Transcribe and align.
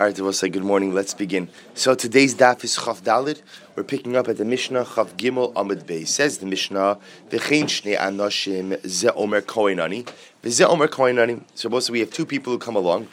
All 0.00 0.06
right, 0.06 0.18
we'll 0.18 0.32
say 0.32 0.48
good 0.48 0.64
morning. 0.64 0.94
Let's 0.94 1.12
begin. 1.12 1.50
So 1.74 1.94
today's 1.94 2.34
daf 2.34 2.64
is 2.64 2.74
Chaf 2.74 3.04
Dalit. 3.04 3.42
We're 3.76 3.84
picking 3.84 4.16
up 4.16 4.28
at 4.28 4.38
the 4.38 4.46
Mishnah 4.46 4.86
Chaf 4.94 5.14
Gimel 5.18 5.52
Amud 5.52 5.84
Bey. 5.84 6.04
Says 6.04 6.38
the 6.38 6.46
Mishnah, 6.46 6.96
"V'chein 7.28 7.64
shnei 7.64 7.98
anoshim 7.98 8.82
ze 8.88 9.10
omer 9.10 9.42
koinani, 9.42 10.08
v'ze 10.42 10.66
omer 10.66 10.88
koinani." 10.88 11.42
So 11.54 11.68
we 11.92 12.00
have 12.00 12.10
two 12.10 12.24
people 12.24 12.50
who 12.50 12.58
come 12.58 12.76
along. 12.76 13.08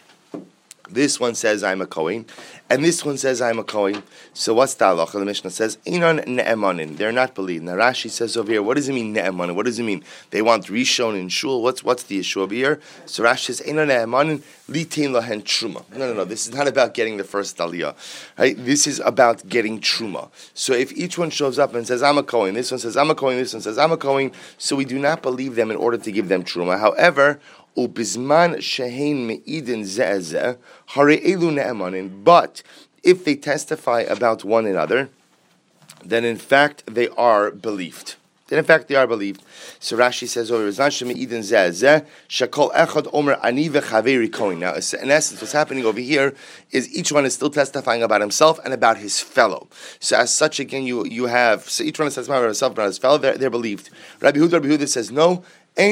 This 0.90 1.20
one 1.20 1.36
says 1.36 1.64
I'm 1.64 1.82
a 1.82 1.86
Kohen, 1.86 2.26
and 2.70 2.84
this 2.84 3.04
one 3.04 3.18
says 3.18 3.42
I'm 3.42 3.60
a 3.60 3.64
Kohen. 3.64 4.04
So 4.34 4.54
what's 4.54 4.74
the 4.76 4.86
halacha? 4.86 5.14
The 5.14 5.26
Mishnah 5.26 5.52
says 5.52 5.78
Inon 5.86 6.24
ne'emanin. 6.26 6.98
They're 6.98 7.12
not 7.12 7.36
believed. 7.36 7.64
Now 7.64 7.74
Rashi 7.74 8.10
says 8.10 8.38
over 8.38 8.52
here, 8.52 8.64
what 8.64 8.76
does 8.76 8.90
it 8.90 8.94
mean 8.94 9.14
ne'emanin? 9.14 9.56
What 9.56 9.66
does 9.66 9.80
it 9.80 9.84
mean? 9.84 10.04
They 10.32 10.42
want 10.42 10.66
rishon 10.68 11.20
in 11.20 11.30
shul. 11.30 11.62
What's 11.62 11.84
what's 11.84 12.04
the 12.04 12.20
issue 12.20 12.42
over 12.42 12.54
here? 12.54 12.80
So 13.06 13.24
Rashi 13.24 13.46
says 13.46 13.62
Inon 13.62 13.88
ne'emanin 13.88 14.42
litin 14.70 15.12
lahen 15.12 15.44
truma. 15.44 15.84
No, 15.92 16.08
no, 16.08 16.14
no. 16.14 16.26
This 16.26 16.48
is 16.48 16.54
not 16.54 16.68
about 16.68 16.94
getting 16.94 17.18
the 17.18 17.24
first 17.24 17.58
aliyah. 17.58 17.96
Right? 18.38 18.56
This 18.58 18.88
is 18.88 19.00
about 19.02 19.48
getting 19.48 19.80
truma. 19.80 20.30
So 20.54 20.74
if 20.74 20.92
each 20.94 21.18
one 21.18 21.30
shows 21.30 21.60
up 21.60 21.74
and 21.76 21.86
says 21.86 22.04
I'm 22.04 22.18
a 22.18 22.24
Kohen, 22.24 22.54
this 22.54 22.72
one 22.72 22.80
says 22.80 22.98
I'm 22.98 23.10
a 23.10 23.16
Kohen, 23.16 23.38
this 23.38 23.54
one 23.54 23.62
says 23.62 23.78
I'm 23.78 23.92
a 23.92 23.98
Kohen, 23.98 24.32
so 24.58 24.76
we 24.76 24.86
do 24.86 25.00
not 25.00 25.22
believe 25.22 25.56
them 25.56 25.72
in 25.72 25.78
order 25.78 25.98
to 25.98 26.12
give 26.12 26.30
them 26.30 26.44
truma. 26.44 26.80
However, 26.80 27.40
ubizman 27.78 28.58
shehein 28.58 29.28
me'idin 29.28 29.84
ze'ezeh, 29.84 30.58
hare 30.88 31.18
elu. 31.18 32.24
But 32.24 32.64
if 33.04 33.24
they 33.24 33.36
testify 33.36 34.02
about 34.02 34.44
one 34.44 34.66
another, 34.66 35.10
then 36.04 36.26
in 36.26 36.38
fact 36.38 36.84
they 36.88 37.10
are 37.10 37.52
believed. 37.52 38.16
Then 38.48 38.60
in 38.60 38.66
fact 38.66 38.88
they 38.88 38.96
are 38.96 39.08
believed. 39.08 39.44
So 39.80 39.98
Rashi 39.98 40.28
says 40.28 40.52
over 40.52 40.70
Shakol 40.70 42.72
Echad 42.74 43.10
Omer 43.12 43.38
Ani 43.44 43.70
Vechaveri 43.70 44.32
Kohen. 44.32 44.60
Now 44.60 44.74
in 44.74 45.12
essence 45.12 45.42
what's 45.42 45.52
happening 45.52 45.86
over 45.86 46.00
here 46.00 46.34
is 46.72 46.94
each 46.96 47.12
one 47.12 47.26
is 47.26 47.34
still 47.34 47.50
testifying 47.50 48.04
about 48.04 48.22
himself 48.22 48.60
and 48.64 48.74
about 48.74 48.98
his 48.98 49.20
fellow. 49.20 49.68
So 50.00 50.18
as 50.18 50.34
such 50.34 50.62
again 50.62 50.84
you 50.84 51.06
you 51.06 51.26
have 51.26 51.70
so 51.70 51.84
each 51.84 52.00
one 52.00 52.08
is 52.08 52.16
testifying 52.16 52.40
about 52.40 52.48
himself 52.48 52.72
and 52.72 52.78
about 52.78 52.88
his 52.88 52.98
fellow, 52.98 53.18
they're, 53.18 53.38
they're 53.38 53.50
believed. 53.50 53.90
Rabbi 54.22 54.40
Huda 54.40 54.54
Rabbi 54.54 54.68
Huda 54.68 54.88
says 54.88 55.12
no, 55.12 55.44
So 55.78 55.84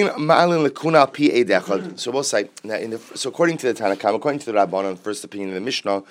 we'll 2.12 2.24
say 2.24 2.50
now 2.64 2.80
the 2.80 3.00
so 3.14 3.30
according 3.30 3.58
to 3.58 3.68
the 3.68 3.74
Tanna 3.76 3.96
Kama, 3.96 4.18
according 4.18 4.40
to 4.40 4.52
the 4.52 4.54
Rabbanon, 4.54 4.98
first 4.98 5.24
opinion 5.24 5.50
of 5.50 5.56
the 5.56 5.62
Mishnah, 5.62 6.02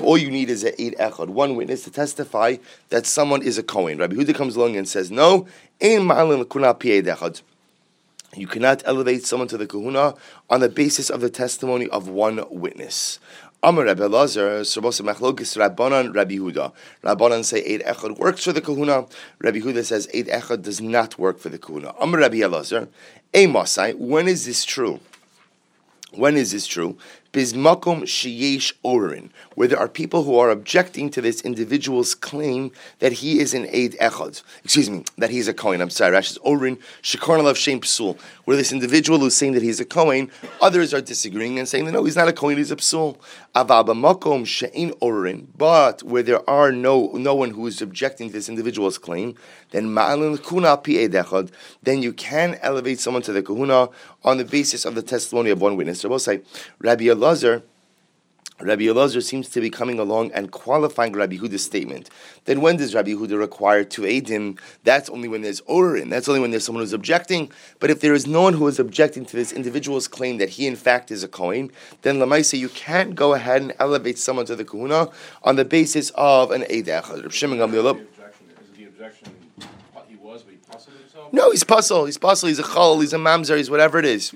all 0.00 0.18
you 0.18 0.28
need 0.28 0.50
is 0.50 0.64
a 0.64 0.72
eid 0.82 0.96
echad, 0.98 1.28
one 1.28 1.54
witness 1.54 1.84
to 1.84 1.92
testify 1.92 2.56
that 2.88 3.06
someone 3.06 3.40
is 3.42 3.58
a 3.58 3.62
Kohen. 3.62 3.98
Rabbi 3.98 4.16
Huda 4.16 4.34
comes 4.34 4.56
along 4.56 4.74
and 4.74 4.88
says, 4.88 5.12
no, 5.12 5.46
ein 5.80 6.00
ma'alin 6.00 6.44
lekuna 6.44 6.76
pi 6.76 7.00
edechad. 7.00 7.42
You 8.34 8.48
cannot 8.48 8.82
elevate 8.86 9.24
someone 9.24 9.46
to 9.48 9.56
the 9.56 9.68
kahuna 9.68 10.16
on 10.50 10.58
the 10.58 10.68
basis 10.68 11.08
of 11.08 11.20
the 11.20 11.30
testimony 11.30 11.86
of 11.90 12.08
one 12.08 12.44
witness. 12.50 13.20
Amar 13.64 13.84
Rabbi 13.84 14.06
Lazar, 14.06 14.62
Sarbosa 14.62 15.02
Machlokis 15.02 15.56
Rabbanan 15.56 16.12
Rabbi 16.12 16.34
Huda. 16.34 16.72
Rabbanan 17.04 17.44
say 17.44 17.62
eid 17.62 17.82
echad 17.82 18.18
works 18.18 18.42
for 18.42 18.52
the 18.52 18.60
kahuna. 18.60 19.06
Rabbi 19.38 19.58
Huda 19.58 19.84
says 19.84 20.08
eid 20.12 20.26
echad 20.26 20.62
does 20.62 20.80
not 20.80 21.16
work 21.16 21.38
for 21.38 21.48
the 21.48 21.58
kahuna. 21.58 21.94
Amar 22.00 22.18
Rabbi 22.18 22.44
Lazar, 22.44 22.88
a 23.32 23.46
Masai. 23.46 23.92
When 23.92 24.26
is 24.26 24.46
this 24.46 24.64
true? 24.64 24.98
When 26.10 26.36
is 26.36 26.50
this 26.50 26.66
true? 26.66 26.98
Bizmakom 27.32 28.02
sheyesh 28.02 28.74
orin, 28.82 29.30
where 29.54 29.66
there 29.66 29.78
are 29.78 29.88
people 29.88 30.24
who 30.24 30.36
are 30.36 30.50
objecting 30.50 31.08
to 31.08 31.22
this 31.22 31.40
individual's 31.40 32.14
claim 32.14 32.70
that 32.98 33.12
he 33.12 33.40
is 33.40 33.54
an 33.54 33.64
eid 33.68 33.96
echad. 33.98 34.42
Excuse 34.62 34.90
me, 34.90 35.02
that 35.16 35.30
he's 35.30 35.48
a 35.48 35.54
Kohen. 35.54 35.80
I'm 35.80 35.88
sorry, 35.88 36.14
Rashi 36.14 36.36
orin 36.42 36.76
shekarnalav 37.02 37.56
shem 37.56 37.80
psul, 37.80 38.18
where 38.44 38.56
this 38.56 38.70
individual 38.70 39.18
who's 39.18 39.34
saying 39.34 39.52
that 39.54 39.62
he's 39.62 39.80
a 39.80 39.86
Kohen, 39.86 40.30
others 40.60 40.92
are 40.92 41.00
disagreeing 41.00 41.58
and 41.58 41.66
saying 41.66 41.86
that 41.86 41.92
no, 41.92 42.04
he's 42.04 42.16
not 42.16 42.28
a 42.28 42.34
Kohen, 42.34 42.58
he's 42.58 42.70
a 42.70 42.76
psul. 42.76 43.16
Avabamakom 43.54 44.46
she'in 44.46 44.92
orin, 45.00 45.48
but 45.56 46.02
where 46.02 46.22
there 46.22 46.48
are 46.48 46.70
no 46.70 47.12
no 47.12 47.34
one 47.34 47.50
who 47.50 47.66
is 47.66 47.80
objecting 47.80 48.28
to 48.28 48.34
this 48.34 48.50
individual's 48.50 48.98
claim, 48.98 49.34
then 49.70 49.86
ma'alin 49.86 50.42
kuna 50.46 50.76
pi 50.76 51.04
Eid 51.04 51.12
echad, 51.12 51.50
then 51.82 52.02
you 52.02 52.12
can 52.12 52.58
elevate 52.60 53.00
someone 53.00 53.22
to 53.22 53.32
the 53.32 53.42
kahuna 53.42 53.88
on 54.24 54.36
the 54.36 54.44
basis 54.44 54.84
of 54.84 54.94
the 54.94 55.02
testimony 55.02 55.50
of 55.50 55.60
one 55.60 55.76
witness. 55.76 56.00
So 56.00 56.08
we'll 56.08 56.18
say, 56.18 56.42
Rabbi 56.78 57.04
Elazar, 57.22 57.62
Rabbi 58.60 58.82
Elazar 58.82 59.22
seems 59.22 59.48
to 59.50 59.60
be 59.60 59.70
coming 59.70 60.00
along 60.00 60.32
and 60.32 60.50
qualifying 60.50 61.12
Rabbi 61.12 61.36
Huda's 61.36 61.64
statement. 61.64 62.10
Then 62.46 62.60
when 62.60 62.76
does 62.76 62.94
Rabbi 62.94 63.10
Huda 63.10 63.38
require 63.38 63.84
to 63.84 64.04
aid 64.04 64.28
him? 64.28 64.56
That's 64.82 65.08
only 65.08 65.28
when 65.28 65.42
there's 65.42 65.60
Orin. 65.62 66.10
That's 66.10 66.28
only 66.28 66.40
when 66.40 66.50
there's 66.50 66.64
someone 66.64 66.82
who's 66.82 66.92
objecting. 66.92 67.50
But 67.78 67.90
if 67.90 68.00
there 68.00 68.12
is 68.12 68.26
no 68.26 68.42
one 68.42 68.54
who 68.54 68.66
is 68.66 68.80
objecting 68.80 69.24
to 69.26 69.36
this 69.36 69.52
individual's 69.52 70.08
claim 70.08 70.38
that 70.38 70.50
he 70.50 70.66
in 70.66 70.74
fact 70.74 71.12
is 71.12 71.22
a 71.22 71.28
Kohen, 71.28 71.70
then 72.02 72.16
Lamaisa, 72.16 72.58
you 72.58 72.68
can't 72.68 73.14
go 73.14 73.34
ahead 73.34 73.62
and 73.62 73.72
elevate 73.78 74.18
someone 74.18 74.46
to 74.46 74.56
the 74.56 74.64
Kahuna 74.64 75.08
on 75.44 75.54
the 75.54 75.64
basis 75.64 76.10
of 76.16 76.50
an 76.50 76.62
Eid 76.64 76.88
No, 81.34 81.50
he's 81.50 81.64
psul. 81.64 82.06
He's 82.06 82.18
psul. 82.18 82.48
He's 82.48 82.58
a 82.58 82.62
chol. 82.62 83.00
He's 83.00 83.12
a 83.12 83.16
mamzer. 83.16 83.56
He's 83.56 83.70
whatever 83.70 83.98
it 83.98 84.04
is. 84.04 84.34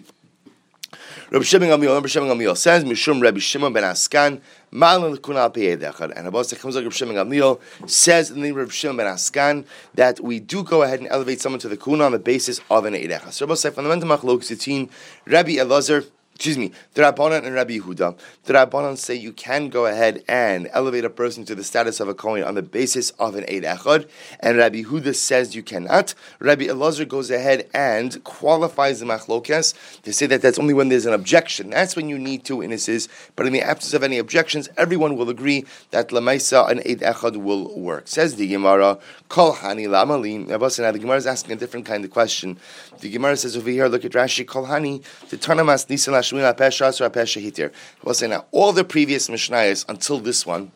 Rabbi 1.28 1.44
Shimon 1.44 1.68
Gamliel, 1.68 1.92
Rabbi 1.94 2.06
Shimon 2.06 2.28
Gamliel 2.28 2.56
says, 2.56 2.84
Mishum 2.84 3.20
Rabbi 3.20 3.40
Shimon 3.40 3.72
ben 3.72 3.82
HaSgan, 3.82 4.40
Malin 4.70 5.16
Kunal 5.16 5.52
Peyedechad. 5.52 6.16
And 6.16 6.28
Abba 6.28 6.44
comes 6.54 6.76
like 6.76 6.84
Rabbi 6.84 6.94
Shimon 6.94 7.16
Gamliel 7.16 7.60
says 7.90 8.30
in 8.30 8.36
the 8.36 8.42
name 8.42 8.52
of 8.52 8.58
Rabbi 8.58 8.70
Shimon 8.70 8.96
ben 8.96 9.06
HaSgan 9.06 9.64
that 9.94 10.20
we 10.20 10.38
do 10.38 10.62
go 10.62 10.84
ahead 10.84 11.00
and 11.00 11.08
elevate 11.10 11.40
someone 11.40 11.58
to 11.58 11.68
the 11.68 11.76
kuna 11.76 12.04
on 12.04 12.12
the 12.12 12.20
basis 12.20 12.60
of 12.70 12.84
an 12.84 12.94
Eidechad. 12.94 13.32
So 13.32 13.44
Rabbi 13.44 13.56
say 13.56 13.70
fundamental 13.70 14.36
between 14.38 14.88
Rabbi 15.26 15.56
Elazar 15.56 16.06
excuse 16.36 16.58
me, 16.58 16.70
the 16.92 17.00
Rabbanan 17.00 17.46
and 17.46 17.54
Rabbi 17.54 17.78
Yehuda. 17.78 18.14
The 18.44 18.52
Rabbanan 18.52 18.98
say 18.98 19.14
you 19.14 19.32
can 19.32 19.70
go 19.70 19.86
ahead 19.86 20.22
and 20.28 20.68
elevate 20.72 21.06
a 21.06 21.10
person 21.10 21.46
to 21.46 21.54
the 21.54 21.64
status 21.64 21.98
of 21.98 22.10
a 22.10 22.14
Kohen 22.14 22.44
on 22.44 22.54
the 22.54 22.62
basis 22.62 23.08
of 23.12 23.36
an 23.36 23.44
Eid 23.44 23.62
Echad, 23.62 24.06
and 24.40 24.58
Rabbi 24.58 24.82
Yehuda 24.82 25.14
says 25.14 25.56
you 25.56 25.62
cannot. 25.62 26.14
Rabbi 26.38 26.64
Elazar 26.64 27.08
goes 27.08 27.30
ahead 27.30 27.70
and 27.72 28.22
qualifies 28.22 29.00
the 29.00 29.06
Machlokes 29.06 30.02
to 30.02 30.12
say 30.12 30.26
that 30.26 30.42
that's 30.42 30.58
only 30.58 30.74
when 30.74 30.90
there's 30.90 31.06
an 31.06 31.14
objection. 31.14 31.70
That's 31.70 31.96
when 31.96 32.10
you 32.10 32.18
need 32.18 32.44
two 32.44 32.56
witnesses, 32.56 33.08
but 33.34 33.46
in 33.46 33.54
the 33.54 33.62
absence 33.62 33.94
of 33.94 34.02
any 34.02 34.18
objections, 34.18 34.68
everyone 34.76 35.16
will 35.16 35.30
agree 35.30 35.64
that 35.90 36.10
Lamaisa 36.10 36.70
and 36.70 36.80
Eid 36.80 37.00
Echad 37.00 37.38
will 37.38 37.74
work. 37.80 38.08
Says 38.08 38.36
the 38.36 38.46
Gemara, 38.46 38.98
Kol 39.30 39.54
Hani 39.54 39.88
Lamalim. 39.88 40.48
The 40.48 40.98
Gemara 40.98 41.16
is 41.16 41.26
asking 41.26 41.52
a 41.52 41.56
different 41.56 41.86
kind 41.86 42.04
of 42.04 42.10
question. 42.10 42.58
The 43.00 43.10
Gemara 43.10 43.36
says 43.36 43.56
over 43.56 43.70
here, 43.70 43.88
look 43.88 44.04
at 44.04 44.12
Rashi, 44.12 44.46
Kol 44.46 44.66
Hani, 44.66 45.02
the 45.28 45.36
Tanamas 45.36 45.88
Nisan 45.88 46.14
Shmina 46.14 46.56
Pesha 46.56 47.00
or 47.00 47.10
Pesha 47.10 47.42
Hitir. 47.44 47.72
We'll 48.02 48.14
say 48.14 48.28
now, 48.28 48.46
all 48.52 48.72
the 48.72 48.84
previous 48.84 49.28
Mishnayos 49.28 49.84
until 49.88 50.18
this 50.18 50.46
one 50.46 50.72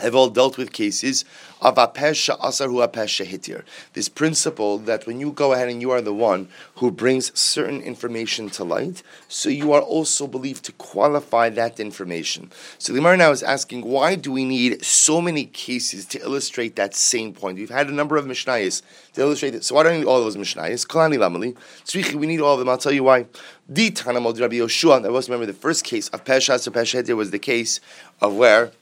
have 0.00 0.14
all 0.14 0.28
dealt 0.28 0.56
with 0.56 0.72
cases 0.72 1.24
of 1.60 1.76
apesha 1.76 2.36
asar 2.42 2.68
hu 2.68 2.76
apesha 2.76 3.24
hitir. 3.24 3.62
This 3.92 4.08
principle 4.08 4.78
that 4.78 5.06
when 5.06 5.20
you 5.20 5.32
go 5.32 5.52
ahead 5.52 5.68
and 5.68 5.80
you 5.80 5.90
are 5.90 6.00
the 6.00 6.14
one 6.14 6.48
who 6.76 6.90
brings 6.90 7.38
certain 7.38 7.80
information 7.80 8.50
to 8.50 8.64
light, 8.64 9.02
so 9.28 9.48
you 9.48 9.72
are 9.72 9.80
also 9.80 10.26
believed 10.26 10.64
to 10.64 10.72
qualify 10.72 11.48
that 11.50 11.78
information. 11.78 12.50
So 12.78 12.92
the 12.92 12.98
Gemara 12.98 13.16
now 13.16 13.30
is 13.30 13.42
asking, 13.42 13.82
why 13.82 14.16
do 14.16 14.32
we 14.32 14.44
need 14.44 14.84
so 14.84 15.20
many 15.20 15.44
cases 15.44 16.04
to 16.06 16.20
illustrate 16.20 16.76
that 16.76 16.94
same 16.94 17.32
point? 17.32 17.58
We've 17.58 17.70
had 17.70 17.88
a 17.88 17.92
number 17.92 18.16
of 18.16 18.24
mishnayos 18.24 18.82
to 19.14 19.20
illustrate 19.20 19.54
it. 19.54 19.64
So 19.64 19.74
why 19.74 19.84
don't 19.84 19.98
need 19.98 20.06
all 20.06 20.20
those 20.20 20.36
mishnayos? 20.36 20.86
Kalani 20.86 21.16
lamali. 21.16 21.56
Tzrichi, 21.84 22.14
we 22.14 22.26
need 22.26 22.40
all 22.40 22.54
of 22.54 22.58
them. 22.58 22.68
I'll 22.68 22.78
tell 22.78 22.92
you 22.92 23.04
why. 23.04 23.26
Di 23.72 23.90
tanamod 23.90 24.40
Rabbi 24.40 24.56
Yoshua. 24.56 25.04
I 25.04 25.08
always 25.08 25.28
remember 25.28 25.46
the 25.46 25.52
first 25.52 25.84
case 25.84 26.08
of 26.08 26.24
pesha 26.24 26.54
asar 26.54 26.72
pesha 26.72 27.02
hitir 27.02 27.16
was 27.16 27.30
the 27.30 27.38
case 27.38 27.80
of 28.20 28.34
where 28.34 28.72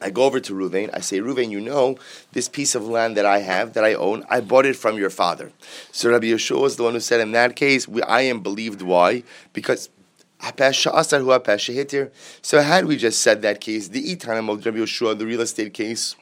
I 0.00 0.10
go 0.10 0.24
over 0.24 0.40
to 0.40 0.54
Ruvain. 0.54 0.90
I 0.92 1.00
say, 1.00 1.20
Ruvain, 1.20 1.50
you 1.50 1.60
know 1.60 1.98
this 2.32 2.48
piece 2.48 2.74
of 2.74 2.86
land 2.86 3.16
that 3.16 3.26
I 3.26 3.38
have, 3.38 3.74
that 3.74 3.84
I 3.84 3.94
own, 3.94 4.24
I 4.30 4.40
bought 4.40 4.66
it 4.66 4.76
from 4.76 4.96
your 4.96 5.10
father. 5.10 5.52
So 5.92 6.10
Rabbi 6.10 6.26
Yeshua 6.28 6.66
is 6.66 6.76
the 6.76 6.84
one 6.84 6.94
who 6.94 7.00
said, 7.00 7.20
in 7.20 7.32
that 7.32 7.56
case, 7.56 7.86
we, 7.86 8.02
I 8.02 8.22
am 8.22 8.40
believed. 8.40 8.82
Why? 8.82 9.22
Because 9.52 9.90
so 10.42 10.56
had 12.62 12.86
we 12.86 12.96
just 12.96 13.20
said 13.20 13.42
that 13.42 13.60
case, 13.60 13.88
the 13.88 14.16
Itanam 14.16 14.50
of 14.50 14.64
Rabbi 14.64 14.78
Yeshua, 14.78 15.18
the 15.18 15.26
real 15.26 15.42
estate 15.42 15.74
case, 15.74 16.16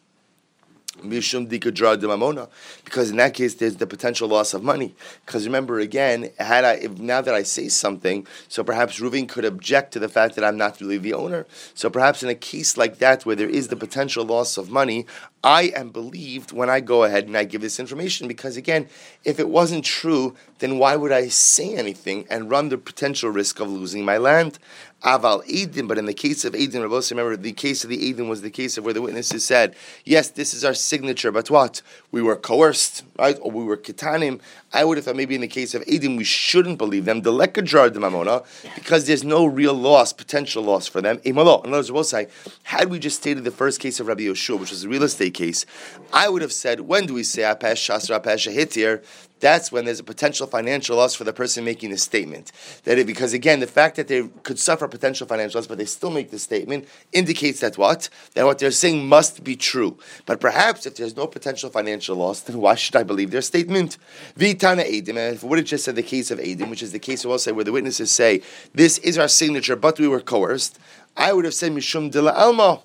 because 2.85 3.11
in 3.11 3.17
that 3.17 3.35
case 3.35 3.55
there's 3.55 3.77
the 3.77 3.87
potential 3.87 4.29
loss 4.29 4.55
of 4.55 4.63
money. 4.63 4.95
Because 5.25 5.47
remember 5.47 5.79
again, 5.79 6.31
had 6.39 6.65
I 6.65 6.75
if 6.75 6.99
now 6.99 7.21
that 7.21 7.35
I 7.35 7.43
say 7.43 7.69
something, 7.69 8.27
so 8.49 8.65
perhaps 8.65 9.01
Reuven 9.01 9.29
could 9.29 9.45
object 9.45 9.93
to 9.93 9.99
the 9.99 10.09
fact 10.09 10.35
that 10.37 10.45
I'm 10.45 10.57
not 10.57 10.81
really 10.81 10.99
the 10.99 11.15
owner. 11.15 11.47
So 11.75 11.91
perhaps 11.91 12.23
in 12.23 12.29
a 12.29 12.35
case 12.35 12.77
like 12.77 12.99
that 12.99 13.25
where 13.25 13.37
there 13.37 13.49
is 13.49 13.69
the 13.69 13.77
potential 13.77 14.25
loss 14.25 14.57
of 14.57 14.71
money, 14.71 15.07
I 15.43 15.73
am 15.75 15.91
believed 15.91 16.53
when 16.53 16.69
I 16.69 16.81
go 16.81 17.05
ahead 17.05 17.27
and 17.27 17.37
I 17.37 17.45
give 17.45 17.61
this 17.61 17.79
information. 17.79 18.27
Because 18.27 18.57
again, 18.57 18.89
if 19.25 19.39
it 19.39 19.49
wasn't 19.49 19.85
true, 19.85 20.35
then 20.59 20.79
why 20.79 20.97
would 20.97 21.13
I 21.13 21.29
say 21.29 21.77
anything 21.77 22.27
and 22.29 22.51
run 22.51 22.69
the 22.69 22.79
potential 22.79 23.31
risk 23.31 23.61
of 23.61 23.71
losing 23.71 24.05
my 24.05 24.19
land? 24.19 24.59
Aval 25.05 25.47
Eden, 25.47 25.87
but 25.87 25.97
in 25.97 26.07
the 26.07 26.15
case 26.15 26.45
of 26.45 26.57
Eden, 26.57 26.83
Edin, 26.83 27.03
remember 27.11 27.37
the 27.37 27.53
case 27.53 27.85
of 27.85 27.91
the 27.91 28.05
Eden 28.05 28.29
was 28.29 28.43
the 28.43 28.51
case 28.51 28.77
of 28.77 28.85
where 28.85 28.93
the 28.93 29.01
witnesses 29.01 29.45
said, 29.45 29.77
yes, 30.05 30.29
this 30.29 30.53
is 30.53 30.65
our 30.65 30.75
signature, 30.75 31.31
but 31.31 31.51
what? 31.51 31.83
We 32.11 32.21
were 32.21 32.35
coerced, 32.35 33.05
right? 33.17 33.39
Or 33.41 33.53
we 33.53 33.63
were 33.63 33.77
kitanim. 33.77 34.41
I 34.73 34.85
would 34.85 34.99
have 34.99 35.07
thought 35.07 35.17
maybe 35.17 35.35
in 35.35 35.41
the 35.41 35.49
case 35.49 35.75
of 35.75 35.83
Edim 35.87 36.19
we 36.19 36.25
shouldn't 36.25 36.77
believe 36.77 37.07
them, 37.07 37.23
the 37.23 37.33
lekajar 37.33 37.91
de 37.93 37.99
mamona, 37.99 38.45
because 38.75 39.07
there's 39.07 39.25
no 39.25 39.47
real 39.47 39.73
loss, 39.73 40.13
potential 40.13 40.63
loss 40.63 40.87
for 40.87 41.01
them. 41.01 41.21
In 41.25 41.39
other 41.39 41.69
words, 41.71 41.91
we'll 41.91 42.05
say, 42.05 42.29
had 42.65 42.91
we 42.91 42.99
just 42.99 43.17
stated 43.17 43.45
the 43.45 43.51
first 43.51 43.81
case 43.81 43.99
of 43.99 44.09
Rabbi 44.09 44.25
Yoshua, 44.25 44.61
which 44.61 44.71
was 44.71 44.85
a 44.85 44.89
real 44.89 45.05
estate 45.05 45.33
case, 45.33 45.65
I 46.13 46.29
would 46.29 46.43
have 46.43 46.53
said, 46.53 46.81
when 46.81 47.07
do 47.07 47.15
we 47.15 47.23
say 47.23 47.43
apesh 47.43 47.89
shasra 47.89 48.23
apesh 48.23 48.55
hitir? 48.55 49.03
That's 49.41 49.71
when 49.71 49.85
there's 49.85 50.01
a 50.01 50.05
potential 50.05 50.47
financial 50.47 50.97
loss 50.97 51.15
for 51.15 51.25
the 51.25 51.33
person 51.33 51.65
making 51.65 51.91
the 51.91 51.99
statement. 51.99 52.53
That 52.85 52.99
it, 52.99 53.07
because 53.07 53.33
again, 53.33 53.61
the 53.61 53.67
fact 53.67 53.97
that 53.97 54.09
they 54.09 54.29
could 54.43 54.59
suffer 54.59 54.89
potential 54.89 55.27
financial 55.27 55.59
loss, 55.59 55.67
but 55.67 55.79
they 55.79 55.85
still 55.85 56.11
make 56.11 56.31
the 56.31 56.39
statement, 56.39 56.89
indicates 57.13 57.61
that 57.61 57.79
what 57.79 58.09
that 58.35 58.45
what 58.45 58.59
they're 58.59 58.71
saying 58.71 59.09
must 59.09 59.45
be 59.45 59.57
true. 59.57 59.99
But 60.27 60.41
perhaps 60.41 60.87
if 60.87 60.97
there's 60.97 61.17
no 61.17 61.27
potential 61.27 61.71
financial 61.71 62.17
loss, 62.17 62.41
then 62.41 62.59
why 62.59 62.75
should 62.75 62.97
I 62.97 63.03
believe 63.03 63.31
their 63.31 63.43
statement? 63.43 63.99
Vitana 64.39 64.85
Edim, 64.85 65.11
and 65.11 65.37
if 65.37 65.43
we 65.43 65.49
would 65.51 65.59
have 65.59 65.67
just 65.67 65.85
said 65.85 65.97
the 65.97 66.03
case 66.03 66.31
of 66.31 66.39
Edim, 66.39 66.71
which 66.71 66.83
is 66.83 66.93
the 66.93 66.99
case 66.99 67.25
of 67.25 67.31
also 67.31 67.55
where 67.55 67.65
the 67.65 67.73
witnesses 67.73 68.11
say, 68.11 68.43
This 68.75 68.99
is 68.99 69.19
our 69.19 69.29
signature, 69.29 69.77
but 69.77 69.99
we 69.99 70.09
were 70.09 70.21
coerced, 70.21 70.79
I 71.17 71.33
would 71.33 71.45
have 71.45 71.55
said 71.55 71.73
Mishum 71.73 72.11
de 72.11 72.23
la 72.23 72.33
Alma. 72.33 72.81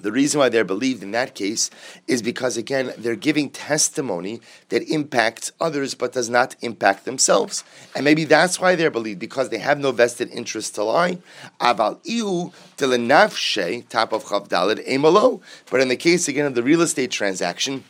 The 0.00 0.12
reason 0.12 0.38
why 0.38 0.48
they're 0.48 0.64
believed 0.64 1.02
in 1.02 1.10
that 1.12 1.34
case 1.34 1.70
is 2.06 2.22
because, 2.22 2.56
again, 2.56 2.92
they're 2.96 3.16
giving 3.16 3.50
testimony 3.50 4.40
that 4.68 4.82
impacts 4.88 5.50
others 5.60 5.94
but 5.94 6.12
does 6.12 6.30
not 6.30 6.54
impact 6.60 7.04
themselves. 7.04 7.64
And 7.96 8.04
maybe 8.04 8.24
that's 8.24 8.60
why 8.60 8.74
they're 8.76 8.90
believed, 8.90 9.18
because 9.18 9.48
they 9.48 9.58
have 9.58 9.78
no 9.78 9.90
vested 9.92 10.30
interest 10.30 10.74
to 10.76 10.84
lie. 10.84 11.18
Aval 11.60 11.98
top 13.88 14.12
of. 14.12 15.42
But 15.70 15.80
in 15.80 15.88
the 15.88 15.96
case, 15.96 16.28
again, 16.28 16.46
of 16.46 16.54
the 16.54 16.62
real 16.62 16.82
estate 16.82 17.10
transaction, 17.10 17.84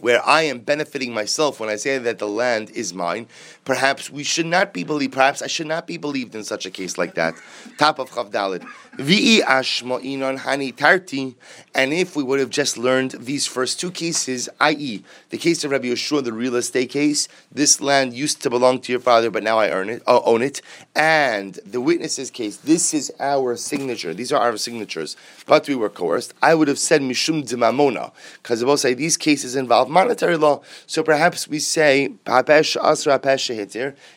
where 0.00 0.26
I 0.26 0.42
am 0.42 0.58
benefiting 0.58 1.14
myself 1.14 1.60
when 1.60 1.68
I 1.68 1.76
say 1.76 1.96
that 1.98 2.18
the 2.18 2.28
land 2.28 2.70
is 2.70 2.92
mine, 2.92 3.26
perhaps 3.64 4.10
we 4.10 4.22
should 4.22 4.46
not 4.46 4.74
be 4.74 4.84
believed, 4.84 5.14
perhaps 5.14 5.40
I 5.40 5.46
should 5.46 5.66
not 5.66 5.86
be 5.86 5.96
believed 5.96 6.34
in 6.34 6.44
such 6.44 6.66
a 6.66 6.70
case 6.70 6.98
like 6.98 7.14
that. 7.14 7.34
Top 7.78 7.98
of 7.98 8.10
Chavdalid. 8.10 8.66
Vi'i 8.96 9.42
ashma 9.42 10.00
inon 10.04 10.38
hani 10.38 10.74
tarti. 10.74 11.34
And 11.74 11.92
if 11.92 12.14
we 12.14 12.22
would 12.22 12.38
have 12.38 12.50
just 12.50 12.78
learned 12.78 13.10
these 13.12 13.44
first 13.44 13.80
two 13.80 13.90
cases, 13.90 14.48
i.e., 14.60 15.02
the 15.30 15.38
case 15.38 15.64
of 15.64 15.72
Rabbi 15.72 15.88
Yeshua, 15.88 16.22
the 16.22 16.32
real 16.32 16.54
estate 16.54 16.90
case, 16.90 17.26
this 17.50 17.80
land 17.80 18.14
used 18.14 18.40
to 18.42 18.50
belong 18.50 18.80
to 18.82 18.92
your 18.92 19.00
father, 19.00 19.32
but 19.32 19.42
now 19.42 19.58
I 19.58 19.70
earn 19.70 19.90
it, 19.90 20.02
uh, 20.06 20.20
own 20.24 20.42
it, 20.42 20.62
and 20.94 21.54
the 21.66 21.80
witness's 21.80 22.30
case, 22.30 22.56
this 22.58 22.94
is 22.94 23.12
our 23.18 23.56
signature. 23.56 24.14
These 24.14 24.30
are 24.32 24.40
our 24.40 24.56
signatures, 24.56 25.16
but 25.44 25.66
we 25.66 25.74
were 25.74 25.90
coerced. 25.90 26.32
I 26.40 26.54
would 26.54 26.68
have 26.68 26.78
said 26.78 27.00
mishum 27.02 27.42
demamona, 27.42 28.12
because 28.42 28.62
both 28.62 28.78
say 28.80 28.94
these 28.94 29.16
cases 29.16 29.56
involve 29.56 29.88
monetary 29.88 30.36
law. 30.36 30.62
So 30.86 31.02
perhaps 31.02 31.48
we 31.48 31.58
say 31.58 32.12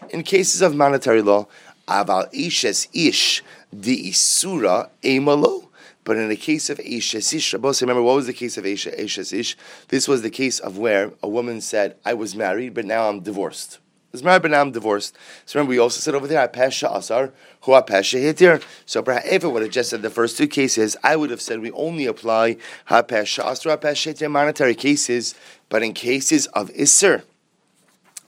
in 0.09 0.23
cases 0.23 0.61
of 0.61 0.75
monetary 0.75 1.21
law, 1.23 1.47
aval 1.87 2.31
ishes 2.33 2.87
ish 2.93 3.43
di 3.77 4.11
isura 4.11 4.89
emalo. 5.03 5.67
But 6.03 6.15
in 6.15 6.29
the 6.29 6.37
case 6.37 6.69
of 6.69 6.77
Ishes 6.77 7.33
Ish, 7.33 7.53
remember 7.53 8.01
what 8.01 8.15
was 8.15 8.27
the 8.27 8.33
case 8.33 8.57
of 8.57 8.63
Ishes 8.63 9.33
Ish? 9.33 9.57
This 9.89 10.07
was 10.07 10.21
the 10.21 10.29
case 10.29 10.57
of 10.59 10.77
where 10.77 11.11
a 11.21 11.27
woman 11.27 11.59
said, 11.59 11.97
I 12.05 12.13
was 12.13 12.33
married, 12.33 12.73
but 12.73 12.85
now 12.85 13.09
I'm 13.09 13.19
divorced. 13.19 13.79
I 13.79 14.09
was 14.13 14.23
married, 14.23 14.43
but 14.43 14.51
now 14.51 14.61
I'm 14.61 14.71
divorced. 14.71 15.17
So 15.45 15.59
remember, 15.59 15.71
we 15.71 15.79
also 15.79 15.99
said 15.99 16.15
over 16.15 16.25
there, 16.25 16.47
Apesha 16.47 16.95
Asar, 16.95 17.33
who 17.63 17.73
Apesha 17.73 18.21
Hitir. 18.21 18.63
So 18.85 19.03
if 19.05 19.43
it 19.43 19.47
would 19.47 19.63
have 19.63 19.71
just 19.71 19.89
said 19.89 20.01
the 20.01 20.09
first 20.09 20.37
two 20.37 20.47
cases, 20.47 20.95
I 21.03 21.17
would 21.17 21.29
have 21.29 21.41
said 21.41 21.59
we 21.59 21.71
only 21.71 22.05
apply 22.05 22.55
Apesha 22.89 23.45
Asar, 23.45 23.75
Apesha 23.75 24.13
Hitir, 24.13 24.31
monetary 24.31 24.75
cases 24.75 25.35
but 25.69 25.83
in 25.83 25.93
cases 25.93 26.47
of 26.47 26.69
Isser, 26.69 27.23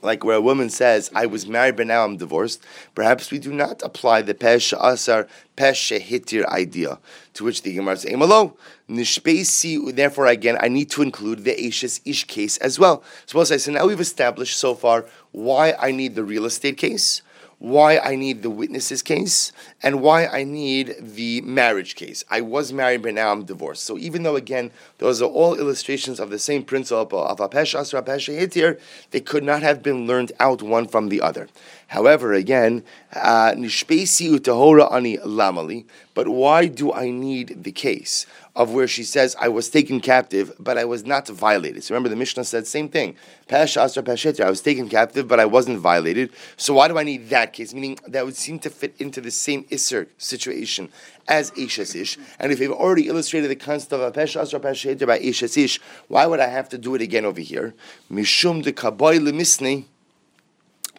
like 0.01 0.23
where 0.23 0.37
a 0.37 0.41
woman 0.41 0.69
says, 0.69 1.11
I 1.13 1.25
was 1.25 1.47
married 1.47 1.75
but 1.75 1.87
now 1.87 2.05
I'm 2.05 2.17
divorced, 2.17 2.63
perhaps 2.95 3.31
we 3.31 3.39
do 3.39 3.53
not 3.53 3.81
apply 3.83 4.21
the 4.21 4.33
Pesha 4.33 4.77
Asar, 4.81 5.27
Pesha 5.57 6.01
Hitir 6.01 6.45
idea, 6.45 6.99
to 7.33 7.43
which 7.43 7.61
the 7.61 7.73
Gemara 7.73 7.97
says, 7.97 8.11
Amalo, 8.11 8.55
Nishpesi, 8.89 9.95
therefore 9.95 10.27
again, 10.27 10.57
I 10.59 10.67
need 10.67 10.89
to 10.91 11.01
include 11.01 11.43
the 11.43 11.67
Ashes 11.67 12.01
Ish 12.05 12.25
case 12.25 12.57
as 12.57 12.79
well. 12.79 13.03
Suppose 13.25 13.51
I 13.51 13.57
say, 13.57 13.71
now 13.71 13.87
we've 13.87 13.99
established 13.99 14.57
so 14.57 14.73
far 14.73 15.05
why 15.31 15.73
I 15.79 15.91
need 15.91 16.15
the 16.15 16.23
real 16.23 16.45
estate 16.45 16.77
case, 16.77 17.21
why 17.59 17.99
I 17.99 18.15
need 18.15 18.41
the 18.41 18.49
witnesses 18.49 19.03
case 19.03 19.51
and 19.83 20.01
why 20.01 20.25
I 20.25 20.43
need 20.45 20.95
the 20.99 21.41
marriage 21.41 21.95
case. 21.95 22.23
I 22.29 22.39
was 22.39 22.71
married, 22.71 23.01
but 23.01 23.13
now 23.13 23.31
I'm 23.31 23.43
divorced. 23.43 23.83
So 23.83 23.97
even 23.97 24.23
though 24.23 24.37
again 24.37 24.71
those 24.97 25.21
are 25.21 25.25
all 25.25 25.55
illustrations 25.55 26.19
of 26.19 26.29
the 26.29 26.39
same 26.39 26.63
principle 26.63 27.23
of 27.23 27.39
apesh 27.39 27.77
asra 27.77 28.01
hitir, 28.01 28.79
they 29.11 29.19
could 29.19 29.43
not 29.43 29.61
have 29.61 29.83
been 29.83 30.07
learned 30.07 30.31
out 30.39 30.63
one 30.63 30.87
from 30.87 31.09
the 31.09 31.21
other. 31.21 31.49
However, 31.87 32.33
again, 32.33 32.83
uh, 33.13 33.51
nishpesi 33.51 34.29
utahora 34.29 34.85
ani 34.91 35.17
lamali. 35.17 35.85
But 36.13 36.27
why 36.27 36.67
do 36.67 36.93
I 36.93 37.09
need 37.09 37.63
the 37.63 37.71
case? 37.71 38.25
Of 38.55 38.73
where 38.73 38.87
she 38.87 39.03
says, 39.03 39.35
I 39.39 39.47
was 39.47 39.69
taken 39.69 39.99
captive, 39.99 40.51
but 40.59 40.77
I 40.77 40.85
was 40.85 41.05
not 41.05 41.27
violated. 41.27 41.83
So 41.83 41.93
remember, 41.93 42.09
the 42.09 42.15
Mishnah 42.15 42.43
said 42.43 42.67
same 42.67 42.89
thing. 42.89 43.15
Pesh 43.47 43.77
Asra 43.81 44.03
Peshetir, 44.03 44.45
I 44.45 44.49
was 44.49 44.61
taken 44.61 44.89
captive, 44.89 45.27
but 45.27 45.39
I 45.39 45.45
wasn't 45.45 45.79
violated. 45.79 46.31
So 46.57 46.73
why 46.73 46.87
do 46.87 46.97
I 46.97 47.03
need 47.03 47.29
that 47.29 47.53
case? 47.53 47.73
Meaning 47.73 47.99
that 48.07 48.25
would 48.25 48.35
seem 48.35 48.59
to 48.59 48.69
fit 48.69 48.95
into 48.99 49.21
the 49.21 49.31
same 49.31 49.63
Isser 49.65 50.07
situation 50.17 50.89
as 51.27 51.51
Ishes 51.51 51.95
Ish. 51.95 52.17
And 52.39 52.51
if 52.51 52.59
you've 52.59 52.71
already 52.71 53.07
illustrated 53.07 53.49
the 53.49 53.55
concept 53.55 53.93
of 53.93 54.01
a 54.01 54.11
Pesh 54.11 54.39
Asra 54.39 54.59
Peshetir 54.59 55.07
by 55.07 55.19
Ishes 55.19 55.57
Ish, 55.57 55.79
why 56.07 56.25
would 56.25 56.39
I 56.39 56.47
have 56.47 56.69
to 56.69 56.77
do 56.77 56.95
it 56.95 57.01
again 57.01 57.25
over 57.25 57.41
here? 57.41 57.73
Mishum 58.11 58.63
de 58.63 58.73
Kaboy 58.73 59.19
Lemisni 59.19 59.85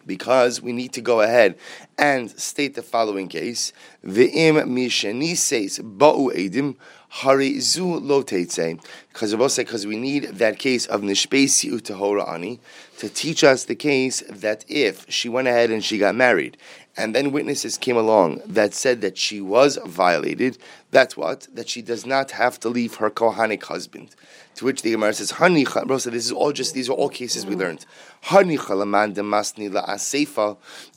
because 0.05 0.61
we 0.61 0.73
need 0.73 0.93
to 0.93 1.01
go 1.01 1.21
ahead 1.21 1.55
and 1.97 2.31
state 2.31 2.75
the 2.75 2.81
following 2.81 3.27
case: 3.27 3.73
Ve'im 4.05 4.55
misheni 4.65 5.35
says 5.35 5.79
ba'u 5.79 6.33
edim 6.35 6.75
Hari 7.13 7.59
zu 7.59 7.85
lo 7.99 8.23
Because 8.23 9.57
because 9.57 9.85
we 9.85 9.97
need 9.97 10.23
that 10.35 10.57
case 10.57 10.85
of 10.85 11.01
nishpesi 11.01 11.65
utahora 11.65 12.23
ani 12.31 12.61
to 12.99 13.09
teach 13.09 13.43
us 13.43 13.65
the 13.65 13.75
case 13.75 14.23
that 14.29 14.63
if 14.69 15.05
she 15.09 15.27
went 15.27 15.49
ahead 15.49 15.71
and 15.71 15.83
she 15.83 15.97
got 15.97 16.15
married, 16.15 16.55
and 16.95 17.13
then 17.13 17.33
witnesses 17.33 17.77
came 17.77 17.97
along 17.97 18.41
that 18.45 18.73
said 18.73 19.01
that 19.01 19.17
she 19.17 19.41
was 19.41 19.77
violated, 19.85 20.57
that's 20.91 21.17
what? 21.17 21.47
That 21.53 21.67
she 21.67 21.81
does 21.81 22.05
not 22.05 22.31
have 22.31 22.59
to 22.61 22.69
leave 22.69 22.95
her 22.95 23.09
kohanic 23.09 23.63
husband. 23.63 24.15
To 24.55 24.65
which 24.65 24.81
the 24.81 24.91
Gemara 24.91 25.13
says, 25.13 25.33
Hani 25.33 25.65
this 26.11 26.25
is 26.25 26.31
all 26.31 26.51
just 26.51 26.73
these 26.73 26.89
are 26.89 26.93
all 26.93 27.09
cases 27.09 27.45
we 27.45 27.55
learned. 27.55 27.85
Hani 28.25 28.57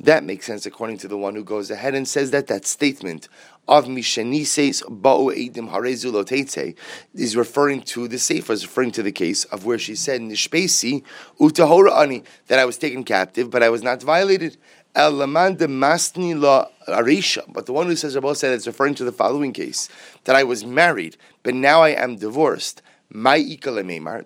That 0.00 0.25
makes 0.25 0.46
sense 0.46 0.66
according 0.66 0.99
to 0.99 1.08
the 1.08 1.16
one 1.16 1.34
who 1.34 1.44
goes 1.44 1.70
ahead 1.70 1.94
and 1.94 2.06
says 2.06 2.31
that 2.32 2.49
that 2.49 2.66
statement 2.66 3.28
of 3.66 3.87
Mishanises 3.87 4.82
Ba'u 4.82 5.34
Eidim 5.34 5.70
Harezu 5.70 6.76
is 7.14 7.37
referring 7.37 7.83
to 7.83 8.09
the 8.09 8.18
Sefer, 8.18 8.52
is 8.52 8.64
referring 8.64 8.90
to 8.92 9.02
the 9.02 9.12
case 9.12 9.44
of 9.44 9.64
where 9.64 9.78
she 9.78 9.94
said 9.94 10.21
Nishpesi 10.21 11.02
Utahora 11.40 11.94
Ani 11.94 12.23
that 12.49 12.59
I 12.59 12.64
was 12.64 12.76
taken 12.76 13.04
captive, 13.04 13.50
but 13.50 13.62
I 13.62 13.68
was 13.71 13.83
not 13.83 14.02
violated. 14.02 14.56
El 14.94 15.12
Laman 15.12 15.56
de 15.56 15.66
Masni 15.66 16.38
La 16.38 16.68
Arisha, 16.87 17.42
but 17.52 17.66
the 17.66 17.73
one 17.73 17.87
who 17.87 17.97
says 17.97 18.14
Rabbi 18.14 18.33
said 18.35 18.52
it's 18.52 18.66
referring 18.66 18.94
to 18.94 19.04
the 19.04 19.11
following 19.11 19.52
case 19.52 19.88
that 20.23 20.37
I 20.37 20.44
was 20.44 20.64
married, 20.64 21.16
but 21.42 21.54
now 21.54 21.83
I 21.83 21.90
am 21.90 22.16
divorced. 22.16 22.80
My 23.11 23.38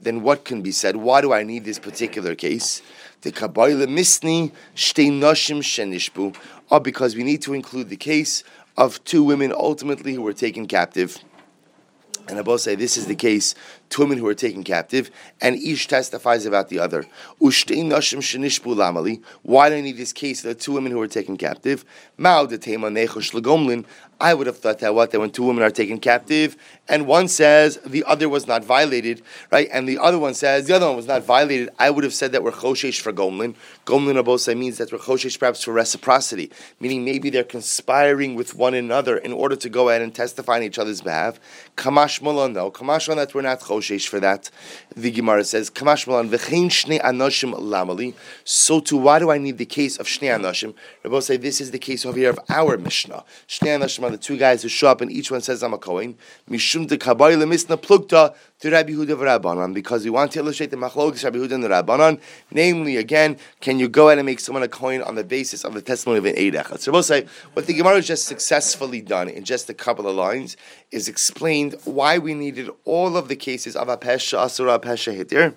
then 0.00 0.22
what 0.22 0.44
can 0.44 0.62
be 0.62 0.72
said? 0.72 0.96
Why 0.96 1.20
do 1.20 1.32
I 1.32 1.42
need 1.42 1.64
this 1.64 1.78
particular 1.78 2.34
case? 2.34 2.80
The 3.22 3.32
Kabbalah 3.32 3.86
Misni 3.86 4.52
Shtei 4.74 5.10
Noshim 5.10 5.58
Shenishbu, 5.58 6.36
or 6.70 6.80
because 6.80 7.16
we 7.16 7.22
need 7.22 7.42
to 7.42 7.54
include 7.54 7.88
the 7.88 7.96
case 7.96 8.44
of 8.78 9.02
two 9.04 9.24
women 9.24 9.52
ultimately 9.52 10.14
who 10.14 10.22
were 10.22 10.32
taken 10.32 10.66
captive. 10.66 11.18
And 12.28 12.38
I 12.38 12.42
both 12.42 12.60
say 12.60 12.74
this 12.74 12.96
is 12.96 13.06
the 13.06 13.14
case 13.14 13.54
two 13.90 14.02
women 14.02 14.18
who 14.18 14.24
were 14.24 14.34
taken 14.34 14.62
captive, 14.62 15.10
and 15.40 15.56
each 15.56 15.88
testifies 15.88 16.44
about 16.46 16.68
the 16.68 16.78
other. 16.78 17.06
Why 17.38 17.58
do 19.70 19.74
I 19.74 19.80
need 19.80 19.96
this 19.96 20.12
case 20.12 20.44
of 20.44 20.48
the 20.48 20.54
two 20.54 20.72
women 20.72 20.92
who 20.92 20.98
were 20.98 21.08
taken 21.08 21.36
captive? 21.38 21.86
I 22.18 22.42
would 24.34 24.46
have 24.46 24.58
thought 24.58 24.78
that 24.80 24.94
what 24.94 25.10
that 25.10 25.20
when 25.20 25.30
two 25.30 25.44
women 25.44 25.64
are 25.64 25.70
taken 25.70 25.98
captive, 25.98 26.56
and 26.88 27.06
one 27.06 27.28
says 27.28 27.78
the 27.84 28.02
other 28.04 28.28
was 28.28 28.46
not 28.46 28.64
violated, 28.64 29.22
right? 29.52 29.68
And 29.72 29.88
the 29.88 29.98
other 29.98 30.18
one 30.18 30.34
says 30.34 30.66
the 30.66 30.74
other 30.74 30.86
one 30.86 30.96
was 30.96 31.06
not 31.06 31.22
violated. 31.22 31.68
I 31.78 31.90
would 31.90 32.04
have 32.04 32.14
said 32.14 32.32
that 32.32 32.42
we're 32.42 32.52
choshesh 32.52 33.00
for 33.00 33.12
gomlin. 33.12 33.54
Gomlin 33.84 34.22
abosai 34.22 34.56
means 34.56 34.78
that 34.78 34.90
we're 34.90 34.98
choshesh 34.98 35.38
perhaps 35.38 35.62
for 35.64 35.72
reciprocity, 35.72 36.50
meaning 36.80 37.04
maybe 37.04 37.30
they're 37.30 37.44
conspiring 37.44 38.34
with 38.34 38.54
one 38.54 38.74
another 38.74 39.18
in 39.18 39.32
order 39.32 39.56
to 39.56 39.68
go 39.68 39.90
ahead 39.90 40.02
and 40.02 40.14
testify 40.14 40.56
on 40.56 40.62
each 40.62 40.78
other's 40.78 41.02
behalf. 41.02 41.38
Kamash 41.76 42.22
malon 42.22 42.54
though, 42.54 42.70
kamash 42.70 43.14
that 43.14 43.34
we're 43.34 43.42
not 43.42 43.60
choshesh 43.60 44.08
for 44.08 44.20
that. 44.20 44.50
The 44.96 45.10
Gemara 45.10 45.44
says 45.44 45.70
kamash 45.70 46.06
malon 46.06 46.30
v'chein 46.30 46.66
shnei 46.66 47.00
anoshim 47.00 47.54
lamali. 47.54 48.14
So 48.44 48.80
too, 48.80 48.96
why 48.96 49.18
do 49.18 49.30
I 49.30 49.38
need 49.38 49.58
the 49.58 49.66
case 49.66 49.98
of 49.98 50.06
shnei 50.06 50.34
anoshim? 50.38 50.74
Rabbi 51.04 51.36
this 51.36 51.60
is 51.60 51.70
the 51.70 51.78
case 51.78 52.06
over 52.06 52.18
here 52.18 52.30
of 52.30 52.38
our 52.48 52.78
Mishnah. 52.78 53.24
Shnei 53.46 53.78
anoshim 53.78 54.04
are 54.04 54.10
the 54.10 54.18
two 54.18 54.38
guys 54.38 54.62
who 54.62 54.68
show 54.68 54.88
up 54.88 55.00
and 55.00 55.12
each 55.12 55.30
one 55.30 55.40
says 55.40 55.62
I'm 55.62 55.74
a 55.74 55.78
Kohen. 55.78 56.16
Mishum 56.78 56.88
de 56.88 56.98
kabay 56.98 57.36
lemisna 57.36 57.76
plugta 57.76 58.34
to 58.60 58.70
Rabbi 58.70 58.92
Huda 58.92 59.16
Rabbanan 59.16 59.74
because 59.74 60.04
we 60.04 60.10
want 60.10 60.32
to 60.32 60.40
illustrate 60.40 60.70
the 60.70 60.76
machlokes 60.76 61.24
Rabbi 61.24 61.38
Huda 61.38 61.52
and 61.52 61.64
the 61.64 61.68
Rabbanan. 61.68 62.20
Namely, 62.50 62.96
again, 62.96 63.36
can 63.60 63.78
you 63.78 63.88
go 63.88 64.08
ahead 64.08 64.18
and 64.18 64.26
make 64.26 64.40
someone 64.40 64.62
a 64.62 64.68
Kohen 64.68 65.02
on 65.02 65.14
the 65.14 65.24
basis 65.24 65.64
of 65.64 65.74
the 65.74 65.82
testimony 65.82 66.18
of 66.18 66.24
an 66.24 66.36
Eid 66.36 66.54
Echad? 66.54 66.80
So 66.80 66.92
we'll 66.92 67.02
say 67.02 67.26
what 67.52 67.66
the 67.66 67.74
Gemara 67.74 67.96
has 67.96 68.06
just 68.06 68.26
successfully 68.26 69.00
done 69.00 69.28
in 69.28 69.44
just 69.44 69.68
a 69.70 69.74
couple 69.74 70.08
of 70.08 70.14
lines 70.14 70.56
is 70.90 71.08
explained 71.08 71.76
why 71.84 72.18
we 72.18 72.34
needed 72.34 72.70
all 72.84 73.16
of 73.16 73.28
the 73.28 73.36
cases 73.36 73.76
of 73.76 73.88
Apesha 73.88 74.38
Asura 74.38 74.78
Apesha 74.78 75.16
Hitir 75.16 75.54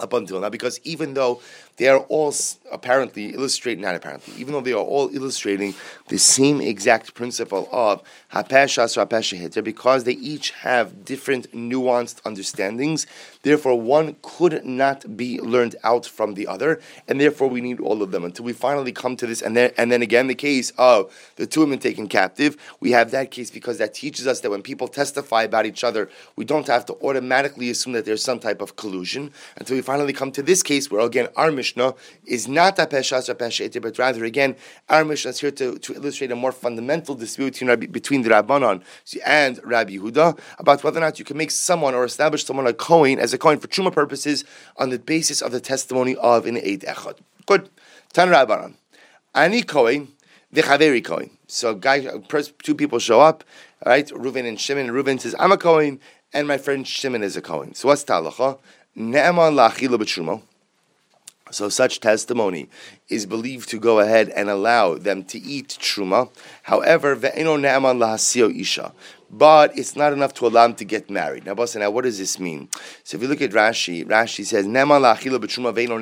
up 0.00 0.12
until 0.12 0.40
now 0.40 0.48
because 0.48 0.78
even 0.84 1.14
though 1.14 1.40
they 1.78 1.88
are 1.88 2.00
all 2.00 2.34
apparently 2.70 3.34
illustrating, 3.34 3.82
not 3.82 3.94
apparently, 3.94 4.34
even 4.38 4.52
though 4.52 4.60
they 4.60 4.72
are 4.72 4.76
all 4.82 5.08
illustrating 5.14 5.74
the 6.08 6.18
same 6.18 6.60
exact 6.60 7.14
principle 7.14 7.68
of 7.72 8.02
hapeshas 8.32 8.96
or 8.96 9.62
because 9.62 10.04
they 10.04 10.12
each 10.12 10.50
have 10.50 11.04
different 11.04 11.50
nuanced 11.52 12.20
understandings, 12.22 13.06
therefore 13.42 13.80
one 13.80 14.16
could 14.22 14.64
not 14.64 15.16
be 15.16 15.40
learned 15.40 15.76
out 15.84 16.04
from 16.04 16.34
the 16.34 16.46
other, 16.46 16.80
and 17.06 17.20
therefore 17.20 17.48
we 17.48 17.60
need 17.60 17.80
all 17.80 18.02
of 18.02 18.10
them 18.10 18.24
until 18.24 18.44
we 18.44 18.52
finally 18.52 18.92
come 18.92 19.16
to 19.16 19.26
this. 19.26 19.40
And 19.40 19.56
then, 19.56 19.72
and 19.78 19.90
then 19.90 20.02
again, 20.02 20.26
the 20.26 20.34
case 20.34 20.72
of 20.78 21.12
the 21.36 21.46
two 21.46 21.60
women 21.60 21.78
taken 21.78 22.08
captive, 22.08 22.56
we 22.80 22.90
have 22.90 23.12
that 23.12 23.30
case 23.30 23.50
because 23.50 23.78
that 23.78 23.94
teaches 23.94 24.26
us 24.26 24.40
that 24.40 24.50
when 24.50 24.62
people 24.62 24.88
testify 24.88 25.44
about 25.44 25.64
each 25.64 25.84
other, 25.84 26.10
we 26.36 26.44
don't 26.44 26.66
have 26.66 26.84
to 26.86 26.94
automatically 26.94 27.70
assume 27.70 27.92
that 27.92 28.04
there's 28.04 28.22
some 28.22 28.40
type 28.40 28.60
of 28.60 28.76
collusion 28.76 29.32
until 29.56 29.76
we 29.76 29.82
finally 29.82 30.12
come 30.12 30.32
to 30.32 30.42
this 30.42 30.62
case 30.62 30.90
where 30.90 31.00
again 31.00 31.28
our 31.36 31.50
Mishnah 31.68 31.94
is 32.24 32.48
not 32.48 32.78
a 32.78 32.86
Peshas 32.86 33.28
or 33.28 33.34
Pesha 33.34 33.82
but 33.82 33.98
rather, 33.98 34.24
again, 34.24 34.56
our 34.88 35.04
Mishnah 35.04 35.30
is 35.30 35.40
here 35.40 35.50
to, 35.50 35.78
to 35.78 35.94
illustrate 35.94 36.32
a 36.32 36.36
more 36.36 36.52
fundamental 36.52 37.14
dispute 37.14 37.60
between, 37.92 38.22
the 38.22 38.30
Rabbanon 38.30 38.82
and 39.26 39.60
Rabbi 39.62 39.96
Yehuda 39.96 40.38
about 40.58 40.82
whether 40.82 40.98
or 40.98 41.02
not 41.02 41.18
you 41.18 41.24
can 41.24 41.36
make 41.36 41.50
someone 41.50 41.94
or 41.94 42.04
establish 42.04 42.44
someone 42.44 42.66
a 42.66 42.72
Kohen 42.72 43.18
as 43.18 43.34
a 43.34 43.38
Kohen 43.38 43.58
for 43.58 43.68
Truma 43.68 43.92
purposes 43.92 44.44
on 44.76 44.90
the 44.90 44.98
basis 44.98 45.42
of 45.42 45.52
the 45.52 45.60
testimony 45.60 46.16
of 46.16 46.46
an 46.46 46.56
Eid 46.56 46.80
Echad. 46.80 47.18
Good. 47.46 47.68
Tan 48.12 48.28
Rabbanon. 48.28 48.74
Ani 49.34 49.62
Kohen, 49.62 50.08
the 50.50 50.62
Chaveri 50.62 51.04
Kohen. 51.04 51.30
So, 51.46 51.74
guy, 51.74 52.06
two 52.62 52.74
people 52.74 52.98
show 52.98 53.20
up, 53.20 53.44
right? 53.84 54.06
Reuven 54.08 54.46
and 54.46 54.58
Shimon. 54.58 54.88
Reuven 54.88 55.20
says, 55.20 55.34
I'm 55.38 55.52
a 55.52 55.58
Kohen, 55.58 56.00
and 56.32 56.48
my 56.48 56.58
friend 56.58 56.86
Shimon 56.86 57.22
is 57.22 57.36
a 57.36 57.42
Kohen. 57.42 57.74
So, 57.74 57.88
what's 57.88 58.04
Talacha? 58.04 58.58
Ne'eman 58.96 59.54
la'achila 59.54 59.98
b'trumo. 59.98 60.42
So 61.50 61.68
such 61.68 62.00
testimony 62.00 62.68
is 63.08 63.26
believed 63.26 63.68
to 63.70 63.78
go 63.78 64.00
ahead 64.00 64.28
and 64.30 64.50
allow 64.50 64.94
them 64.94 65.24
to 65.24 65.38
eat 65.38 65.78
truma. 65.80 66.30
However, 66.64 67.16
ve'eno 67.16 67.58
ne'aman 67.58 67.98
lahasio 67.98 68.54
isha 68.54 68.92
but 69.30 69.76
it's 69.76 69.94
not 69.94 70.12
enough 70.12 70.32
to 70.34 70.46
allow 70.46 70.64
him 70.64 70.74
to 70.74 70.84
get 70.84 71.10
married. 71.10 71.44
Now, 71.44 71.54
boss, 71.54 71.76
now 71.76 71.90
what 71.90 72.04
does 72.04 72.18
this 72.18 72.38
mean? 72.38 72.68
So 73.04 73.16
if 73.16 73.22
you 73.22 73.28
look 73.28 73.42
at 73.42 73.50
Rashi, 73.50 74.06
Rashi 74.06 74.44
says, 74.44 74.66
"Neman 74.66 75.02
la'achila 75.02 75.38
veino 75.72 75.98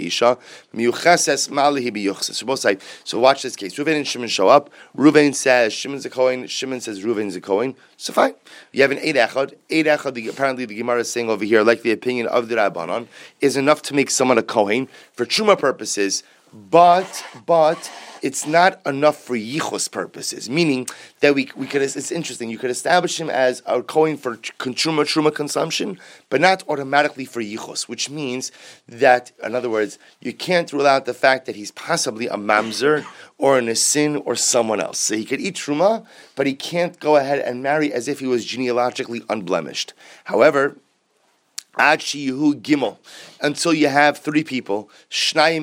isha 0.00 0.38
miyucheses 0.74 1.48
malihi 1.48 1.90
biyuchses." 1.90 2.34
So 2.34 2.46
both 2.46 2.64
So 3.04 3.18
watch 3.18 3.42
this 3.42 3.56
case. 3.56 3.74
Reuven 3.74 3.96
and 3.96 4.06
Shimon 4.06 4.28
show 4.28 4.48
up. 4.48 4.70
Reuven 4.96 5.34
says 5.34 5.72
Shimon's 5.72 6.06
a 6.06 6.10
Kohen. 6.10 6.46
Shimon 6.46 6.80
says 6.80 7.02
Reuven's 7.02 7.36
a 7.36 7.40
Kohen. 7.40 7.74
So 7.96 8.12
fine. 8.12 8.34
You 8.72 8.82
have 8.82 8.90
an 8.90 8.98
eid 8.98 9.16
echad. 9.16 9.54
Eid 9.70 9.86
echad. 9.86 10.28
Apparently, 10.28 10.64
the 10.64 10.74
Gemara 10.74 11.00
is 11.00 11.10
saying 11.10 11.30
over 11.30 11.44
here, 11.44 11.62
like 11.62 11.82
the 11.82 11.92
opinion 11.92 12.26
of 12.28 12.48
the 12.48 12.56
Rabbanon, 12.56 13.08
is 13.40 13.56
enough 13.56 13.82
to 13.82 13.94
make 13.94 14.10
someone 14.10 14.38
a 14.38 14.42
Kohen 14.42 14.88
for 15.14 15.26
truma 15.26 15.58
purposes. 15.58 16.22
But 16.52 17.24
but 17.46 17.90
it's 18.22 18.46
not 18.46 18.80
enough 18.86 19.16
for 19.16 19.34
yichus 19.36 19.90
purposes, 19.90 20.48
meaning 20.48 20.86
that 21.20 21.34
we, 21.34 21.50
we 21.56 21.66
could, 21.66 21.82
it's 21.82 22.12
interesting, 22.12 22.50
you 22.50 22.58
could 22.58 22.70
establish 22.70 23.20
him 23.20 23.28
as 23.28 23.62
a 23.66 23.82
Kohen 23.82 24.16
for 24.16 24.36
truma 24.36 25.02
truma 25.02 25.34
consumption, 25.34 25.98
but 26.30 26.40
not 26.40 26.62
automatically 26.68 27.24
for 27.24 27.42
yichus, 27.42 27.88
which 27.88 28.08
means 28.08 28.52
that, 28.86 29.32
in 29.42 29.54
other 29.56 29.68
words, 29.68 29.98
you 30.20 30.32
can't 30.32 30.72
rule 30.72 30.86
out 30.86 31.04
the 31.04 31.14
fact 31.14 31.46
that 31.46 31.56
he's 31.56 31.72
possibly 31.72 32.28
a 32.28 32.36
mamzer 32.36 33.04
or 33.38 33.58
an 33.58 33.74
sin 33.74 34.16
or 34.16 34.36
someone 34.36 34.80
else. 34.80 34.98
So 34.98 35.16
he 35.16 35.24
could 35.24 35.40
eat 35.40 35.56
truma, 35.56 36.06
but 36.36 36.46
he 36.46 36.54
can't 36.54 36.98
go 37.00 37.16
ahead 37.16 37.40
and 37.40 37.62
marry 37.62 37.92
as 37.92 38.06
if 38.06 38.20
he 38.20 38.26
was 38.26 38.44
genealogically 38.44 39.22
unblemished. 39.28 39.94
However, 40.24 40.76
Gimel, 41.78 42.98
until 43.40 43.72
you 43.72 43.88
have 43.88 44.18
three 44.18 44.44
people. 44.44 44.90
In 45.34 45.40
other 45.40 45.54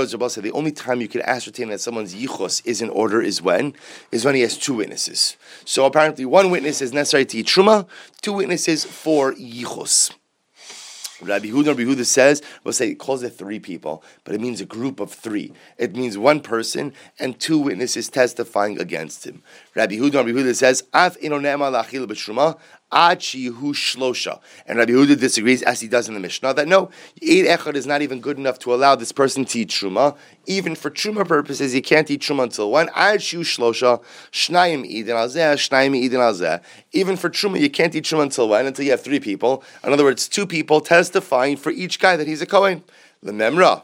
words, 0.00 0.14
Rabbi 0.14 0.28
said 0.28 0.44
the 0.44 0.52
only 0.52 0.72
time 0.72 1.00
you 1.00 1.08
can 1.08 1.22
ascertain 1.22 1.68
that 1.68 1.80
someone's 1.80 2.14
yichus 2.14 2.62
is 2.66 2.82
in 2.82 2.90
order 2.90 3.22
is 3.22 3.40
when, 3.40 3.74
is 4.10 4.24
when 4.24 4.34
he 4.34 4.40
has 4.42 4.58
two 4.58 4.74
witnesses. 4.74 5.36
So 5.64 5.84
apparently 5.84 6.24
one 6.24 6.50
witness 6.50 6.82
is 6.82 6.92
necessary 6.92 7.24
to 7.26 7.44
truma, 7.44 7.86
two 8.20 8.32
witnesses 8.32 8.84
for 8.84 9.32
yichus. 9.34 10.12
Rabbi 11.20 11.46
Huda, 11.46 11.68
Rabbi 11.68 11.82
Huda 11.82 12.04
says, 12.04 12.42
we'll 12.62 12.72
say 12.72 12.90
it 12.90 13.00
calls 13.00 13.24
it 13.24 13.30
three 13.30 13.58
people, 13.58 14.04
but 14.22 14.36
it 14.36 14.40
means 14.40 14.60
a 14.60 14.64
group 14.64 15.00
of 15.00 15.12
three. 15.12 15.52
It 15.76 15.96
means 15.96 16.16
one 16.16 16.38
person 16.40 16.92
and 17.18 17.40
two 17.40 17.58
witnesses 17.58 18.08
testifying 18.08 18.80
against 18.80 19.26
him. 19.26 19.42
Rabbi 19.74 19.96
Huda, 19.96 20.14
Rabbi 20.14 20.30
Huda 20.30 20.54
says, 20.54 20.84
Af 20.94 21.16
inonema 22.92 23.08
lachil 23.08 23.18
Achi 23.18 23.46
hu 23.46 23.74
shlosha. 23.74 24.40
And 24.66 24.78
Rabbi 24.78 24.92
Huda 24.92 25.18
disagrees, 25.18 25.62
as 25.62 25.80
he 25.80 25.88
does 25.88 26.08
in 26.08 26.14
the 26.14 26.20
Mishnah, 26.20 26.54
that 26.54 26.68
no, 26.68 26.90
Eid 27.22 27.46
Echad 27.46 27.74
is 27.74 27.86
not 27.86 28.02
even 28.02 28.20
good 28.20 28.38
enough 28.38 28.58
to 28.60 28.74
allow 28.74 28.94
this 28.94 29.12
person 29.12 29.44
to 29.46 29.60
eat 29.60 29.68
Truma. 29.68 30.16
Even 30.46 30.74
for 30.74 30.90
Truma 30.90 31.26
purposes, 31.26 31.72
he 31.72 31.80
can't 31.80 32.10
eat 32.10 32.22
Truma 32.22 32.44
until 32.44 32.70
when? 32.70 32.88
Achi 32.94 33.36
hu 33.36 33.44
shlosha, 33.44 34.02
shnayim 34.32 34.84
idin 34.88 35.08
alzeh, 35.08 35.54
shnayim 35.54 35.94
idin 35.94 36.18
alzeh. 36.18 36.62
Even 36.92 37.16
for 37.16 37.30
Truma, 37.30 37.60
you 37.60 37.70
can't 37.70 37.94
eat 37.94 38.04
Truma 38.04 38.22
until 38.22 38.48
when? 38.48 38.66
Until 38.66 38.84
you 38.84 38.90
have 38.92 39.02
three 39.02 39.20
people. 39.20 39.62
In 39.84 39.92
other 39.92 40.04
words, 40.04 40.28
two 40.28 40.46
people 40.46 40.80
testifying 40.80 41.56
for 41.56 41.70
each 41.70 42.00
guy 42.00 42.16
that 42.16 42.26
he's 42.26 42.42
a 42.42 42.46
Kohen. 42.46 42.82
The 43.22 43.32
Memra. 43.32 43.82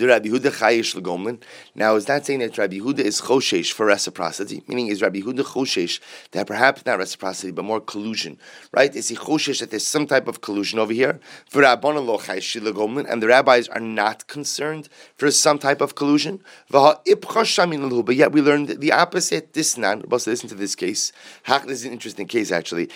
Rabbi 0.00 0.28
Huda 0.28 0.50
chayish 0.50 0.94
legomlin. 0.94 1.42
Now, 1.74 1.96
is 1.96 2.06
that 2.06 2.26
saying 2.26 2.40
that 2.40 2.56
Rabbi 2.56 2.76
Huda 2.76 3.00
is 3.00 3.20
choshesh 3.20 3.72
for 3.72 3.86
reciprocity? 3.86 4.62
Meaning, 4.66 4.88
is 4.88 5.02
Rabbi 5.02 5.20
Huda 5.20 5.44
choshesh 5.44 6.00
that 6.32 6.46
perhaps 6.46 6.84
not 6.86 6.98
reciprocity, 6.98 7.52
but 7.52 7.64
more 7.64 7.80
collusion, 7.80 8.38
right? 8.72 8.94
Is 8.94 9.08
he 9.08 9.16
choshesh 9.16 9.60
that 9.60 9.70
there's 9.70 9.86
some 9.86 10.06
type 10.06 10.28
of 10.28 10.40
collusion 10.40 10.78
over 10.78 10.92
here? 10.92 11.20
For 11.48 11.62
and 11.62 13.22
the 13.22 13.26
rabbis 13.26 13.68
are 13.68 13.80
not 13.80 14.26
concerned 14.26 14.88
for 15.16 15.30
some 15.30 15.58
type 15.58 15.80
of 15.80 15.94
collusion. 15.94 16.40
But 16.70 17.06
yet 17.06 18.32
we 18.32 18.40
learned 18.40 18.68
the 18.68 18.92
opposite. 18.92 19.52
This 19.52 19.76
nan. 19.76 20.04
Let's 20.08 20.26
listen 20.26 20.48
to 20.48 20.54
this 20.54 20.74
case. 20.74 21.12
This 21.46 21.80
is 21.80 21.84
an 21.84 21.92
interesting 21.92 22.26
case 22.26 22.50
actually. 22.50 22.88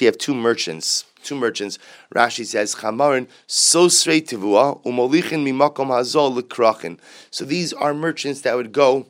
you 0.00 0.06
have 0.06 0.18
two 0.18 0.34
merchants 0.34 1.04
two 1.22 1.36
merchants. 1.36 1.78
Rashi 2.14 2.44
says, 2.44 2.74
Chamarin 2.74 3.28
sosrei 3.48 4.20
tivua 4.20 4.84
umolichin. 4.84 6.98
So 7.30 7.44
these 7.44 7.72
are 7.72 7.94
merchants 7.94 8.40
that 8.42 8.56
would 8.56 8.72
go 8.72 9.06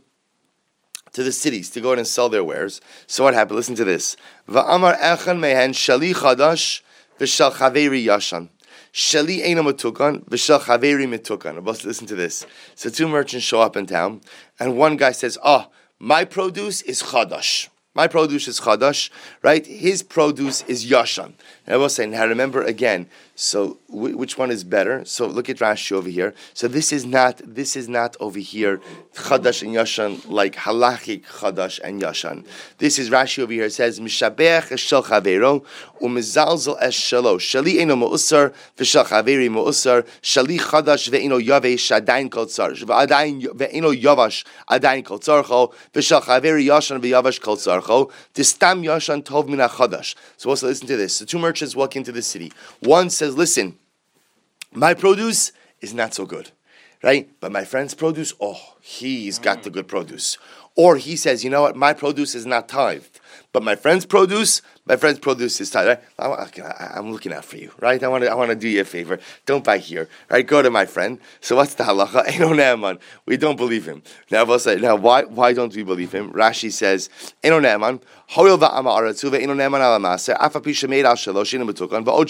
to 1.13 1.23
the 1.23 1.33
cities 1.33 1.71
to 1.71 1.81
go 1.81 1.93
out 1.93 1.99
and 1.99 2.07
sell 2.07 2.29
their 2.29 2.45
wares. 2.45 2.81
So 3.07 3.25
what 3.25 3.35
happened? 3.35 3.57
Listen 3.57 3.75
to 3.77 3.85
this. 3.85 4.17
Va'amar 4.49 4.99
echan 4.99 5.39
mehen 5.39 5.73
shali 5.73 6.15
chadash 6.15 6.81
v'shal 7.19 7.53
chaveri 7.53 8.05
yashan. 8.05 8.49
Shali 8.93 9.41
ena 9.41 9.63
matukan 9.63 10.25
v'shal 10.25 10.61
chaveri 10.61 11.07
mitukan. 11.07 11.85
Listen 11.85 12.07
to 12.07 12.15
this. 12.15 12.47
So 12.75 12.89
two 12.89 13.09
merchants 13.09 13.45
show 13.45 13.61
up 13.61 13.77
in 13.77 13.87
town, 13.87 14.23
and 14.59 14.77
one 14.77 14.97
guy 14.97 15.13
says, 15.13 15.39
"Ah, 15.43 15.69
oh, 15.69 15.73
my 15.99 16.25
produce 16.25 16.83
is 16.83 17.03
chadash." 17.03 17.69
My 17.95 18.07
produce 18.07 18.49
is 18.49 18.61
chadash, 18.61 19.11
right? 19.43 19.67
His 19.67 20.03
produce 20.03 20.63
is 20.63 20.87
yashan. 20.91 21.35
I 21.67 21.77
will 21.77 21.91
say, 21.91 22.07
now 22.07 22.27
remember 22.27 22.63
again, 22.63 23.07
so 23.43 23.79
which 23.89 24.39
one 24.39 24.53
is 24.53 24.63
better? 24.63 25.05
So 25.05 25.27
look 25.27 25.51
at 25.51 25.57
Rashi 25.57 25.91
over 25.91 26.09
here. 26.09 26.33
So 26.55 26.69
this 26.69 26.93
is 26.93 27.05
not 27.05 27.41
this 27.45 27.75
is 27.75 27.89
not 27.89 28.17
over 28.21 28.39
here 28.39 28.81
chadash 29.17 29.63
and 29.63 29.75
yashan 29.75 30.31
like 30.31 30.55
halachic 30.55 31.25
chadash 31.25 31.81
and 31.83 32.01
yashan. 32.01 32.47
This 32.79 33.01
is 33.01 33.11
Rashi 33.11 33.43
over 33.43 33.53
here. 33.53 33.65
It 33.65 33.73
says 33.73 33.99
mishabeach 33.99 34.69
eshel 34.69 35.03
chavero 35.03 35.65
umizalzel 36.01 36.77
es 36.81 36.95
shalo 36.95 37.35
shali 37.41 37.81
eno 37.81 37.97
muusar 37.97 38.55
v'shel 38.79 39.07
chaveri 39.07 39.49
muusar 39.51 40.07
shali 40.23 40.61
chadash 40.61 41.11
ve'eno 41.11 41.45
yavesh 41.45 42.01
adayin 42.01 42.31
kol 42.31 42.47
tzar 42.47 42.71
ve'adayin 42.71 43.43
ve'eno 43.57 43.93
yavash 43.93 44.45
adayin 44.71 45.05
kol 45.05 45.19
tzarcho 45.19 45.73
v'shel 45.93 46.23
chaveri 46.23 46.67
yashan 46.67 47.01
ve'yavash 47.03 47.41
kol 47.41 47.57
tzarcho 47.57 48.09
distam 48.35 48.85
yashan 48.85 49.21
tov 49.21 49.49
min 49.49 49.59
chadash. 49.59 50.15
So 50.37 50.51
also 50.51 50.69
listen 50.69 50.87
to 50.87 50.97
this. 50.97 51.19
The 51.19 51.27
two 51.27 51.41
merchants 51.41 51.75
walk 51.75 51.97
into 51.97 52.13
the 52.13 52.23
city. 52.23 52.53
One 52.81 53.11
says, 53.11 53.32
listen, 53.37 53.79
my 54.73 54.95
produce 54.95 55.53
is 55.81 55.93
not 55.93 56.15
so 56.15 56.27
good, 56.27 56.51
right? 57.03 57.29
But 57.41 57.53
my 57.53 57.65
friend's 57.65 57.95
produce, 57.95 58.33
oh, 58.41 58.77
he's 58.81 59.39
got 59.39 59.63
the 59.63 59.71
good 59.71 59.89
produce. 59.89 60.39
Or 60.75 60.97
he 60.97 61.17
says, 61.17 61.45
you 61.45 61.51
know 61.51 61.63
what, 61.63 61.77
my 61.77 61.93
produce 61.93 62.35
is 62.35 62.47
not 62.47 62.69
tithed, 62.69 63.21
but 63.53 63.63
my 63.63 63.75
friend's 63.75 64.07
produce, 64.07 64.63
my 64.87 64.97
friend's 64.97 65.19
produce 65.19 65.61
is 65.61 65.71
tithed. 65.71 66.01
Right? 66.19 66.59
I, 66.59 66.99
am 66.99 67.13
looking 67.13 67.33
out 67.33 67.45
for 67.45 67.59
you, 67.59 67.71
right? 67.81 68.03
I 68.03 68.09
want 68.09 68.25
to, 68.25 68.31
I 68.31 68.35
want 68.35 68.49
to 68.51 68.57
do 68.57 68.67
you 68.67 68.81
a 68.81 68.85
favor. 68.85 69.19
Don't 69.45 69.63
buy 69.63 69.79
here, 69.79 70.09
right? 70.31 70.47
Go 70.47 70.63
to 70.63 70.71
my 70.71 70.87
friend. 70.87 71.19
So 71.41 71.57
what's 71.57 71.75
the 71.75 71.85
halacha? 71.85 72.99
We 73.27 73.37
don't 73.37 73.57
believe 73.57 73.87
him. 73.87 74.03
Now, 74.31 74.45
now 74.45 74.97
why, 74.97 75.25
why 75.25 75.53
don't 75.53 75.75
we 75.75 75.83
believe 75.83 76.13
him? 76.13 76.33
Rashi 76.33 76.73
says, 76.73 77.11
Eno 77.43 77.61
ne'eman, 77.61 78.01
hoyel 78.31 78.59
va'ama 78.59 78.97
pi 80.63 80.71
shemeir 80.71 81.05
al 81.05 81.17
va'od 82.05 82.27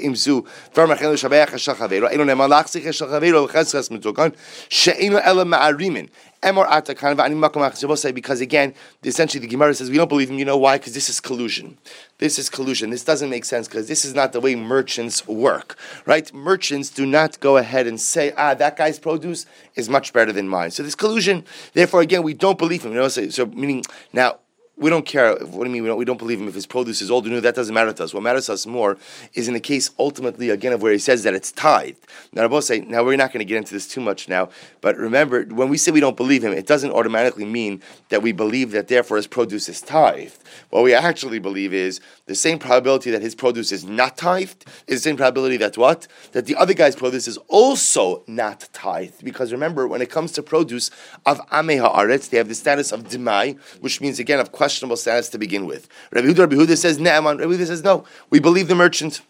imzu, 0.00 0.46
v'armachenu 0.74 1.16
shabeach 1.16 1.48
hashal 1.48 1.76
chaveiro, 1.76 2.10
eno 2.10 2.24
ne'eman 2.24 2.48
lachsich 2.48 2.84
hashal 2.84 3.08
chaveiro, 3.08 3.46
v'cheschas 3.46 3.90
metukan, 3.90 4.34
she'eno 4.68 5.18
ela 5.18 5.44
ma'arimin. 5.44 6.08
Kind 6.42 7.20
of 7.20 8.14
because 8.14 8.40
again, 8.40 8.74
essentially 9.04 9.40
the 9.40 9.46
Gemara 9.46 9.74
says 9.74 9.90
we 9.90 9.96
don't 9.96 10.08
believe 10.08 10.28
him. 10.28 10.38
You 10.38 10.44
know 10.44 10.56
why? 10.56 10.78
Because 10.78 10.94
this 10.94 11.08
is 11.08 11.20
collusion. 11.20 11.78
This 12.18 12.38
is 12.38 12.50
collusion. 12.50 12.90
This 12.90 13.04
doesn't 13.04 13.30
make 13.30 13.44
sense 13.44 13.68
because 13.68 13.86
this 13.88 14.04
is 14.04 14.14
not 14.14 14.32
the 14.32 14.40
way 14.40 14.56
merchants 14.56 15.26
work, 15.28 15.76
right? 16.04 16.32
Merchants 16.34 16.90
do 16.90 17.06
not 17.06 17.38
go 17.40 17.56
ahead 17.56 17.86
and 17.86 18.00
say, 18.00 18.32
ah, 18.36 18.54
that 18.54 18.76
guy's 18.76 18.98
produce 18.98 19.46
is 19.76 19.88
much 19.88 20.12
better 20.12 20.32
than 20.32 20.48
mine. 20.48 20.70
So 20.72 20.82
this 20.82 20.94
collusion. 20.94 21.44
Therefore, 21.74 22.00
again, 22.00 22.22
we 22.22 22.34
don't 22.34 22.58
believe 22.58 22.84
him. 22.84 22.92
You 22.92 22.98
know, 22.98 23.08
so, 23.08 23.28
so 23.28 23.46
meaning 23.46 23.84
now 24.12 24.38
we 24.76 24.88
don't 24.88 25.04
care. 25.04 25.34
What 25.34 25.64
do 25.64 25.64
you 25.64 25.70
mean? 25.70 25.82
We 25.82 25.88
don't, 25.88 25.98
we 25.98 26.04
don't 26.04 26.18
believe 26.18 26.40
him 26.40 26.48
if 26.48 26.54
his 26.54 26.66
produce 26.66 27.02
is 27.02 27.10
old 27.10 27.26
or 27.26 27.30
new. 27.30 27.40
That 27.40 27.54
doesn't 27.54 27.74
matter 27.74 27.92
to 27.92 28.04
us. 28.04 28.14
What 28.14 28.22
matters 28.22 28.46
to 28.46 28.54
us 28.54 28.66
more 28.66 28.96
is 29.34 29.46
in 29.46 29.54
the 29.54 29.60
case 29.60 29.90
ultimately 29.98 30.48
again 30.48 30.72
of 30.72 30.82
where 30.82 30.92
he 30.92 30.98
says 30.98 31.22
that 31.24 31.34
it's 31.34 31.52
tithed. 31.52 32.06
Now, 32.32 32.48
both 32.48 32.64
say 32.64 32.80
now 32.80 33.04
we're 33.04 33.16
not 33.16 33.32
going 33.32 33.40
to 33.40 33.48
get 33.48 33.58
into 33.58 33.74
this 33.74 33.86
too 33.86 34.00
much 34.00 34.28
now, 34.28 34.48
but 34.80 34.96
remember 34.96 35.44
when 35.44 35.68
we 35.68 35.76
say 35.76 35.90
we 35.90 36.00
don't 36.00 36.16
believe 36.16 36.42
him, 36.42 36.52
it 36.52 36.66
doesn't 36.66 36.90
automatically 36.90 37.44
mean 37.44 37.82
that 38.08 38.22
we 38.22 38.32
believe 38.32 38.70
that 38.70 38.88
therefore 38.88 39.18
his 39.18 39.26
produce 39.26 39.68
is 39.68 39.80
tithed. 39.82 40.38
What 40.70 40.82
we 40.82 40.94
actually 40.94 41.38
believe 41.38 41.74
is 41.74 42.00
the 42.32 42.36
same 42.36 42.58
probability 42.58 43.10
that 43.10 43.20
his 43.20 43.34
produce 43.34 43.72
is 43.72 43.84
not 43.84 44.16
tithed 44.16 44.64
is 44.86 45.02
the 45.02 45.10
same 45.10 45.18
probability 45.18 45.58
that 45.58 45.76
what 45.76 46.08
that 46.32 46.46
the 46.46 46.56
other 46.56 46.72
guy's 46.72 46.96
produce 46.96 47.28
is 47.28 47.36
also 47.48 48.24
not 48.26 48.70
tithed. 48.72 49.22
Because 49.22 49.52
remember, 49.52 49.86
when 49.86 50.00
it 50.00 50.08
comes 50.08 50.32
to 50.32 50.42
produce 50.42 50.90
of 51.26 51.46
Ameh 51.48 51.86
Haaretz, 51.86 52.30
they 52.30 52.38
have 52.38 52.48
the 52.48 52.54
status 52.54 52.90
of 52.90 53.04
Demai, 53.04 53.58
which 53.80 54.00
means 54.00 54.18
again 54.18 54.40
of 54.40 54.50
questionable 54.50 54.96
status 54.96 55.28
to 55.28 55.36
begin 55.36 55.66
with. 55.66 55.88
Rabbi 56.10 56.28
Huda, 56.28 56.38
Rabbi 56.38 56.56
Huda 56.56 56.78
says. 56.78 56.98
Rabbi 56.98 57.44
Huda 57.44 57.66
says 57.66 57.84
no. 57.84 58.04
We 58.30 58.40
believe 58.40 58.68
the 58.68 58.74
merchant. 58.74 59.20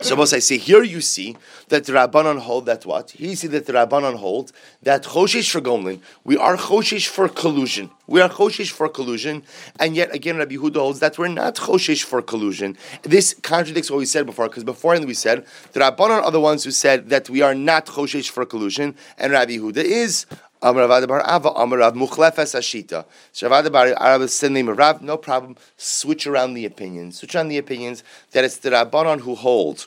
So 0.00 0.20
I 0.20 0.24
say 0.24 0.58
here 0.58 0.82
you 0.82 1.00
see 1.00 1.36
that 1.68 1.84
the 1.84 1.92
Rabbanon 1.92 2.38
hold 2.38 2.66
that 2.66 2.86
what? 2.86 3.18
You 3.18 3.34
see 3.34 3.48
that 3.48 3.66
the 3.66 3.72
Rabbanon 3.72 4.16
hold 4.16 4.52
that 4.82 5.02
Choshish 5.04 5.50
for 5.50 5.60
Gomlin, 5.60 6.00
we 6.24 6.36
are 6.36 6.56
Choshish 6.56 7.08
for 7.08 7.28
collusion. 7.28 7.90
We 8.06 8.20
are 8.20 8.28
Choshish 8.28 8.70
for 8.70 8.88
collusion, 8.88 9.42
and 9.78 9.94
yet 9.94 10.14
again 10.14 10.36
Rabbi 10.36 10.54
Huda 10.54 10.76
holds 10.76 11.00
that 11.00 11.18
we're 11.18 11.28
not 11.28 11.56
Choshish 11.56 12.04
for 12.04 12.22
collusion. 12.22 12.76
This 13.02 13.34
contradicts 13.34 13.90
what 13.90 13.98
we 13.98 14.06
said 14.06 14.24
before, 14.24 14.48
because 14.48 14.64
beforehand 14.64 15.06
we 15.06 15.14
said 15.14 15.44
the 15.72 15.80
Rabbanon 15.80 16.22
are 16.22 16.30
the 16.30 16.40
ones 16.40 16.64
who 16.64 16.70
said 16.70 17.10
that 17.10 17.28
we 17.28 17.42
are 17.42 17.54
not 17.54 17.86
Choshish 17.86 18.30
for 18.30 18.46
collusion, 18.46 18.94
and 19.18 19.32
Rabbi 19.32 19.56
Huda 19.56 19.78
is 19.78 20.26
Rav 20.62 21.08
Bar 21.08 21.22
Ava, 21.28 21.50
Amar 21.50 21.78
Rav 21.78 21.94
Muchlefes 21.94 22.54
Ashita. 22.54 23.04
Rav 23.48 23.72
Bar 23.72 23.88
Ava 23.88 24.24
is 24.24 24.40
the 24.40 24.50
name 24.50 24.68
Rav, 24.68 25.02
no 25.02 25.16
problem. 25.16 25.56
Switch 25.76 26.26
around 26.26 26.54
the 26.54 26.64
opinions. 26.64 27.18
Switch 27.18 27.34
around 27.34 27.48
the 27.48 27.58
opinions 27.58 28.02
that 28.32 28.44
it's 28.44 28.58
the 28.58 28.70
Rabbanon 28.70 29.20
who 29.20 29.34
hold 29.34 29.86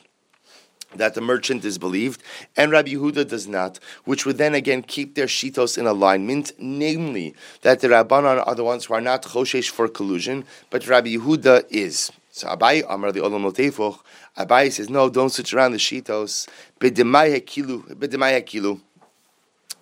that 0.96 1.14
the 1.14 1.20
merchant 1.20 1.64
is 1.64 1.78
believed, 1.78 2.22
and 2.56 2.70
Rabbi 2.70 2.90
Yehuda 2.90 3.28
does 3.28 3.48
not, 3.48 3.78
which 4.04 4.26
would 4.26 4.38
then 4.38 4.54
again 4.54 4.82
keep 4.82 5.14
their 5.14 5.26
shitos 5.26 5.78
in 5.78 5.86
alignment, 5.86 6.52
namely 6.58 7.34
that 7.62 7.80
the 7.80 7.88
Rabbanon 7.88 8.46
are 8.46 8.54
the 8.54 8.64
ones 8.64 8.84
who 8.84 8.94
are 8.94 9.00
not 9.00 9.22
choshesh 9.22 9.70
for 9.70 9.88
collusion, 9.88 10.44
but 10.70 10.86
Rabbi 10.86 11.16
Yehuda 11.16 11.64
is. 11.70 12.12
So 12.30 12.48
Abai 12.48 12.84
Amar 12.88 13.12
the 13.12 13.20
Olam 13.20 13.50
Lotefoch, 13.50 14.00
Abai 14.36 14.72
says, 14.72 14.88
no, 14.88 15.10
don't 15.10 15.30
switch 15.30 15.52
around 15.52 15.72
the 15.72 15.78
shitos. 15.78 16.48
B'demai 16.80 17.40
hekilu, 17.40 17.94
b'demai 17.94 18.42
hekilu 18.42 18.80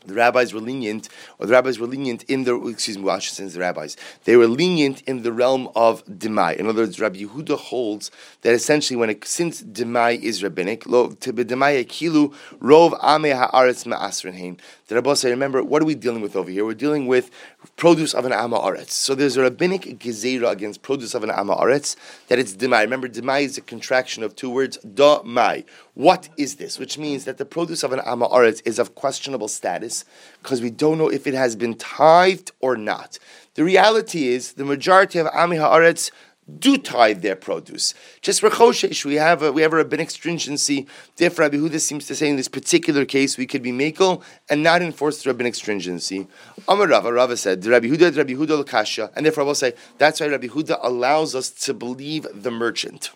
the 0.07 0.14
rabbis 0.14 0.54
were 0.54 0.61
lenient, 0.61 1.09
or 1.38 1.47
the 1.47 1.52
rabbis 1.52 1.78
were 1.78 1.87
lenient 1.87 2.23
in 2.25 2.45
the 2.45 2.57
excuse 2.66 2.97
me, 2.99 3.04
well, 3.04 3.21
since 3.21 3.54
the 3.54 3.61
rabbis 3.61 3.97
they 4.25 4.37
were 4.37 4.47
lenient 4.47 5.02
in 5.02 5.23
the 5.23 5.33
realm 5.33 5.69
of 5.75 6.04
demai. 6.07 6.57
In 6.57 6.66
other 6.66 6.83
words, 6.83 7.00
Rabbi 7.00 7.21
Yehuda 7.21 7.59
holds 7.59 8.11
that 8.42 8.54
essentially, 8.54 8.97
when 8.97 9.11
it, 9.11 9.25
since 9.25 9.62
demai 9.62 10.21
is 10.21 10.42
rabbinic, 10.42 10.87
lo 10.87 11.11
to 11.11 11.33
be 11.33 11.45
demai 11.45 11.85
kilu 11.87 12.35
rov 12.61 12.92
ame 13.02 13.35
haaretz 13.35 13.87
ma'asrin 13.87 14.59
The 14.90 14.97
Rabbi 14.97 15.14
say, 15.14 15.30
remember, 15.30 15.62
what 15.62 15.80
are 15.80 15.85
we 15.85 15.94
dealing 15.94 16.20
with 16.20 16.35
over 16.35 16.50
here? 16.50 16.64
We're 16.64 16.75
dealing 16.75 17.06
with 17.06 17.30
produce 17.76 18.12
of 18.12 18.25
an 18.25 18.32
ama 18.32 18.59
aretz. 18.59 18.90
So 18.90 19.14
there's 19.14 19.37
a 19.37 19.42
rabbinic 19.42 19.82
gezerah 20.00 20.50
against 20.50 20.82
produce 20.82 21.14
of 21.14 21.22
an 21.22 21.31
ama 21.31 21.55
aretz 21.55 21.94
that 22.26 22.40
it's 22.40 22.55
demai. 22.55 22.81
Remember, 22.81 23.09
demai 23.09 23.42
is 23.42 23.57
a 23.57 23.61
contraction 23.61 24.24
of 24.24 24.35
two 24.35 24.50
words 24.50 24.79
da 24.79 25.22
mai. 25.22 25.64
What 25.94 26.29
is 26.37 26.57
this? 26.57 26.81
Which 26.81 26.98
means 26.98 27.24
that 27.24 27.38
the 27.38 27.44
produce 27.44 27.85
of 27.85 27.92
an 27.92 28.00
ama 28.05 28.29
aretz 28.31 28.62
is 28.64 28.81
of 28.81 28.96
questionable 28.96 29.46
status 29.46 30.05
because 30.42 30.61
we 30.61 30.70
don't 30.70 30.98
know 30.98 31.09
if 31.09 31.24
it 31.29 31.35
has 31.35 31.55
been 31.55 31.74
tithed 31.74 32.50
or 32.59 32.76
not. 32.76 33.20
The 33.55 33.62
reality 33.62 34.26
is 34.26 34.55
the 34.55 34.64
majority 34.64 35.20
of 35.20 35.29
ami 35.29 35.59
haaretz 35.59 36.11
do 36.58 36.78
tithe 36.78 37.22
their 37.22 37.36
produce. 37.36 37.94
Just 38.20 38.42
rechoshesh, 38.42 39.04
we 39.04 39.14
have 39.14 39.42
a, 39.42 39.52
we 39.52 39.62
have 39.62 39.72
a 39.72 39.76
rabbinic 39.76 40.10
stringency. 40.10 40.86
Therefore, 41.16 41.44
Rabbi 41.44 41.56
Huda 41.58 41.80
seems 41.80 42.06
to 42.06 42.14
say 42.14 42.28
in 42.28 42.36
this 42.36 42.48
particular 42.48 43.04
case 43.04 43.38
we 43.38 43.46
could 43.46 43.62
be 43.62 43.72
makel 43.72 44.22
and 44.48 44.62
not 44.62 44.82
enforce 44.82 45.22
the 45.22 45.30
rabbinic 45.30 45.54
stringency. 45.54 46.26
Amar 46.68 46.88
Rava, 46.88 47.12
Rava 47.12 47.36
said, 47.36 47.64
Rabbi 47.64 47.86
Huda, 47.88 48.16
Rabbi 48.16 48.32
Huda 48.32 48.58
l'kasha, 48.58 49.10
and 49.14 49.24
therefore 49.24 49.44
I 49.44 49.46
will 49.46 49.54
say 49.54 49.74
that's 49.98 50.20
why 50.20 50.26
Rabbi 50.26 50.48
Huda 50.48 50.78
allows 50.82 51.34
us 51.34 51.50
to 51.50 51.74
believe 51.74 52.26
the 52.32 52.50
merchant. 52.50 53.10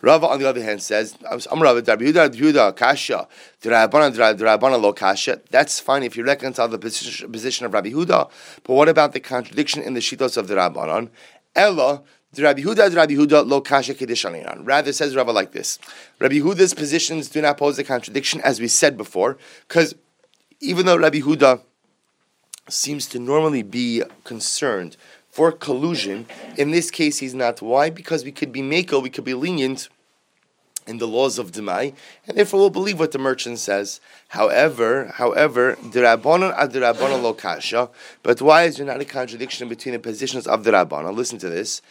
Rava, 0.00 0.28
on 0.28 0.38
the 0.38 0.48
other 0.48 0.62
hand, 0.62 0.80
says, 0.80 1.16
I'm 1.50 1.60
Rava, 1.60 1.82
Yehuda, 1.82 2.30
Yehuda, 2.30 2.76
Kasha, 2.76 3.26
Rabbanan, 3.62 4.80
Lo 4.80 4.92
Kasha. 4.92 5.40
That's 5.50 5.80
fine 5.80 6.04
if 6.04 6.16
you 6.16 6.24
reconcile 6.24 6.68
the 6.68 6.78
position, 6.78 7.32
position 7.32 7.66
of 7.66 7.74
Rabbi 7.74 7.90
Huda, 7.90 8.30
but 8.62 8.74
what 8.74 8.88
about 8.88 9.12
the 9.12 9.20
contradiction 9.20 9.82
in 9.82 9.94
the 9.94 10.00
Shitos 10.00 10.36
of 10.36 10.46
the 10.46 10.54
Rabbanan? 10.54 11.10
Ella, 11.58 12.02
Rabbi 12.38 12.62
Huda, 12.62 12.94
Rabbi 12.94 13.14
Huda, 13.14 13.46
Lo 13.46 13.60
Kasha 13.60 13.94
Kedishaninan. 13.94 14.64
Rather, 14.64 14.92
says 14.92 15.16
Rava 15.16 15.32
like 15.32 15.52
this 15.52 15.78
Rabbi 16.20 16.36
Huda's 16.36 16.72
positions 16.72 17.28
do 17.28 17.42
not 17.42 17.58
pose 17.58 17.78
a 17.78 17.84
contradiction, 17.84 18.40
as 18.42 18.60
we 18.60 18.68
said 18.68 18.96
before, 18.96 19.36
because 19.66 19.94
even 20.60 20.86
though 20.86 20.96
Rabbi 20.96 21.18
Huda 21.20 21.60
seems 22.68 23.06
to 23.08 23.18
normally 23.18 23.62
be 23.62 24.02
concerned 24.24 24.96
for 25.30 25.52
collusion. 25.52 26.26
In 26.56 26.70
this 26.70 26.90
case, 26.90 27.18
he's 27.18 27.34
not. 27.34 27.62
Why? 27.62 27.90
Because 27.90 28.24
we 28.24 28.32
could 28.32 28.52
be 28.52 28.62
mako, 28.62 29.00
we 29.00 29.10
could 29.10 29.24
be 29.24 29.34
lenient 29.34 29.88
in 30.88 30.98
the 30.98 31.06
laws 31.06 31.38
of 31.38 31.52
Demai, 31.52 31.92
and 32.26 32.36
therefore 32.36 32.60
we'll 32.60 32.70
believe 32.70 32.98
what 32.98 33.12
the 33.12 33.18
merchant 33.18 33.58
says. 33.58 34.00
However, 34.28 35.12
however, 35.14 35.72
ad 35.72 35.92
the 35.92 36.00
Rabbanon 36.00 37.22
lo 37.22 37.34
kasha, 37.34 37.90
but 38.22 38.40
why 38.40 38.64
is 38.64 38.78
there 38.78 38.86
not 38.86 39.00
a 39.00 39.04
contradiction 39.04 39.68
between 39.68 39.92
the 39.92 39.98
positions 39.98 40.46
of 40.46 40.64
the 40.64 40.72
Rabbanon? 40.72 41.14
Listen 41.14 41.38
to 41.38 41.48
this. 41.48 41.82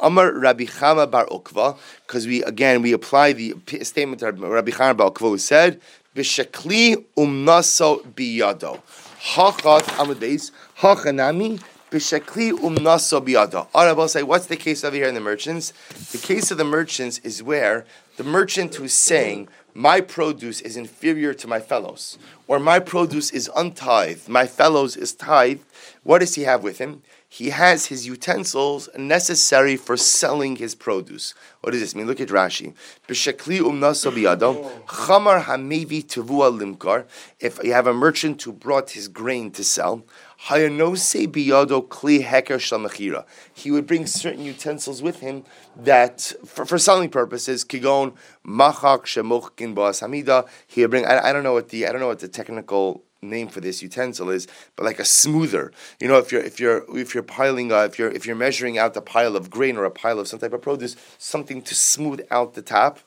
Amar 0.00 0.32
Rabbi 0.32 0.64
Chama 0.64 1.10
bar 1.10 1.26
Ukva, 1.26 1.78
because 2.06 2.26
we 2.26 2.42
again 2.44 2.82
we 2.82 2.92
apply 2.92 3.32
the 3.32 3.54
statement 3.82 4.22
of 4.22 4.40
Rabbi 4.40 4.70
Chama 4.70 4.96
bar 4.96 5.10
Ukva 5.10 5.30
who 5.30 5.38
said, 5.38 5.80
B'shekli 6.14 7.04
umnaso 7.16 8.02
biyado. 8.14 8.80
Hachat 9.20 9.82
amud 9.98 10.16
beis, 10.16 10.52
hachanami 10.78 11.60
B'shekli 11.90 12.52
umnaso 12.52 13.24
biyada. 13.24 13.66
Arab 13.74 14.08
say, 14.10 14.22
what's 14.22 14.44
the 14.46 14.56
case 14.56 14.84
over 14.84 14.94
here 14.94 15.08
in 15.08 15.14
the 15.14 15.20
merchants? 15.20 15.72
The 16.12 16.18
case 16.18 16.50
of 16.50 16.58
the 16.58 16.64
merchants 16.64 17.18
is 17.20 17.42
where 17.42 17.86
the 18.18 18.24
merchant 18.24 18.74
who's 18.74 18.92
saying, 18.92 19.48
my 19.72 20.02
produce 20.02 20.60
is 20.60 20.76
inferior 20.76 21.32
to 21.32 21.46
my 21.46 21.60
fellows, 21.60 22.18
or 22.46 22.58
my 22.58 22.78
produce 22.78 23.30
is 23.30 23.48
untithed, 23.56 24.28
my 24.28 24.46
fellows 24.46 24.96
is 24.96 25.14
tithed, 25.14 25.64
what 26.02 26.18
does 26.18 26.34
he 26.34 26.42
have 26.42 26.62
with 26.62 26.76
him? 26.76 27.02
He 27.30 27.50
has 27.50 27.86
his 27.86 28.06
utensils 28.06 28.88
necessary 28.96 29.76
for 29.76 29.96
selling 29.96 30.56
his 30.56 30.74
produce. 30.74 31.34
What 31.60 31.72
does 31.72 31.80
this 31.80 31.94
mean? 31.94 32.06
Look 32.06 32.20
at 32.20 32.28
Rashi. 32.28 32.74
B'shekli 33.06 33.60
umnaso 33.60 34.10
biyado, 34.10 34.84
chamar 34.86 35.44
hamevi 35.44 36.04
tevua 36.04 36.50
limkar. 36.58 37.04
If 37.38 37.62
you 37.62 37.72
have 37.72 37.86
a 37.86 37.94
merchant 37.94 38.42
who 38.42 38.52
brought 38.52 38.90
his 38.90 39.08
grain 39.08 39.50
to 39.52 39.62
sell, 39.62 40.04
Hayanose 40.46 41.26
biyado 41.26 41.88
kli 41.88 42.22
heker 42.22 42.58
shamachira. 42.58 43.24
He 43.52 43.70
would 43.70 43.86
bring 43.86 44.06
certain 44.06 44.44
utensils 44.44 45.02
with 45.02 45.18
him 45.20 45.44
that, 45.76 46.32
for, 46.46 46.64
for 46.64 46.78
selling 46.78 47.10
purposes, 47.10 47.64
kigon 47.64 48.14
machak 48.46 49.02
shemuchkin 49.02 49.74
ba'as 49.74 50.00
hamida. 50.00 50.48
He 50.66 50.82
would 50.82 50.90
bring. 50.90 51.04
I, 51.04 51.30
I 51.30 51.32
don't 51.32 51.42
know 51.42 51.54
what 51.54 51.70
the 51.70 51.86
I 51.86 51.92
don't 51.92 52.00
know 52.00 52.06
what 52.06 52.20
the 52.20 52.28
technical 52.28 53.02
name 53.20 53.48
for 53.48 53.60
this 53.60 53.82
utensil 53.82 54.30
is, 54.30 54.46
but 54.76 54.84
like 54.84 55.00
a 55.00 55.04
smoother. 55.04 55.72
You 56.00 56.06
know, 56.06 56.18
if 56.18 56.30
you're 56.30 56.42
if 56.42 56.60
you're 56.60 56.84
if 56.96 57.14
you're 57.14 57.24
piling 57.24 57.72
uh, 57.72 57.80
if 57.80 57.98
you're 57.98 58.10
if 58.10 58.24
you're 58.24 58.36
measuring 58.36 58.78
out 58.78 58.96
a 58.96 59.00
pile 59.00 59.34
of 59.34 59.50
grain 59.50 59.76
or 59.76 59.84
a 59.84 59.90
pile 59.90 60.20
of 60.20 60.28
some 60.28 60.38
type 60.38 60.52
of 60.52 60.62
produce, 60.62 60.94
something 61.18 61.62
to 61.62 61.74
smooth 61.74 62.20
out 62.30 62.54
the 62.54 62.62
top. 62.62 63.00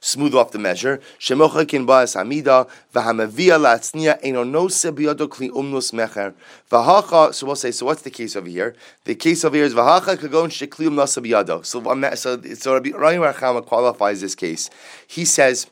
Smooth 0.00 0.34
off 0.34 0.52
the 0.52 0.58
measure. 0.58 1.00
Shemochakin 1.18 1.86
ba'as 1.86 2.16
hamida 2.16 2.68
v'hamavia 2.94 3.58
latznia 3.58 4.18
eno 4.22 4.44
nose 4.44 4.90
biyado 4.90 5.28
kli 5.28 5.50
umnus 5.50 5.92
mecher 5.92 6.34
v'hacha. 6.70 7.34
So 7.34 7.46
we'll 7.46 7.56
say. 7.56 7.70
So 7.70 7.86
what's 7.86 8.02
the 8.02 8.10
case 8.10 8.36
over 8.36 8.48
here? 8.48 8.74
The 9.04 9.14
case 9.14 9.44
over 9.44 9.56
here 9.56 9.64
is 9.64 9.74
v'hacha 9.74 10.16
kagon 10.16 10.48
shekli 10.48 10.88
umnus 10.88 11.18
biyado. 11.22 11.64
So 11.64 11.82
so 12.14 12.54
so 12.54 12.74
Rabbi 12.74 12.90
Rami 12.90 13.62
qualifies 13.62 14.20
this 14.20 14.34
case. 14.34 14.70
He 15.06 15.24
says 15.24 15.66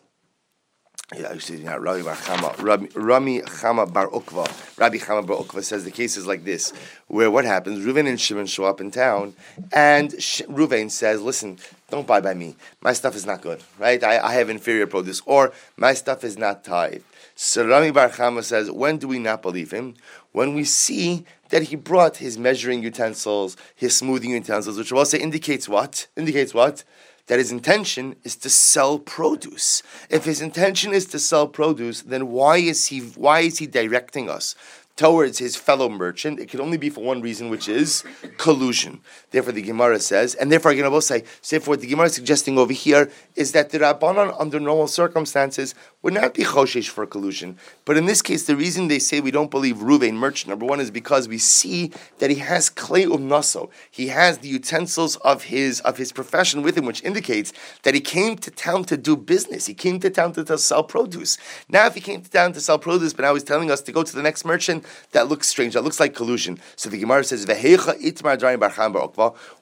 yeah, 1.15 1.29
actually, 1.29 1.63
yeah, 1.63 1.77
Rabbi 1.77 2.01
Chama, 2.01 2.61
Rabbi, 2.61 2.87
Rami 2.97 3.41
Chama 3.43 3.91
Bar 3.93 4.09
Ukva. 4.09 4.77
Rabbi 4.77 4.97
Chama 4.97 5.25
Bar 5.25 5.37
Ukva 5.37 5.63
says 5.63 5.85
the 5.85 5.93
case 5.93 6.17
is 6.17 6.27
like 6.27 6.43
this, 6.43 6.73
where 7.07 7.31
what 7.31 7.45
happens? 7.45 7.87
Reuven 7.87 8.09
and 8.09 8.21
Shimon 8.21 8.47
show 8.47 8.65
up 8.65 8.81
in 8.81 8.91
town, 8.91 9.37
and 9.73 10.21
Sh- 10.21 10.43
says, 10.89 11.23
"Listen, 11.23 11.59
don't 11.91 12.09
buy 12.09 12.21
by 12.21 12.35
me. 12.35 12.57
My 12.81 12.93
stuff 12.93 13.15
is 13.15 13.25
not 13.25 13.41
good, 13.41 13.63
right? 13.79 14.03
I, 14.03 14.19
I 14.19 14.33
have 14.33 14.51
inferior 14.51 14.89
produce, 14.89 15.23
or 15.27 15.53
my 15.77 15.95
stuff 15.95 16.25
is 16.25 16.37
not 16.37 16.65
tied." 16.65 17.05
So 17.37 17.65
Rami 17.65 17.93
Bar 17.93 18.09
Chama 18.09 18.43
says, 18.43 18.73
"When 18.73 18.99
do 18.99 19.07
we 19.07 19.21
not 19.21 19.43
believe 19.43 19.71
him? 19.71 19.95
When 20.33 20.55
we 20.55 20.65
see 20.65 21.25
that 21.51 21.63
he 21.63 21.77
brought 21.77 22.17
his 22.17 22.37
measuring 22.37 22.83
utensils, 22.83 23.57
his 23.77 23.97
smoothing 23.97 24.31
utensils, 24.31 24.77
which 24.77 24.91
also 24.91 25.19
indicates 25.19 25.69
what? 25.69 26.09
Indicates 26.17 26.53
what?" 26.53 26.83
That 27.27 27.39
his 27.39 27.53
intention 27.53 28.17
is 28.25 28.37
to 28.37 28.51
sell 28.51 28.99
produce. 28.99 29.83
If 30.11 30.25
his 30.25 30.41
intention 30.41 30.93
is 30.93 31.07
to 31.07 31.19
sell 31.19 31.49
produce, 31.49 32.03
then 32.03 32.29
why 32.29 32.59
is 32.59 32.87
he 32.87 33.01
why 33.01 33.41
is 33.41 33.59
he 33.59 33.67
directing 33.67 34.31
us 34.31 34.55
towards 34.97 35.39
his 35.39 35.57
fellow 35.57 35.91
merchant, 35.91 36.41
it 36.41 36.49
could 36.49 36.61
only 36.61 36.79
be 36.79 36.89
for 36.89 37.05
one 37.05 37.21
reason, 37.21 37.51
which 37.51 37.69
is 37.69 38.03
collusion. 38.39 39.01
Therefore, 39.31 39.53
the 39.53 39.63
Gemara 39.63 40.01
says, 40.01 40.35
and 40.35 40.51
therefore, 40.51 40.71
again, 40.71 40.87
I 40.87 40.89
will 40.89 41.03
say, 41.03 41.25
so 41.43 41.59
what 41.61 41.81
the 41.81 41.87
Gemara 41.87 42.07
is 42.07 42.15
suggesting 42.15 42.59
over 42.59 42.73
here 42.73 43.11
is 43.35 43.53
that 43.53 43.71
the 43.71 43.79
Rabbanon, 43.79 44.35
under 44.39 44.59
normal 44.59 44.89
circumstances, 44.89 45.75
would 46.01 46.15
not 46.15 46.35
be 46.35 46.45
choshesh 46.45 46.89
for 46.89 47.05
collusion. 47.05 47.59
But 47.85 47.99
in 47.99 48.07
this 48.07 48.23
case, 48.23 48.47
the 48.47 48.57
reason 48.57 48.89
they 48.89 48.99
say 48.99 49.21
we 49.21 49.31
don't 49.31 49.51
believe 49.51 49.77
Ruvain 49.77 50.15
merchant, 50.15 50.49
number 50.49 50.65
one, 50.65 50.81
is 50.81 50.91
because 50.91 51.29
we 51.29 51.39
see 51.39 51.93
that 52.19 52.31
he 52.31 52.37
has 52.37 52.71
clay 52.71 53.05
umnaso. 53.05 53.71
He 53.91 54.09
has 54.09 54.39
the 54.39 54.49
utensils 54.49 55.17
of 55.17 55.45
his 55.45 55.81
of 55.81 55.99
his 55.99 56.13
profession 56.13 56.63
with 56.63 56.79
him, 56.79 56.87
which 56.87 57.03
indicates 57.03 57.53
that 57.83 57.95
he 57.95 58.01
came 58.01 58.37
to 58.37 58.51
town 58.51 58.85
to 58.85 58.97
do 58.97 59.17
business. 59.17 59.67
He 59.67 59.75
came 59.75 60.01
to 60.01 60.11
town 60.11 60.33
to, 60.35 60.45
to 60.45 60.59
sell 60.59 60.85
produce. 60.85 61.37
Now, 61.69 61.87
if 61.87 61.95
he 61.95 62.01
came 62.01 62.23
to 62.23 62.31
town 62.31 62.53
to 62.55 62.61
sell 62.61 62.79
produce, 62.79 63.13
but 63.13 63.23
now 63.23 63.35
he's 63.35 63.43
telling 63.43 63.71
us 63.71 63.81
to 63.83 63.93
go 63.93 64.03
to 64.03 64.17
the 64.17 64.23
next 64.23 64.45
merchant, 64.45 64.86
that 65.13 65.29
looks 65.29 65.49
strange. 65.49 65.75
That 65.75 65.83
looks 65.83 66.01
like 66.01 66.15
collusion. 66.15 66.59
So 66.77 66.91
the 66.91 66.99
Gemara 66.99 67.25
says, 67.25 67.47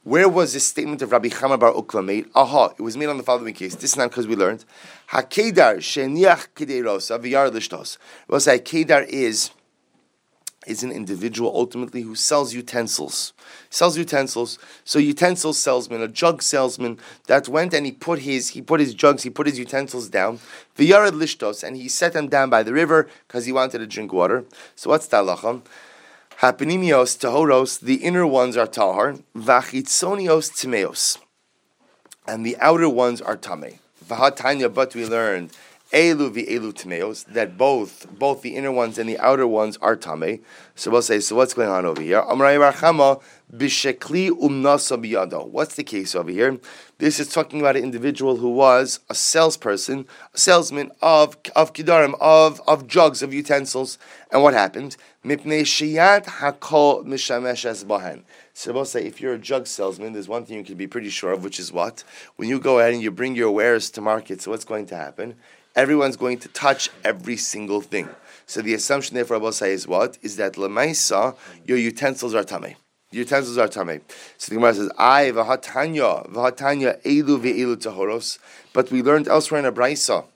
Where 0.02 0.28
was 0.28 0.52
this 0.52 0.66
statement 0.66 1.02
of 1.02 1.12
Rabbi 1.12 1.28
Chama 1.28 1.58
bar 1.58 1.72
Ukva 1.72 2.04
made? 2.04 2.26
Aha, 2.34 2.72
it 2.78 2.82
was 2.82 2.96
made 2.96 3.08
on 3.08 3.16
the 3.16 3.22
following 3.22 3.54
case. 3.54 3.74
This 3.74 3.92
is 3.92 3.96
not 3.96 4.10
because 4.10 4.26
we 4.26 4.36
learned. 4.36 4.64
Hakedar 5.10 5.78
sheniach 5.78 6.48
kideirosa 6.54 7.18
v'yar 7.20 7.50
lishtos. 7.50 7.98
We'll 8.28 8.40
say 8.40 8.58
Kedar 8.58 9.02
is 9.02 9.50
is 10.66 10.82
an 10.82 10.90
individual 10.90 11.52
ultimately 11.54 12.02
who 12.02 12.14
sells 12.14 12.54
utensils. 12.54 13.32
Sells 13.70 13.96
utensils. 13.96 14.58
So 14.84 14.98
utensil 14.98 15.52
salesman, 15.52 16.02
a 16.02 16.08
jug 16.08 16.42
salesman 16.42 16.98
that 17.26 17.48
went 17.48 17.74
and 17.74 17.86
he 17.86 17.92
put 17.92 18.20
his 18.20 18.48
he 18.50 18.62
put 18.62 18.80
his 18.80 18.94
jugs, 18.94 19.22
he 19.22 19.30
put 19.30 19.46
his 19.46 19.58
utensils 19.58 20.08
down. 20.08 20.40
V'yared 20.76 21.12
lishtos, 21.12 21.62
and 21.62 21.76
he 21.76 21.88
set 21.88 22.12
them 22.12 22.28
down 22.28 22.50
by 22.50 22.62
the 22.62 22.72
river 22.72 23.08
because 23.26 23.46
he 23.46 23.52
wanted 23.52 23.78
to 23.78 23.86
drink 23.86 24.12
water. 24.12 24.44
So 24.74 24.90
what's 24.90 25.06
talacham? 25.06 25.62
Hapinimios 26.40 27.16
tahoros, 27.18 27.80
the 27.80 27.96
inner 27.96 28.26
ones 28.26 28.56
are 28.56 28.66
tahar. 28.66 29.16
Vachitzonios 29.36 30.50
timeos, 30.52 31.18
and 32.26 32.44
the 32.44 32.56
outer 32.58 32.88
ones 32.88 33.20
are 33.20 33.36
tame. 33.36 33.78
Vahatanya, 34.04 34.72
but 34.72 34.94
we 34.94 35.06
learned 35.06 35.50
Elu 35.94 36.28
elu 36.48 36.72
tmeos, 36.72 37.24
that 37.26 37.56
both 37.56 38.08
both 38.18 38.42
the 38.42 38.56
inner 38.56 38.72
ones 38.72 38.98
and 38.98 39.08
the 39.08 39.16
outer 39.18 39.46
ones 39.46 39.78
are 39.80 39.94
tame. 39.94 40.40
So 40.74 40.90
we'll 40.90 41.02
say, 41.02 41.20
so 41.20 41.36
what's 41.36 41.54
going 41.54 41.68
on 41.68 41.86
over 41.86 42.02
here? 42.02 42.20
Amray 42.22 42.58
Barchama 42.58 43.22
bishekli 43.54 44.30
umnasa 44.30 45.00
biyado. 45.00 45.46
What's 45.46 45.76
the 45.76 45.84
case 45.84 46.16
over 46.16 46.32
here? 46.32 46.58
This 46.98 47.20
is 47.20 47.28
talking 47.28 47.60
about 47.60 47.76
an 47.76 47.84
individual 47.84 48.38
who 48.38 48.48
was 48.48 48.98
a 49.08 49.14
salesperson, 49.14 50.06
a 50.34 50.38
salesman 50.38 50.90
of 51.00 51.36
of 51.54 51.72
kidarim, 51.72 52.16
of 52.20 52.60
of 52.66 52.88
jugs, 52.88 53.22
of 53.22 53.32
utensils. 53.32 53.96
And 54.32 54.42
what 54.42 54.52
happened? 54.52 54.96
Mipnei 55.24 55.62
shiyat 55.62 56.24
hakol 56.24 57.04
mishamesh 57.04 57.66
es 57.66 57.84
bahen. 57.84 58.24
So 58.52 58.72
we'll 58.72 58.84
say, 58.84 59.04
if 59.04 59.20
you're 59.20 59.34
a 59.34 59.38
jug 59.38 59.68
salesman, 59.68 60.12
there's 60.12 60.28
one 60.28 60.44
thing 60.44 60.58
you 60.58 60.64
can 60.64 60.76
be 60.76 60.88
pretty 60.88 61.10
sure 61.10 61.30
of, 61.30 61.44
which 61.44 61.60
is 61.60 61.72
what? 61.72 62.02
When 62.34 62.48
you 62.48 62.58
go 62.58 62.80
ahead 62.80 62.94
and 62.94 63.02
you 63.02 63.12
bring 63.12 63.36
your 63.36 63.52
wares 63.52 63.90
to 63.90 64.00
market, 64.00 64.42
so 64.42 64.50
what's 64.50 64.64
going 64.64 64.86
to 64.86 64.96
happen? 64.96 65.36
Everyone's 65.76 66.16
going 66.16 66.38
to 66.38 66.48
touch 66.48 66.90
every 67.04 67.36
single 67.36 67.80
thing. 67.80 68.08
So 68.46 68.60
the 68.60 68.74
assumption 68.74 69.14
therefore 69.14 69.36
Abba 69.36 69.52
say 69.52 69.72
is 69.72 69.88
what? 69.88 70.18
Is 70.22 70.36
that 70.36 70.54
Lamaisa, 70.54 71.36
your 71.64 71.78
utensils 71.78 72.34
are 72.34 72.44
tame. 72.44 72.76
Your 73.10 73.22
utensils 73.22 73.58
are 73.58 73.68
tame. 73.68 74.02
So 74.38 74.50
the 74.50 74.56
Gemara 74.56 74.74
says, 74.74 74.90
I 74.98 75.30
v'hatanya, 75.30 76.30
v'hatanya 76.30 77.02
elu 77.02 77.38
ve'elu 77.40 77.76
tahoros. 77.76 78.38
But 78.72 78.90
we 78.90 79.02
learned 79.02 79.28
elsewhere 79.28 79.60
in 79.60 79.66
a 79.66 79.72
Braisa, 79.72 80.26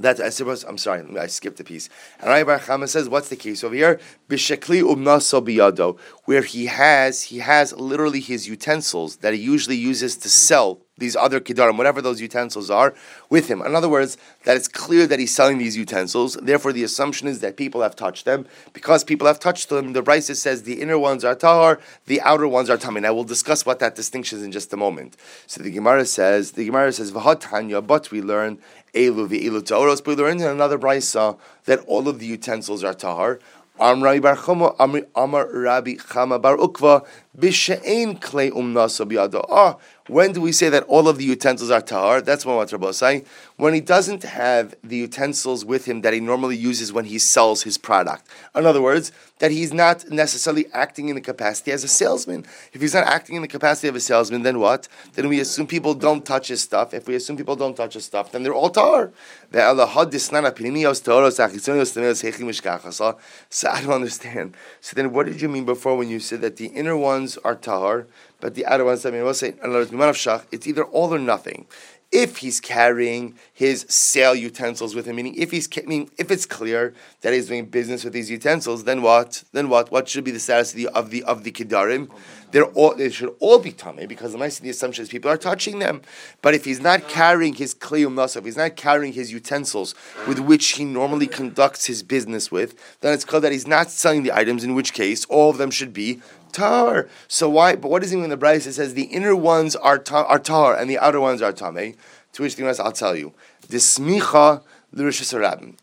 that 0.00 0.18
I 0.18 0.30
suppose 0.30 0.64
I'm 0.64 0.78
sorry, 0.78 1.04
I 1.18 1.26
skipped 1.26 1.60
a 1.60 1.64
piece. 1.64 1.88
And 2.20 2.30
Rabbi 2.30 2.58
Chama 2.58 2.88
says, 2.88 3.08
what's 3.08 3.28
the 3.28 3.36
case 3.36 3.62
over 3.62 3.74
here? 3.74 4.00
Bishekli 4.28 4.82
umnaso 4.82 5.44
biyado, 5.44 5.98
where 6.24 6.42
he 6.42 6.66
has 6.66 7.22
he 7.24 7.38
has 7.38 7.72
literally 7.74 8.20
his 8.20 8.48
utensils 8.48 9.16
that 9.16 9.34
he 9.34 9.40
usually 9.40 9.76
uses 9.76 10.16
to 10.18 10.28
sell 10.28 10.80
these 11.00 11.16
other 11.16 11.40
kidarim, 11.40 11.76
whatever 11.76 12.00
those 12.00 12.20
utensils 12.20 12.70
are, 12.70 12.94
with 13.28 13.48
him. 13.48 13.60
In 13.62 13.74
other 13.74 13.88
words, 13.88 14.16
that 14.44 14.56
it's 14.56 14.68
clear 14.68 15.06
that 15.06 15.18
he's 15.18 15.34
selling 15.34 15.58
these 15.58 15.76
utensils. 15.76 16.34
Therefore, 16.34 16.72
the 16.72 16.84
assumption 16.84 17.26
is 17.26 17.40
that 17.40 17.56
people 17.56 17.82
have 17.82 17.96
touched 17.96 18.24
them. 18.24 18.46
Because 18.72 19.02
people 19.02 19.26
have 19.26 19.40
touched 19.40 19.68
them, 19.68 19.92
the 19.92 20.02
Brisa 20.02 20.36
says 20.36 20.62
the 20.62 20.80
inner 20.80 20.98
ones 20.98 21.24
are 21.24 21.34
tahar, 21.34 21.80
the 22.06 22.20
outer 22.20 22.46
ones 22.46 22.70
are 22.70 22.76
tamim. 22.76 23.02
Now 23.02 23.14
we'll 23.14 23.24
discuss 23.24 23.66
what 23.66 23.80
that 23.80 23.96
distinction 23.96 24.38
is 24.38 24.44
in 24.44 24.52
just 24.52 24.72
a 24.72 24.76
moment. 24.76 25.16
So 25.46 25.62
the 25.62 25.70
Gemara 25.70 26.04
says, 26.04 26.52
the 26.52 26.64
Gemara 26.64 26.92
says, 26.92 27.10
Vahatanya, 27.10 27.84
but 27.84 28.10
we 28.10 28.22
learn 28.22 28.58
elu 28.94 29.28
v'ielu 29.28 29.62
taoros. 29.62 30.04
But 30.04 30.16
we 30.16 30.22
learn 30.22 30.40
in 30.40 30.46
another 30.46 30.78
Brisa 30.78 31.38
that 31.64 31.80
all 31.86 32.08
of 32.08 32.20
the 32.20 32.26
utensils 32.26 32.84
are 32.84 32.94
tahar. 32.94 33.40
Amar 33.80 34.20
Rabbi 34.20 34.34
Chama 34.34 36.42
Bar 36.42 36.56
Ukva 36.58 37.06
Bishain 37.38 38.20
Klei 38.20 38.50
Umnasa 38.50 39.10
Biyado. 39.10 39.46
Ah, 39.48 39.78
when 40.10 40.32
do 40.32 40.40
we 40.40 40.52
say 40.52 40.68
that 40.68 40.82
all 40.84 41.08
of 41.08 41.18
the 41.18 41.24
utensils 41.24 41.70
are 41.70 41.80
tahar? 41.80 42.20
That's 42.20 42.44
what 42.44 42.70
Rabbi 42.70 42.90
say. 42.90 43.24
When 43.60 43.74
he 43.74 43.82
doesn't 43.82 44.22
have 44.22 44.74
the 44.82 44.96
utensils 44.96 45.66
with 45.66 45.84
him 45.84 46.00
that 46.00 46.14
he 46.14 46.20
normally 46.20 46.56
uses 46.56 46.94
when 46.94 47.04
he 47.04 47.18
sells 47.18 47.62
his 47.62 47.76
product. 47.76 48.26
In 48.54 48.64
other 48.64 48.80
words, 48.80 49.12
that 49.38 49.50
he's 49.50 49.70
not 49.70 50.08
necessarily 50.08 50.64
acting 50.72 51.10
in 51.10 51.14
the 51.14 51.20
capacity 51.20 51.70
as 51.70 51.84
a 51.84 51.88
salesman. 51.88 52.46
If 52.72 52.80
he's 52.80 52.94
not 52.94 53.06
acting 53.06 53.36
in 53.36 53.42
the 53.42 53.48
capacity 53.48 53.88
of 53.88 53.96
a 53.96 54.00
salesman, 54.00 54.44
then 54.44 54.60
what? 54.60 54.88
Then 55.12 55.28
we 55.28 55.40
assume 55.40 55.66
people 55.66 55.92
don't 55.92 56.24
touch 56.24 56.48
his 56.48 56.62
stuff. 56.62 56.94
If 56.94 57.06
we 57.06 57.14
assume 57.14 57.36
people 57.36 57.54
don't 57.54 57.76
touch 57.76 57.92
his 57.92 58.06
stuff, 58.06 58.32
then 58.32 58.44
they're 58.44 58.54
all 58.54 58.70
tahar. 58.70 59.12
So 59.52 59.58
I 59.60 59.74
don't 63.82 63.92
understand. 63.92 64.56
So 64.80 64.94
then 64.94 65.12
what 65.12 65.26
did 65.26 65.42
you 65.42 65.50
mean 65.50 65.66
before 65.66 65.98
when 65.98 66.08
you 66.08 66.18
said 66.18 66.40
that 66.40 66.56
the 66.56 66.68
inner 66.68 66.96
ones 66.96 67.36
are 67.44 67.56
tahar, 67.56 68.06
but 68.40 68.54
the 68.54 68.64
outer 68.64 68.86
ones, 68.86 69.04
I 69.04 69.10
mean, 69.10 69.22
we'll 69.22 69.34
say, 69.34 69.52
it's 69.62 70.66
either 70.66 70.84
all 70.84 71.14
or 71.14 71.18
nothing. 71.18 71.66
If 72.12 72.38
he's 72.38 72.60
carrying 72.60 73.36
his 73.52 73.86
sale 73.88 74.34
utensils 74.34 74.96
with 74.96 75.06
him, 75.06 75.14
meaning 75.16 75.36
if 75.36 75.52
he's, 75.52 75.68
meaning 75.86 76.10
if 76.18 76.30
it's 76.30 76.44
clear 76.44 76.92
that 77.20 77.32
he's 77.32 77.46
doing 77.46 77.66
business 77.66 78.02
with 78.02 78.12
these 78.12 78.28
utensils, 78.28 78.82
then 78.82 79.00
what? 79.00 79.44
Then 79.52 79.68
what? 79.68 79.92
What 79.92 80.08
should 80.08 80.24
be 80.24 80.32
the 80.32 80.40
status 80.40 80.72
of 80.72 80.76
the 80.76 80.88
of 80.88 81.10
the, 81.10 81.22
of 81.22 81.44
the 81.44 81.52
kidarim? 81.52 82.10
They're 82.50 82.64
all 82.64 82.96
they 82.96 83.10
should 83.10 83.34
all 83.38 83.60
be 83.60 83.70
tummy 83.70 84.06
because 84.06 84.32
the 84.32 84.38
nice 84.38 84.58
the 84.58 84.70
assumption 84.70 85.02
is 85.02 85.08
people 85.08 85.30
are 85.30 85.36
touching 85.36 85.78
them. 85.78 86.02
But 86.42 86.54
if 86.54 86.64
he's 86.64 86.80
not 86.80 87.08
carrying 87.08 87.54
his 87.54 87.74
kliyum 87.76 88.14
nasaf, 88.14 88.44
he's 88.44 88.56
not 88.56 88.74
carrying 88.74 89.12
his 89.12 89.32
utensils 89.32 89.94
with 90.26 90.40
which 90.40 90.66
he 90.72 90.84
normally 90.84 91.28
conducts 91.28 91.86
his 91.86 92.02
business 92.02 92.50
with, 92.50 92.74
then 93.02 93.14
it's 93.14 93.24
called 93.24 93.44
that 93.44 93.52
he's 93.52 93.68
not 93.68 93.90
selling 93.90 94.24
the 94.24 94.32
items. 94.32 94.64
In 94.64 94.74
which 94.74 94.92
case, 94.92 95.24
all 95.26 95.50
of 95.50 95.58
them 95.58 95.70
should 95.70 95.92
be 95.92 96.20
tar. 96.52 97.08
So 97.28 97.48
why? 97.48 97.76
But 97.76 97.90
what 97.90 98.02
does 98.02 98.12
it 98.12 98.16
mean 98.18 98.30
the 98.30 98.36
Braisa 98.36 98.72
says 98.72 98.94
the 98.94 99.04
inner 99.04 99.34
ones 99.36 99.76
are 99.76 99.98
tar, 99.98 100.24
are 100.26 100.38
tar 100.38 100.76
and 100.76 100.88
the 100.88 100.98
outer 100.98 101.20
ones 101.20 101.42
are 101.42 101.52
tame? 101.52 101.76
Eh? 101.76 101.92
To 102.34 102.42
which 102.42 102.56
the 102.56 102.62
Gemara 102.62 102.76
I'll 102.84 102.92
tell 102.92 103.16
you, 103.16 103.32
the 103.68 103.78
smicha 103.78 104.62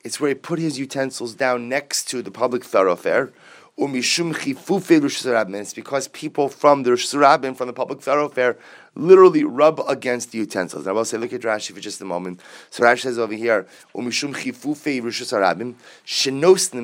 It's 0.04 0.20
where 0.20 0.30
he 0.30 0.36
put 0.36 0.60
his 0.60 0.80
utensils 0.80 1.34
down 1.34 1.70
next 1.70 2.08
to 2.10 2.22
the 2.22 2.32
public 2.32 2.64
thoroughfare. 2.64 3.32
Umishum 3.78 4.34
chifufe 4.34 5.02
l'rishas 5.02 5.56
It's 5.56 5.74
because 5.74 6.08
people 6.08 6.50
from 6.50 6.84
the 6.84 6.92
rishas 6.92 7.56
from 7.58 7.68
the 7.68 7.74
public 7.74 8.02
thoroughfare, 8.02 8.58
literally 8.96 9.44
rub 9.44 9.80
against 9.88 10.32
the 10.32 10.40
utensils. 10.40 10.86
Now 10.86 10.92
I 10.92 10.94
will 10.96 11.06
say, 11.06 11.18
look 11.18 11.32
at 11.32 11.42
Rashi 11.42 11.74
for 11.74 11.80
just 11.80 12.02
a 12.02 12.06
moment. 12.06 12.42
So 12.72 12.84
Rashi 12.84 13.02
says 13.02 13.20
over 13.20 13.34
here, 13.34 13.68
umishum 13.94 14.34
chifufe 14.34 15.02
l'rishas 15.02 15.32
harabim 15.32 15.76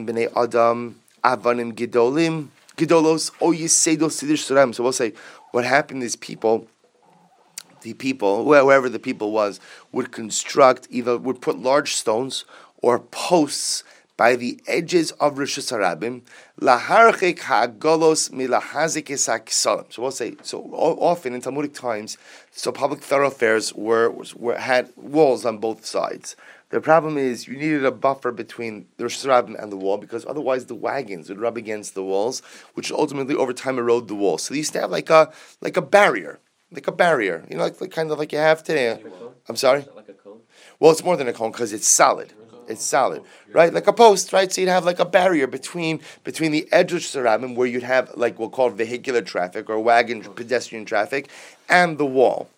b'nei 0.05 0.31
adam 0.35 0.99
avanim 1.23 1.73
gedolim 1.73 2.49
Gedolos, 2.77 3.31
O 3.41 3.51
Yisedo 3.51 4.09
Sidish 4.09 4.49
Suram. 4.49 4.73
So 4.73 4.83
we'll 4.83 4.91
say, 4.91 5.13
what 5.51 5.65
happened 5.65 6.03
is 6.03 6.15
people 6.15 6.67
the 7.83 7.93
people, 7.93 8.45
wherever 8.45 8.89
the 8.89 8.99
people 8.99 9.31
was, 9.31 9.59
would 9.91 10.11
construct 10.11 10.87
either 10.89 11.17
would 11.17 11.41
put 11.41 11.59
large 11.59 11.93
stones 11.93 12.45
or 12.81 12.97
posts 12.99 13.83
by 14.15 14.35
the 14.35 14.59
edges 14.67 15.11
of 15.13 15.37
Rosh 15.37 15.57
Hashanah, 15.57 16.21
laharchik 16.61 17.39
ha'golos 17.39 18.29
milahazik 18.29 19.51
So 19.51 20.01
we'll 20.01 20.11
say 20.11 20.35
so. 20.43 20.61
Often 20.71 21.33
in 21.33 21.41
Talmudic 21.41 21.73
times, 21.73 22.17
so 22.51 22.71
public 22.71 23.01
thoroughfares 23.01 23.73
were, 23.73 24.13
were 24.35 24.57
had 24.57 24.91
walls 24.95 25.45
on 25.45 25.57
both 25.57 25.85
sides. 25.85 26.35
The 26.73 26.81
problem 26.81 27.19
is 27.19 27.47
you 27.47 27.55
needed 27.55 27.85
a 27.85 27.91
buffer 27.91 28.31
between 28.31 28.87
the 28.97 29.03
Rosh 29.03 29.23
and 29.23 29.71
the 29.71 29.77
wall 29.77 29.99
because 29.99 30.25
otherwise 30.25 30.65
the 30.65 30.73
wagons 30.73 31.29
would 31.29 31.39
rub 31.39 31.55
against 31.55 31.93
the 31.93 32.03
walls, 32.03 32.41
which 32.73 32.91
ultimately 32.91 33.35
over 33.35 33.53
time 33.53 33.77
erode 33.77 34.07
the 34.07 34.15
wall. 34.15 34.39
So 34.39 34.55
they 34.55 34.57
used 34.57 34.73
to 34.73 34.81
have 34.81 34.89
like 34.89 35.11
a 35.11 35.31
like 35.61 35.77
a 35.77 35.83
barrier, 35.83 36.39
like 36.71 36.87
a 36.87 36.91
barrier, 36.91 37.45
you 37.47 37.57
know, 37.57 37.63
like, 37.65 37.79
like 37.79 37.91
kind 37.91 38.09
of 38.09 38.17
like 38.17 38.31
you 38.31 38.39
have 38.39 38.63
today. 38.63 38.99
I'm 39.47 39.55
sorry. 39.55 39.85
Like 39.95 40.17
well, 40.79 40.89
it's 40.89 41.03
more 41.03 41.15
than 41.15 41.27
a 41.27 41.33
cone 41.33 41.51
because 41.51 41.73
it's 41.73 41.87
solid 41.87 42.33
it's 42.67 42.83
solid, 42.83 43.21
right? 43.51 43.71
Like 43.71 43.87
a 43.87 43.93
post, 43.93 44.33
right? 44.33 44.51
So 44.51 44.61
you'd 44.61 44.69
have 44.69 44.85
like 44.85 44.97
a 44.97 45.05
barrier 45.05 45.45
between 45.45 45.99
between 46.23 46.51
the 46.51 46.67
edge 46.71 46.91
of 46.93 47.01
Sarabim, 47.01 47.55
where 47.55 47.67
you'd 47.67 47.83
have 47.83 48.11
like 48.15 48.39
we'll 48.39 48.49
call 48.49 48.71
vehicular 48.71 49.21
traffic 49.21 49.69
or 49.69 49.79
wagon 49.79 50.21
pedestrian 50.23 50.85
traffic, 50.85 51.29
and 51.69 51.99
the 51.99 52.05
wall. 52.05 52.49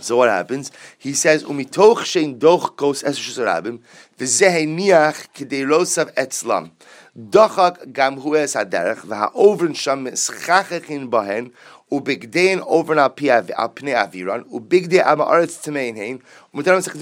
So 0.00 0.16
what 0.16 0.28
happens? 0.28 0.70
He 0.98 1.14
says, 1.14 1.44
"Umitoch 1.44 2.04
shein 2.04 2.38
doch 2.38 2.76
kos 2.76 3.02
esush 3.02 3.38
Sarabim 3.38 3.80
v'zeheniach 4.18 5.28
k'deirosav 5.34 6.12
etzlam." 6.14 6.70
Dochak 7.18 7.92
gam 7.92 8.20
hu 8.20 8.36
es 8.36 8.54
haderech 8.54 9.00
v'ha'ovren 9.06 9.74
sham 9.74 10.06
schachachin 10.06 11.08
bahen 11.08 11.52
ubigdein 11.90 12.62
over 12.66 12.98
al 12.98 13.10
pnei 13.10 13.94
aviran 13.94 14.44
ubigdei 14.50 15.02
am 15.04 15.20
aretz 15.20 15.62
tamein 15.64 15.96
hein. 15.96 16.20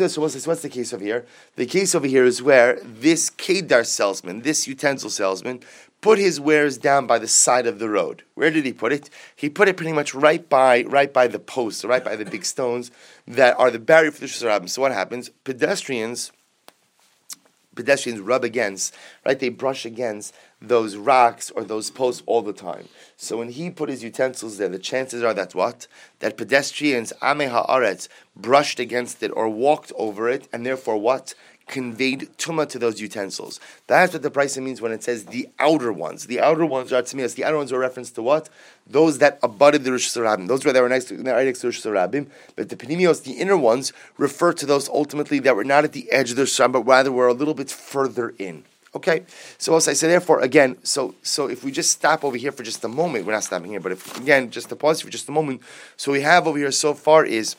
So 0.09 0.21
what's, 0.21 0.47
what's 0.47 0.63
the 0.63 0.69
case 0.69 0.93
over 0.93 1.05
here? 1.05 1.27
The 1.57 1.67
case 1.67 1.95
over 1.95 2.07
here 2.07 2.25
is 2.25 2.43
where 2.43 2.81
this 2.83 3.31
kedar 3.31 3.85
salesman, 3.85 4.43
this 4.43 4.67
utensil 4.67 5.11
salesman, 5.11 5.61
put 6.05 6.19
his 6.19 6.38
wares 6.38 6.77
down 6.77 7.07
by 7.07 7.19
the 7.19 7.27
side 7.27 7.67
of 7.67 7.79
the 7.79 7.88
road. 7.88 8.23
Where 8.35 8.51
did 8.51 8.67
he 8.67 8.75
put 8.75 8.93
it? 8.93 9.09
He 9.35 9.49
put 9.49 9.69
it 9.69 9.79
pretty 9.79 9.95
much 9.95 10.14
right 10.14 10.47
by 10.47 10.83
right 10.83 11.11
by 11.11 11.29
the 11.29 11.38
posts, 11.38 11.83
right 11.83 12.05
by 12.05 12.14
the 12.14 12.27
big 12.27 12.45
stones 12.45 12.90
that 13.27 13.59
are 13.59 13.71
the 13.71 13.79
barrier 13.79 14.11
for 14.11 14.21
the 14.21 14.27
Shusarabim. 14.27 14.69
So 14.69 14.83
what 14.83 14.93
happens? 14.93 15.31
Pedestrians 15.45 16.31
pedestrians 17.75 18.21
rub 18.21 18.45
against, 18.45 18.95
right? 19.25 19.38
They 19.38 19.49
brush 19.49 19.87
against 19.87 20.35
those 20.61 20.95
rocks 20.97 21.51
or 21.51 21.64
those 21.64 21.90
posts 21.90 22.23
all 22.27 22.43
the 22.43 22.53
time. 22.53 22.88
So 23.17 23.38
when 23.38 23.49
he 23.49 23.71
put 23.71 23.88
his 23.88 24.05
utensils 24.05 24.59
there, 24.59 24.69
the 24.69 24.79
chances 24.79 25.23
are 25.23 25.35
that 25.35 25.55
what? 25.55 25.87
That 26.21 26.37
pedestrians, 26.37 27.14
Ame 27.23 27.51
Haaretz, 27.51 28.09
brushed 28.37 28.79
against 28.79 29.23
it 29.23 29.33
or 29.35 29.49
walked 29.49 29.90
over 29.97 30.29
it, 30.29 30.49
and 30.53 30.64
therefore 30.64 30.99
what? 30.99 31.35
Conveyed 31.66 32.29
tuma 32.38 32.68
to 32.68 32.79
those 32.79 33.00
utensils. 33.00 33.61
That's 33.87 34.12
what 34.12 34.22
the 34.22 34.31
price 34.31 34.57
means 34.59 34.81
when 34.81 34.92
it 34.92 35.03
says 35.03 35.24
the 35.24 35.48
outer 35.59 35.92
ones. 35.92 36.27
The 36.27 36.40
outer 36.40 36.66
ones 36.66 36.92
are 36.92 37.03
tzmias. 37.03 37.35
The 37.35 37.44
outer 37.44 37.57
ones 37.57 37.72
are 37.72 37.79
reference 37.79 38.11
to 38.12 38.22
what? 38.22 38.48
Those 38.87 39.18
that 39.18 39.38
abutted 39.42 39.85
the 39.85 39.92
Rosh 39.92 40.16
Hashanah. 40.16 40.46
Those 40.46 40.64
were 40.64 40.72
that 40.72 40.83
were 40.83 40.88
next 40.88 41.07
to, 41.07 41.16
right 41.16 41.46
next 41.46 41.61
to 41.61 41.68
Rosh 41.68 41.81
Hashanah. 41.81 42.29
But 42.57 42.68
the 42.68 42.77
panimios, 42.77 43.24
the 43.24 43.33
inner 43.33 43.57
ones, 43.57 43.92
refer 44.18 44.53
to 44.53 44.66
those 44.66 44.88
ultimately 44.88 45.38
that 45.40 45.57
were 45.57 45.64
not 45.64 45.85
at 45.85 45.92
the 45.92 46.11
edge 46.11 46.31
of 46.31 46.37
the 46.37 46.42
Rosh 46.42 46.59
but 46.59 46.87
rather 46.87 47.11
were 47.11 47.29
a 47.29 47.35
little 47.35 47.55
bit 47.55 47.70
further 47.70 48.35
in. 48.38 48.64
Okay, 48.94 49.24
so 49.59 49.72
also 49.72 49.90
I 49.90 49.94
say 49.94 50.07
therefore 50.07 50.40
again, 50.40 50.77
so 50.85 51.16
so 51.20 51.48
if 51.48 51.64
we 51.64 51.72
just 51.72 51.90
stop 51.90 52.22
over 52.22 52.37
here 52.37 52.53
for 52.53 52.62
just 52.62 52.85
a 52.85 52.88
moment, 52.88 53.27
we're 53.27 53.33
not 53.33 53.42
stopping 53.42 53.70
here, 53.70 53.81
but 53.81 53.90
if 53.90 54.16
again 54.20 54.50
just 54.50 54.68
to 54.68 54.77
pause 54.77 55.00
for 55.00 55.11
just 55.11 55.29
a 55.29 55.33
moment, 55.33 55.62
so 55.96 56.12
we 56.12 56.20
have 56.20 56.46
over 56.46 56.57
here 56.57 56.70
so 56.70 56.94
far 56.94 57.24
is 57.24 57.57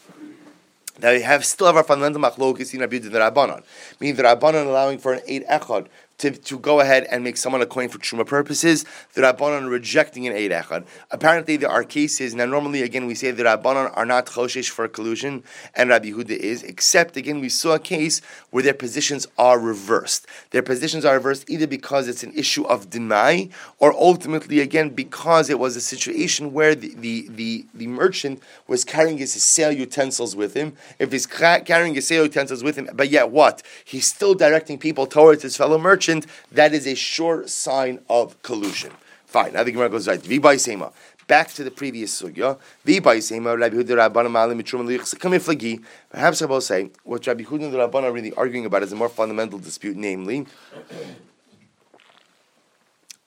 that 1.00 1.14
we 1.14 1.22
have 1.22 1.46
still 1.46 1.68
have 1.68 1.76
our 1.76 1.84
fundamental 1.84 2.22
machlokes 2.22 2.74
in 2.74 2.80
Rabbi 2.80 3.00
the 3.00 3.10
Rabbanon, 3.10 3.64
meaning 4.00 4.16
the 4.16 4.24
Rabbanon 4.24 4.68
allowing 4.68 4.98
for 4.98 5.14
an 5.14 5.22
eid 5.30 5.46
echad 5.48 5.88
to, 6.20 6.32
to 6.32 6.60
go 6.60 6.80
ahead 6.80 7.06
and 7.12 7.24
make 7.24 7.38
someone 7.38 7.62
a 7.62 7.66
Kohen 7.66 7.90
for 7.90 7.98
truma 7.98 8.26
purposes. 8.26 8.86
The 9.14 9.22
Rabbanon 9.22 9.70
rejecting 9.70 10.28
an 10.28 10.34
eid 10.34 10.52
echad. 10.52 10.86
Apparently, 11.12 11.58
there 11.58 11.70
are 11.70 11.84
cases. 11.84 12.34
Now, 12.34 12.46
normally, 12.46 12.82
again, 12.82 13.06
we 13.06 13.16
say 13.16 13.32
the 13.32 13.44
Rabbanon 13.44 13.92
are 13.96 14.06
not 14.06 14.28
choshesh 14.28 14.70
for 14.70 14.88
collusion, 14.88 15.44
and 15.76 15.90
Rabbi 15.90 16.12
Huda 16.12 16.32
is. 16.32 16.64
Except, 16.64 17.18
again, 17.18 17.42
we 17.42 17.50
saw 17.50 17.74
a 17.74 17.80
case 17.80 18.22
where 18.52 18.64
their 18.64 18.74
positions 18.74 19.28
are 19.38 19.60
reversed. 19.60 20.26
Their 20.52 20.64
positions 20.64 21.04
are 21.04 21.16
reversed 21.16 21.50
either 21.50 21.68
because 21.68 22.08
it's 22.08 22.24
an 22.24 22.32
issue 22.34 22.64
of 22.66 22.90
demai, 22.90 23.52
or 23.80 23.94
ultimately, 23.94 24.62
again, 24.62 24.90
because 24.90 25.50
it 25.50 25.60
was 25.60 25.76
a 25.76 25.82
situation 25.82 26.54
where 26.54 26.76
the 26.76 26.94
the, 26.96 27.28
the, 27.30 27.66
the 27.74 27.88
merchant 27.88 28.42
was 28.68 28.86
carrying 28.86 29.18
his 29.18 29.34
sale 29.34 29.72
utensils 29.72 30.36
with 30.36 30.54
him. 30.54 30.74
If 30.98 31.12
he's 31.12 31.26
carrying 31.26 31.94
his 31.94 32.08
sale 32.08 32.24
utensils 32.24 32.64
with 32.64 32.78
him, 32.78 32.90
but 32.94 33.10
yet 33.10 33.32
what? 33.32 33.62
He's 33.84 34.08
still 34.08 34.34
directing 34.34 34.78
people 34.78 35.06
towards 35.06 35.44
his 35.44 35.58
fellow 35.58 35.78
merchant 35.78 36.05
merchant, 36.06 36.28
that 36.52 36.74
is 36.74 36.88
a 36.88 36.96
sure 36.96 37.48
sign 37.48 38.00
of 38.10 38.42
collusion. 38.42 38.92
Fine. 39.26 39.54
Now 39.54 39.64
the 39.64 39.72
Gemara 39.72 39.90
goes 39.90 40.08
right. 40.08 40.60
Sema. 40.60 40.92
Back 41.28 41.52
to 41.54 41.64
the 41.64 41.72
previous 41.72 42.22
sugya. 42.22 42.58
V'bay 42.86 43.22
sema. 43.22 43.58
Rabbi 43.58 43.76
Huda 43.76 44.10
Rabbanan 44.10 44.32
Malim 44.32 44.62
Mitrum. 44.62 45.84
Perhaps 46.10 46.42
I 46.42 46.46
will 46.46 46.62
say 46.62 46.92
what 47.04 47.26
Rabbi 47.26 47.44
Huda 47.44 47.66
and 47.66 47.74
the 47.74 47.78
Rabbanan 47.78 48.04
are 48.04 48.12
really 48.12 48.34
arguing 48.34 48.66
about 48.66 48.84
is 48.84 48.92
a 48.92 48.96
more 48.96 49.10
fundamental 49.10 49.60
dispute, 49.60 49.98
namely, 49.98 50.46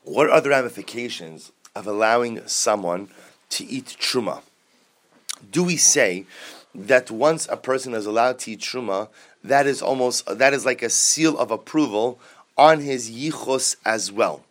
what 0.05 0.31
are 0.31 0.41
the 0.41 0.49
ramifications 0.49 1.53
of 1.75 1.87
allowing 1.87 2.47
someone 2.47 3.09
to 3.51 3.65
eat 3.65 3.97
truma? 4.01 4.43
Do 5.51 5.65
we 5.65 5.77
say 5.77 6.25
that 6.75 7.11
once 7.11 7.47
a 7.51 7.57
person 7.57 7.95
is 7.95 8.07
allowed 8.07 8.39
to 8.41 8.53
eat 8.53 8.61
truma, 8.61 9.09
that 9.45 9.67
is 9.67 9.83
almost 9.83 10.27
that 10.27 10.53
is 10.53 10.65
like 10.65 10.83
a 10.83 10.91
seal 10.91 11.39
of 11.39 11.51
approval 11.51 12.19
on 12.59 12.81
his 12.81 13.11
yichus 13.11 13.77
as 13.85 14.13
well. 14.13 14.45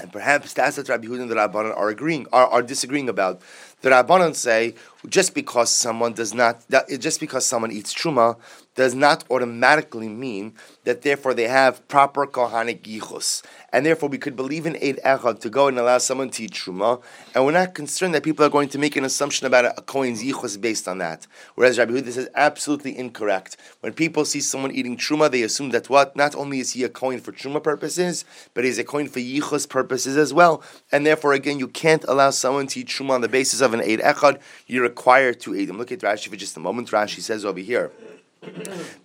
And 0.00 0.12
perhaps 0.12 0.52
that's 0.52 0.76
what 0.76 0.88
Rabbi 0.88 1.06
Huda 1.06 1.22
and 1.22 1.30
the 1.30 1.36
Rabbanan 1.36 1.76
are 1.76 1.88
agreeing, 1.88 2.26
are, 2.32 2.48
are 2.48 2.62
disagreeing 2.62 3.08
about. 3.08 3.40
The 3.82 3.90
Rabbanan 3.90 4.34
say 4.34 4.74
just 5.08 5.34
because 5.34 5.70
someone 5.70 6.14
does 6.14 6.34
not, 6.34 6.66
that, 6.68 6.88
just 6.98 7.20
because 7.20 7.46
someone 7.46 7.70
eats 7.70 7.94
truma, 7.94 8.36
does 8.74 8.94
not 8.94 9.24
automatically 9.30 10.08
mean 10.08 10.54
that 10.84 11.02
therefore 11.02 11.34
they 11.34 11.48
have 11.48 11.86
proper 11.88 12.26
kohanic 12.26 12.82
yichus. 12.82 13.42
And 13.72 13.84
therefore 13.84 14.08
we 14.08 14.18
could 14.18 14.36
believe 14.36 14.66
in 14.66 14.76
Eid 14.76 15.00
Echad 15.04 15.40
to 15.40 15.50
go 15.50 15.68
and 15.68 15.78
allow 15.78 15.98
someone 15.98 16.30
to 16.30 16.44
eat 16.44 16.52
Truma, 16.52 17.02
and 17.34 17.44
we're 17.44 17.52
not 17.52 17.74
concerned 17.74 18.14
that 18.14 18.22
people 18.22 18.44
are 18.44 18.50
going 18.50 18.68
to 18.68 18.78
make 18.78 18.96
an 18.96 19.04
assumption 19.04 19.46
about 19.46 19.64
a, 19.64 19.82
Kohen's 19.82 20.22
yichus 20.22 20.60
based 20.60 20.86
on 20.86 20.98
that. 20.98 21.26
Whereas 21.54 21.78
Rabbi 21.78 21.92
Huda 21.92 22.12
says 22.12 22.28
absolutely 22.34 22.96
incorrect. 22.96 23.56
When 23.80 23.92
people 23.92 24.24
see 24.24 24.40
someone 24.40 24.72
eating 24.72 24.96
Truma, 24.96 25.30
they 25.30 25.42
assume 25.42 25.70
that 25.70 25.90
what? 25.90 26.16
Not 26.16 26.34
only 26.34 26.60
is 26.60 26.72
he 26.72 26.84
a 26.84 26.88
Kohen 26.88 27.20
for 27.20 27.32
Truma 27.32 27.62
purposes, 27.62 28.24
but 28.54 28.64
he's 28.64 28.78
a 28.78 28.84
Kohen 28.84 29.08
for 29.08 29.20
yichus 29.20 29.68
purposes 29.68 30.16
as 30.16 30.32
well. 30.32 30.62
And 30.92 31.04
therefore, 31.04 31.32
again, 31.32 31.58
you 31.58 31.68
can't 31.68 32.04
allow 32.04 32.30
someone 32.30 32.66
to 32.68 32.80
eat 32.80 32.88
Truma 32.88 33.10
on 33.10 33.20
the 33.20 33.28
basis 33.28 33.60
of 33.60 33.74
an 33.74 33.80
Eid 33.80 34.00
Echad. 34.00 34.40
You're 34.66 34.82
required 34.82 35.40
to 35.40 35.54
eat 35.54 35.68
him. 35.68 35.78
Look 35.78 35.92
at 35.92 36.00
Rashi 36.00 36.28
for 36.28 36.36
just 36.36 36.56
a 36.56 36.60
moment. 36.60 36.90
Rashi 36.90 37.20
says 37.20 37.44
over 37.44 37.60
here. 37.60 37.90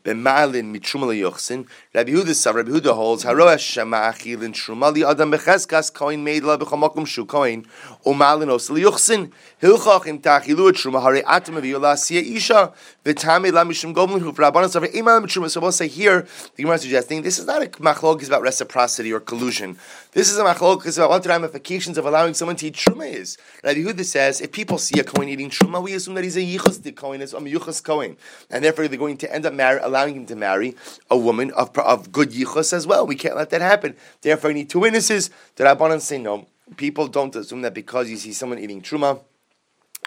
B'malin 0.03 0.73
mitruma 0.73 1.13
yochsin. 1.15 1.67
Rabbi 1.93 2.11
Huda 2.11 2.33
sav 2.33 2.55
Rabbi 2.55 2.71
Huda 2.71 2.93
holds 2.93 3.23
haroa 3.23 3.57
shema 3.57 4.11
achilin 4.11 4.53
truma 4.53 4.93
li 4.93 5.03
adam 5.03 5.31
becheskas 5.31 5.91
koin 5.91 6.19
made 6.19 6.43
la 6.43 6.57
b'chamakum 6.57 7.05
shu 7.07 7.25
koin 7.25 7.65
umalin 8.05 8.49
os 8.49 8.69
yochsin 8.69 9.31
hilchach 9.61 10.07
im 10.07 10.19
tachilu 10.19 10.71
truma 10.71 11.01
hare 11.01 11.23
atam 11.25 11.55
v'yola 11.55 11.95
siya 11.95 12.21
isha 12.21 12.73
v'tami 13.05 13.51
la 13.51 13.63
mishum 13.63 13.93
goblin 13.93 14.19
hu 14.19 14.31
v'rabbanan 14.31 14.69
sav 14.69 14.83
imal 14.83 15.23
mitruma. 15.23 15.49
So 15.49 15.61
we'll 15.61 15.71
say 15.71 15.87
here 15.87 16.27
the 16.55 16.63
Gemara 16.63 16.75
is 16.75 16.81
suggesting 16.81 17.21
this 17.21 17.39
is 17.39 17.45
not 17.45 17.63
a 17.63 17.67
machlok 17.67 18.25
about 18.27 18.41
reciprocity 18.41 19.13
or 19.13 19.19
collusion. 19.19 19.77
This 20.11 20.29
is 20.29 20.37
a 20.37 20.43
machlok 20.43 20.97
about 20.97 21.09
what 21.09 21.23
the 21.23 21.29
ramifications 21.29 21.97
of 21.97 22.05
allowing 22.05 22.33
someone 22.33 22.55
to 22.57 22.67
eat 22.67 22.75
truma 22.75 23.11
is. 23.11 23.37
Rabbi 23.63 23.79
Huda 23.79 24.03
says 24.03 24.41
if 24.41 24.51
people 24.51 24.77
see 24.77 24.99
a 24.99 25.03
koin 25.03 25.27
eating 25.27 25.49
truma, 25.49 25.81
we 25.81 25.93
assume 25.93 26.15
that 26.15 26.23
he's 26.23 26.37
a 26.37 26.41
yichus 26.41 26.79
koin, 26.93 27.21
is 27.21 27.33
a 27.33 27.37
yuchas 27.37 27.81
koin, 27.83 28.17
and 28.49 28.63
therefore 28.63 28.87
they're 28.87 28.97
going 28.97 29.17
to 29.17 29.28
end 29.29 29.45
up 29.45 29.53
marry, 29.53 29.79
allowing 29.81 30.15
him 30.15 30.25
to 30.27 30.35
marry 30.35 30.75
a 31.09 31.17
woman 31.17 31.51
of, 31.51 31.77
of 31.77 32.11
good 32.11 32.31
yichus 32.31 32.73
as 32.73 32.85
well. 32.85 33.05
We 33.05 33.15
can't 33.15 33.35
let 33.35 33.49
that 33.51 33.61
happen. 33.61 33.95
Therefore, 34.21 34.49
we 34.49 34.55
need 34.55 34.69
two 34.69 34.79
witnesses. 34.79 35.29
The 35.55 35.63
Rabbanan 35.63 36.01
say 36.01 36.17
no. 36.17 36.47
People 36.77 37.07
don't 37.07 37.35
assume 37.35 37.61
that 37.63 37.73
because 37.73 38.09
you 38.09 38.17
see 38.17 38.33
someone 38.33 38.59
eating 38.59 38.81
truma, 38.81 39.21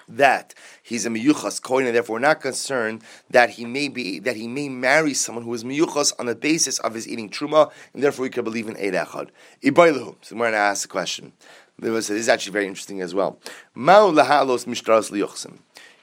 that 0.08 0.54
he's 0.82 1.06
a 1.06 1.08
miyuchas 1.08 1.60
kohen, 1.62 1.86
and 1.86 1.94
therefore 1.94 2.20
not 2.20 2.40
concerned 2.40 3.02
that 3.30 3.50
he 3.50 3.64
may 3.64 3.88
be 3.88 4.18
that 4.20 4.36
he 4.36 4.48
may 4.48 4.68
marry 4.68 5.14
someone 5.14 5.44
who 5.44 5.54
is 5.54 5.64
miyuchas 5.64 6.12
on 6.18 6.26
the 6.26 6.34
basis 6.34 6.78
of 6.80 6.94
his 6.94 7.08
eating 7.08 7.30
truma, 7.30 7.70
and 7.92 8.02
therefore 8.02 8.24
we 8.24 8.30
can 8.30 8.44
believe 8.44 8.68
in 8.68 8.76
eid 8.76 8.94
echad. 8.94 9.28
Ibaylahu. 9.62 10.16
So 10.22 10.36
we're 10.36 10.42
going 10.42 10.52
to 10.52 10.58
ask 10.58 10.82
the 10.82 10.88
question. 10.88 11.32
This 11.78 12.10
is 12.10 12.28
actually 12.28 12.52
very 12.52 12.66
interesting 12.66 13.00
as 13.00 13.14
well. 13.14 13.38
Ma'u 13.76 14.12
lahalos 14.14 14.66
mishtaras 14.66 15.10
liyuchsim. 15.10 15.58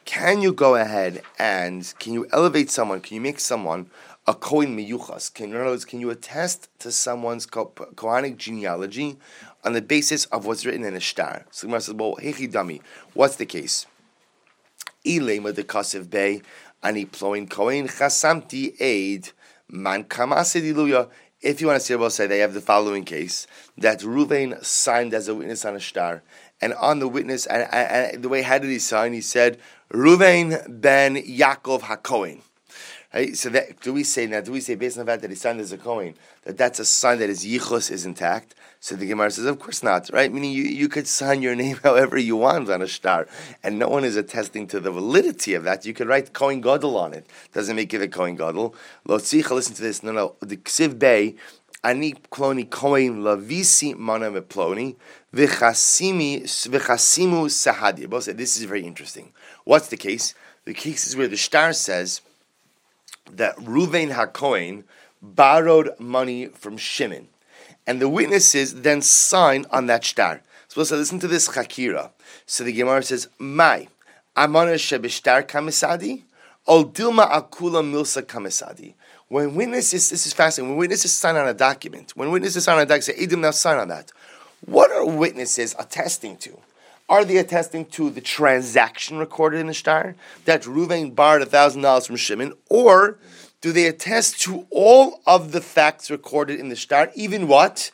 Can 0.10 0.41
you 0.41 0.54
go 0.54 0.74
ahead 0.74 1.22
and 1.38 1.93
can 2.00 2.13
you 2.13 2.28
elevate 2.34 2.72
someone? 2.72 3.00
Can 3.00 3.13
you 3.13 3.22
make 3.22 3.39
someone 3.39 3.91
a 4.26 4.34
Kohen 4.34 4.76
miyuchas? 4.76 5.32
Can, 5.32 5.52
in 5.52 5.56
other 5.56 5.65
words, 5.65 5.86
can 5.86 6.00
you 6.00 6.10
attest 6.10 6.67
to 6.80 6.91
someone's 6.91 7.45
Kohanic 7.45 8.38
genealogy 8.38 9.17
on 9.63 9.74
the 9.74 9.84
basis 9.84 10.26
of 10.26 10.48
what's 10.48 10.65
written 10.65 10.84
in 10.84 10.95
a 10.95 11.00
shtar? 11.00 11.45
So 11.52 11.67
the 11.67 11.80
says, 11.80 11.93
well, 11.93 12.15
hechi 12.15 12.52
dami, 12.52 12.82
what's 13.13 13.36
the 13.36 13.45
case? 13.45 13.86
Ilema 15.06 16.10
Bay, 16.10 16.41
Ani 16.82 17.06
Ploin 17.06 17.45
Kohen 17.45 17.88
Chasamti 17.88 18.82
Aid, 18.82 19.30
Man. 19.69 20.08
If 21.41 21.62
you 21.62 21.67
want 21.67 21.80
to 21.80 21.86
see 21.86 21.93
about 21.93 22.12
say 22.13 22.26
they 22.26 22.39
have 22.39 22.56
the 22.56 22.62
following 22.62 23.06
case 23.06 23.45
that 23.78 24.00
Ruvain 24.00 24.62
signed 24.65 25.13
as 25.13 25.28
a 25.28 25.36
witness 25.36 25.63
on 25.63 25.76
a 25.76 25.80
shtar, 25.80 26.24
and 26.62 26.74
on 26.74 27.00
the 27.00 27.08
witness, 27.08 27.45
and, 27.45 27.63
and, 27.72 28.13
and 28.13 28.24
the 28.24 28.30
way 28.30 28.41
how 28.41 28.58
did 28.58 28.69
he 28.69 28.80
sign? 28.80 29.13
He 29.13 29.22
said 29.22 29.60
Ruvain 29.91 30.82
ben 30.82 31.15
Yaakov 31.15 31.82
Hakohen. 31.82 32.41
Right? 33.13 33.36
So 33.36 33.50
that, 33.50 33.80
do 33.82 33.91
we 33.91 34.04
say 34.04 34.28
now? 34.28 34.41
Do 34.41 34.52
we 34.52 34.62
say 34.62 34.76
based 34.76 34.98
on 34.98 35.06
the 35.06 35.12
fact 35.12 35.24
that 35.24 35.32
he 35.32 35.36
signed 35.36 35.60
as 35.60 35.72
a 35.72 35.78
Kohen 35.78 36.13
that 36.43 36.58
that's 36.58 36.80
a 36.80 36.86
sign 36.86 37.17
that 37.19 37.30
his 37.30 37.43
yichus 37.43 37.89
is 37.89 38.06
intact? 38.06 38.54
So 38.82 38.95
the 38.95 39.08
Gemara 39.08 39.32
says, 39.32 39.45
of 39.45 39.60
course 39.60 39.84
not, 39.84 40.10
right? 40.13 40.32
Meaning 40.32 40.52
you, 40.52 40.63
you 40.63 40.88
could 40.88 41.08
sign 41.08 41.41
your 41.41 41.56
name 41.63 41.78
however 41.84 42.17
you 42.17 42.36
want 42.38 42.69
on 42.69 42.82
a 42.82 42.88
shtar, 42.88 43.28
and 43.63 43.80
no 43.80 43.89
one 43.89 44.04
is 44.04 44.15
attesting 44.15 44.67
to 44.67 44.80
the 44.80 44.91
validity 44.91 45.56
of 45.56 45.63
that. 45.63 45.86
You 45.86 45.93
could 45.93 46.08
write 46.08 46.34
Kohen 46.34 46.62
Gadol 46.62 46.98
on 46.98 47.13
it. 47.13 47.26
Doesn't 47.52 47.76
make 47.76 47.93
it 47.93 48.02
a 48.02 48.08
Kohen 48.08 48.36
Gadol. 48.36 48.76
Lo 49.06 49.15
listen 49.15 49.76
to 49.76 49.82
this. 49.82 50.04
No, 50.04 50.12
no. 50.12 50.36
The 50.39 50.58
Ksiv 50.58 51.00
Bay, 51.00 51.36
kloni 51.84 52.70
Kohen 52.70 53.22
lavisi 53.22 53.98
mana 53.98 54.30
meploni 54.32 54.96
v'chasimi 55.34 56.44
v'chasimu 56.44 57.46
sahadi. 57.50 58.10
Both 58.10 58.24
say 58.26 58.34
this 58.34 58.58
is 58.58 58.63
very 58.63 58.86
interesting. 58.86 59.32
What's 59.63 59.88
the 59.88 59.98
case? 59.98 60.34
The 60.65 60.74
case 60.74 61.08
is 61.08 61.15
where 61.15 61.28
the 61.28 61.38
shtar 61.38 61.74
says 61.74 62.22
that 63.32 63.56
Ruvain 63.58 64.12
HaKohen 64.12 64.84
borrowed 65.22 65.92
money 66.00 66.48
from 66.48 66.78
Shimon. 66.78 67.28
And 67.88 68.02
the 68.02 68.10
witnesses 68.10 68.82
then 68.82 69.02
sign 69.02 69.65
on 69.72 69.88
that 69.88 70.04
shtar. 70.04 70.42
So 70.68 70.82
let's 70.82 70.92
listen 70.92 71.20
to 71.20 71.28
this 71.28 71.50
chakira. 71.50 72.12
So 72.46 72.63
the 72.63 72.72
Gemara 72.72 73.02
says, 73.02 73.28
Mai, 73.39 73.88
amana 74.36 74.74
shebishtar 74.74 75.48
kamisadi, 75.48 76.24
ol 76.68 76.86
dilma 76.86 77.30
akula 77.30 77.84
milsa 77.84 78.22
kamisadi. 78.22 78.94
When 79.30 79.54
witnesses, 79.54 80.10
this 80.10 80.26
is 80.26 80.34
fascinating, 80.34 80.72
when 80.72 80.80
witnesses 80.80 81.13
sign 81.13 81.36
on 81.36 81.48
a 81.48 81.54
document, 81.54 82.13
when 82.15 82.32
witnesses 82.32 82.63
sign 82.63 82.78
on 82.78 82.82
a 82.82 82.86
document, 82.86 83.04
say, 83.04 83.26
Edim 83.28 83.39
now 83.39 83.52
sign 83.52 83.78
on 83.78 83.88
that. 83.89 84.12
What 84.65 84.92
are 84.92 85.06
witnesses 85.06 85.76
attesting 85.78 86.38
to? 86.38 86.58
Are 87.08 87.24
they 87.24 87.38
attesting 87.38 87.86
to 87.88 88.10
the 88.10 88.22
transaction 88.22 89.18
recorded 89.18 89.60
in 89.60 89.68
the 89.68 89.74
shtar 89.74 90.15
that 90.46 90.63
Ruvain 90.63 91.15
borrowed 91.15 91.48
thousand 91.48 91.84
dollars 91.84 92.08
from 92.08 92.15
Shimon, 92.15 92.54
or 92.70 93.20
do 93.62 93.72
they 93.72 93.86
attest 93.86 94.42
to 94.42 94.65
all 94.72 95.22
of 95.28 95.52
the 95.52 95.62
facts 95.62 96.10
recorded 96.10 96.60
in 96.60 96.70
the 96.70 96.76
shtar, 96.76 97.12
even 97.13 97.48
what? 97.48 97.92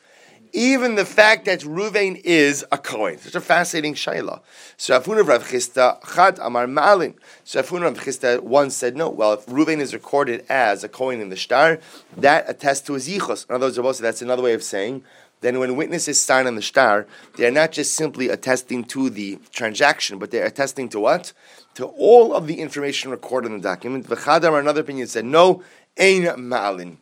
Even 0.55 0.95
the 0.95 1.03
fact 1.03 1.43
that 1.45 1.59
Ruvain 1.59 2.21
is 2.23 2.63
a 2.71 2.77
Kohen. 2.77 3.17
Such 3.17 3.35
a 3.35 3.41
fascinating 3.41 3.93
shayla. 3.93 4.39
So 4.77 4.97
Afuna 4.97 5.27
Rav 5.27 5.45
Chisda 5.45 6.15
Chad 6.15 6.39
Amar 6.41 6.65
Malin. 6.65 7.13
So 7.43 7.61
Afuna 7.61 7.81
Rav 7.81 7.99
Chisda 7.99 8.39
once 8.39 8.73
said, 8.73 8.95
no, 8.95 9.09
well, 9.09 9.33
if 9.33 9.45
Ruvain 9.47 9.79
is 9.79 9.93
recorded 9.93 10.45
as 10.47 10.85
a 10.85 10.87
Kohen 10.87 11.19
in 11.19 11.27
the 11.27 11.35
shtar, 11.35 11.79
that 12.15 12.45
attests 12.47 12.87
to 12.87 12.93
his 12.93 13.09
yichus. 13.09 13.49
In 13.49 13.55
other 13.55 13.83
words, 13.83 13.99
that's 13.99 14.21
another 14.21 14.43
way 14.43 14.53
of 14.53 14.63
saying 14.63 15.03
then 15.41 15.59
when 15.59 15.75
witnesses 15.75 16.21
sign 16.21 16.47
on 16.47 16.55
the 16.55 16.61
shtar, 16.61 17.05
they 17.35 17.45
are 17.45 17.51
not 17.51 17.73
just 17.73 17.93
simply 17.93 18.29
attesting 18.29 18.85
to 18.85 19.09
the 19.09 19.37
transaction, 19.51 20.17
but 20.17 20.31
they're 20.31 20.45
attesting 20.45 20.87
to 20.89 21.01
what? 21.01 21.33
To 21.75 21.85
all 21.85 22.33
of 22.33 22.47
the 22.47 22.61
information 22.61 23.11
recorded 23.11 23.51
in 23.51 23.57
the 23.57 23.63
document. 23.63 24.07
V'chadar, 24.07 24.57
another 24.57 24.79
opinion 24.81 25.07
said, 25.07 25.25
no, 25.25 25.61
ein 25.99 26.23
ma'alin 26.23 26.95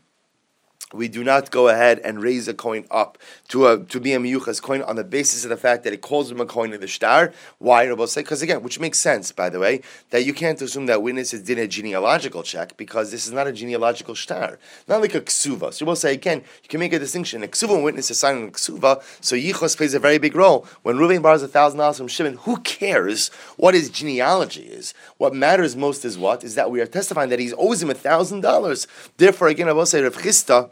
we 0.94 1.08
do 1.08 1.24
not 1.24 1.52
go 1.52 1.68
ahead 1.68 2.00
and 2.00 2.22
raise 2.22 2.48
a 2.48 2.54
coin 2.54 2.86
up 2.92 3.18
to 3.50 3.68
a 3.68 3.84
to 3.86 4.00
be 4.00 4.14
a 4.14 4.20
miyuchas 4.20 4.62
coin 4.62 4.82
on 4.84 4.96
the 4.96 5.04
basis 5.04 5.44
of 5.44 5.50
the 5.50 5.58
fact 5.58 5.84
that 5.84 5.94
it 5.94 6.02
calls 6.02 6.32
him 6.32 6.40
a 6.40 6.46
coin 6.46 6.74
in 6.74 6.80
the 6.80 6.88
shtar. 6.88 7.34
Why? 7.60 7.94
Say? 8.06 8.22
Because 8.22 8.42
again, 8.42 8.62
which 8.62 8.80
makes 8.80 9.00
sense, 9.00 9.32
by 9.32 9.50
the 9.50 9.60
way, 9.60 9.82
that 10.12 10.26
you 10.26 10.34
can't 10.34 10.62
assume 10.62 10.86
that 10.86 11.02
witnesses 11.02 11.42
did 11.42 11.58
a 11.58 11.68
genealogical 11.68 12.44
check 12.44 12.78
because 12.78 13.12
this 13.12 13.26
is 13.26 13.34
not 13.34 13.48
a 13.48 13.52
genealogical 13.52 14.16
shtar, 14.16 14.60
not 14.88 15.02
like 15.02 15.16
a 15.16 15.22
ksuva. 15.22 15.74
So 15.74 15.86
we'll 15.86 15.96
say 15.96 16.14
again, 16.14 16.44
you 16.64 16.70
can 16.70 16.80
make 16.80 16.94
a 16.94 17.00
distinction. 17.00 17.44
A 17.44 17.48
ksuva 17.48 17.82
witness 17.82 18.12
is 18.12 18.20
signing 18.20 18.50
a 18.50 18.52
ksuva, 18.52 19.02
so 19.22 19.36
yichos 19.36 19.76
plays 19.76 19.94
a 19.94 20.00
very 20.00 20.18
big 20.18 20.36
role. 20.36 20.68
When 20.84 20.98
Ruvain 20.98 21.22
borrows 21.22 21.44
a 21.44 21.48
thousand 21.48 21.80
dollars 21.80 21.98
from 21.98 22.08
Shimon, 22.08 22.38
who 22.38 22.58
cares 22.58 23.30
what 23.58 23.74
his 23.74 23.90
genealogy 23.90 24.64
is? 24.64 24.94
What 25.18 25.34
matters 25.34 25.76
most 25.76 26.06
is 26.06 26.18
what 26.18 26.44
is 26.44 26.56
that 26.56 26.72
we 26.72 26.82
are 26.82 26.86
testifying 26.86 27.30
that 27.30 27.40
he's 27.40 27.54
owes 27.58 27.82
him 27.82 27.90
a 27.90 27.96
thousand 27.96 28.42
dollars. 28.42 28.88
Therefore, 29.18 29.48
again, 29.48 29.70
I 29.70 29.74
will 29.74 29.86
say 29.86 30.02
Rav 30.02 30.16
Chisda 30.16 30.70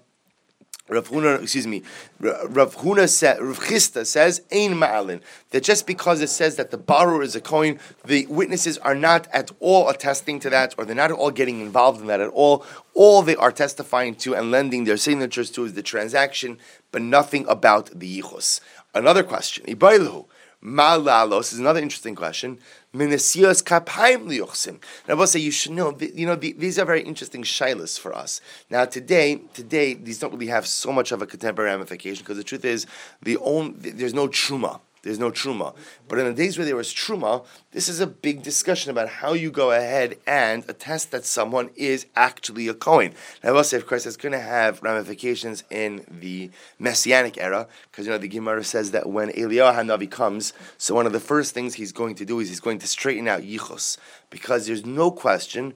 Rav 0.92 1.08
Huna, 1.10 1.42
excuse 1.42 1.66
me, 1.66 1.84
Rav 2.20 2.76
Huna 2.76 3.08
said, 3.08 3.42
Rav 3.42 3.60
Chisda 3.62 4.06
says, 4.06 4.42
Ein 4.52 4.74
Ma'alin, 4.74 5.22
that 5.52 5.64
just 5.64 5.88
because 5.88 6.22
it 6.22 6.28
says 6.28 6.58
that 6.58 6.70
the 6.70 6.78
borrower 6.78 7.24
is 7.24 7.34
a 7.34 7.40
coin, 7.40 7.80
the 8.06 8.26
witnesses 8.26 8.78
are 8.80 8.94
not 8.94 9.30
at 9.32 9.52
all 9.62 9.88
attesting 9.88 10.38
to 10.42 10.50
that, 10.50 10.76
or 10.78 10.84
they're 10.84 10.94
not 10.94 11.10
at 11.10 11.18
all 11.18 11.32
getting 11.32 11.62
involved 11.62 12.02
in 12.02 12.08
that 12.08 12.20
at 12.20 12.30
all. 12.30 12.66
All 12.94 13.22
they 13.22 13.38
are 13.38 13.54
testifying 13.54 14.16
to 14.16 14.36
and 14.36 14.52
lending 14.52 14.84
their 14.84 14.98
signatures 14.98 15.50
to 15.52 15.64
is 15.64 15.76
the 15.76 15.82
transaction, 15.82 16.58
but 16.92 17.02
nothing 17.02 17.48
about 17.48 17.98
the 17.98 18.22
yichus. 18.22 18.60
Another 18.94 19.24
question, 19.24 19.66
Ibailu, 19.68 20.26
Malalos 20.62 21.54
is 21.54 21.60
another 21.60 21.80
interesting 21.80 22.16
question. 22.16 22.60
Minasios 22.94 23.64
kapayim 23.64 24.26
liyuchsim. 24.28 24.70
And 24.70 24.82
I 25.10 25.14
will 25.14 25.28
say 25.28 25.40
you 25.40 25.52
should 25.52 25.72
know. 25.72 25.98
You 25.98 26.26
know 26.26 26.36
these 26.36 26.78
are 26.78 26.86
very 26.86 27.02
interesting 27.02 27.44
shilas 27.44 27.98
for 27.98 28.14
us. 28.14 28.42
Now 28.70 28.86
today, 28.86 29.40
today 29.54 29.94
these 29.94 30.20
don't 30.20 30.34
really 30.34 30.48
have 30.48 30.68
so 30.68 30.92
much 30.92 31.12
of 31.12 31.22
a 31.22 31.26
contemporary 31.26 31.72
ramification 31.72 32.24
because 32.24 32.38
the 32.38 32.44
truth 32.44 32.66
is 32.66 32.86
the 33.22 33.38
only 33.38 33.92
there's 33.92 34.14
no 34.14 34.28
truma. 34.28 34.82
There's 35.04 35.18
no 35.18 35.32
truma. 35.32 35.76
But 36.08 36.20
in 36.20 36.26
the 36.26 36.34
days 36.34 36.58
where 36.58 36.66
there 36.66 36.76
was 36.76 36.94
truma, 36.94 37.46
this 37.72 37.90
is 37.90 38.00
a 38.00 38.08
big 38.08 38.44
discussion 38.44 38.92
about 38.92 39.10
how 39.10 39.34
you 39.34 39.50
go 39.50 39.72
ahead 39.72 40.20
and 40.28 40.64
attest 40.70 41.12
that 41.12 41.26
someone 41.26 41.72
is 41.76 42.06
actually 42.16 42.68
a 42.68 42.76
Kohen. 42.76 43.14
Now, 43.44 43.50
I 43.50 43.54
will 43.54 43.64
say, 43.64 43.78
of 43.78 43.88
course, 43.88 44.06
it's 44.06 44.18
going 44.18 44.34
to 44.34 44.40
have 44.40 44.84
ramifications 44.84 45.64
in 45.72 46.06
the 46.08 46.52
Messianic 46.78 47.40
era, 47.40 47.68
because 47.90 48.06
you 48.06 48.12
know 48.12 48.20
the 48.20 48.28
Gemara 48.28 48.64
says 48.64 48.92
that 48.92 49.10
when 49.10 49.30
Eliyahu 49.30 49.76
Hanavi 49.76 50.10
comes, 50.10 50.54
so 50.78 50.94
one 50.94 51.08
of 51.08 51.14
the 51.14 51.20
first 51.20 51.54
things 51.54 51.76
he's 51.76 51.92
going 51.92 52.16
to 52.16 52.26
do 52.26 52.40
is 52.40 52.50
he's 52.50 52.60
going 52.60 52.80
to 52.80 52.88
straighten 52.88 53.28
out 53.28 53.42
Yichus, 53.42 53.98
because 54.30 54.68
there's 54.68 54.86
no 54.86 55.10
question 55.10 55.74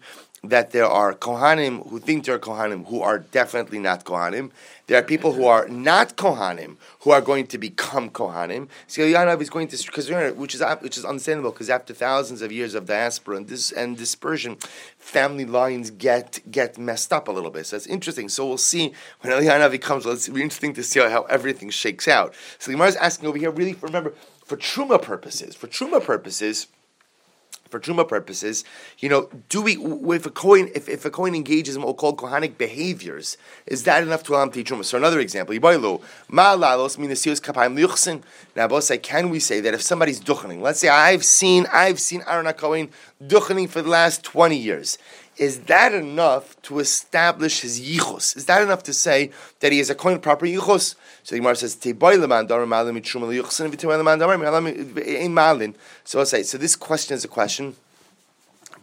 that 0.50 0.72
there 0.72 0.88
are 0.88 1.14
Kohanim 1.14 1.90
who 1.90 2.00
think 2.00 2.26
they're 2.26 2.40
Kohanim 2.40 2.88
who 2.88 3.02
are 3.02 3.20
definitely 3.20 3.80
not 3.80 4.06
Kohanim. 4.06 4.52
There 4.88 5.00
are 5.00 5.04
people 5.04 5.34
who 5.34 5.46
are 5.46 5.68
not 5.68 6.16
Kohanim 6.16 6.78
who 7.02 7.12
are 7.12 7.22
going 7.22 7.48
to 7.48 7.58
become 7.58 8.10
Kohanim. 8.10 8.68
So 8.88 9.02
Yanav 9.02 9.42
is 9.42 9.50
going 9.50 9.68
to, 9.70 9.78
because 9.78 10.10
which 10.36 10.56
is 10.56 10.64
which 10.82 10.98
is 10.98 11.06
understandable 11.06 11.52
because 11.52 11.70
after 11.70 11.94
thousands 11.94 12.42
of 12.42 12.52
years 12.52 12.76
of 12.76 12.86
diaspora 12.86 13.38
and 13.38 13.48
this 13.48 13.72
and 13.72 13.98
dispersion, 13.98 14.58
family 14.98 15.46
lines 15.46 15.90
get 15.92 16.40
get 16.52 16.78
messed 16.78 17.12
up 17.12 17.28
a 17.28 17.32
little 17.32 17.52
bit. 17.52 17.66
So 17.66 17.78
it's 17.78 17.88
interesting. 17.88 18.30
So 18.30 18.46
we'll 18.46 18.58
see 18.58 18.94
when 19.22 19.34
Eliyahu 19.34 19.82
comes. 19.82 20.06
Well, 20.06 20.14
it's 20.14 20.28
interesting 20.28 20.74
to 20.74 20.84
see 20.84 21.00
how 21.00 21.24
everything 21.24 21.70
shakes 21.70 22.08
out. 22.08 22.36
So 22.60 22.72
the 22.72 22.76
Gemara 22.76 22.90
is 22.90 22.96
asking 22.98 23.28
over 23.28 23.38
here, 23.38 23.52
really, 23.52 23.74
remember 23.82 24.14
for 24.46 24.58
truma 24.58 25.02
purposes. 25.02 25.56
For 25.56 25.68
truma 25.68 26.04
purposes 26.04 26.68
for 27.76 27.82
truma 27.82 28.08
purposes, 28.08 28.64
you 29.00 29.10
know, 29.10 29.30
do 29.50 29.62
we 29.62 29.76
if 30.16 30.26
a 30.26 30.30
coin 30.30 30.70
if, 30.74 30.88
if 30.88 31.04
a 31.04 31.10
coin 31.10 31.36
engages 31.36 31.76
in 31.76 31.82
what 31.82 31.90
we 31.90 31.98
call 31.98 32.16
kohanic 32.16 32.58
behaviors, 32.58 33.38
is 33.66 33.84
that 33.84 34.02
enough 34.02 34.24
to 34.24 34.32
allow 34.34 34.44
him 34.44 34.52
to 34.52 34.62
eat 34.62 34.68
truma? 34.68 34.86
So 34.86 34.98
another 34.98 35.20
example, 35.20 35.54
ma 35.60 36.56
lalos 36.56 36.96
kapayim 36.98 38.24
Now, 38.56 38.68
both 38.70 38.86
say, 38.86 38.98
can 38.98 39.30
we 39.30 39.42
say 39.42 39.60
that 39.60 39.74
if 39.74 39.82
somebody's 39.82 40.22
duchening, 40.22 40.62
let's 40.62 40.80
say 40.80 40.88
I've 40.88 41.26
seen 41.26 41.66
I've 41.74 42.00
seen 42.00 42.24
Aaron 42.28 42.52
Cohen 42.54 42.90
duchening 43.22 43.68
for 43.68 43.82
the 43.82 43.90
last 43.90 44.24
twenty 44.24 44.58
years, 44.58 44.98
is 45.38 45.62
that 45.62 45.94
enough 45.94 46.62
to 46.64 46.80
establish 46.80 47.62
his 47.62 47.82
yichus? 47.82 48.36
Is 48.38 48.46
that 48.46 48.62
enough 48.62 48.84
to 48.84 48.94
say 48.94 49.32
that 49.60 49.72
he 49.72 49.80
is 49.80 49.90
a 49.90 49.96
coin 49.96 50.20
proper 50.20 50.46
yichus? 50.46 50.96
So 51.24 51.36
the 51.36 51.40
Gemara 51.40 51.56
says, 51.56 51.74
So 56.04 56.20
I'll 56.20 56.26
say, 56.26 56.44
so 56.44 56.58
this 56.58 56.76
question 56.76 57.16
is 57.16 57.26
a 57.26 57.28
question 57.28 57.76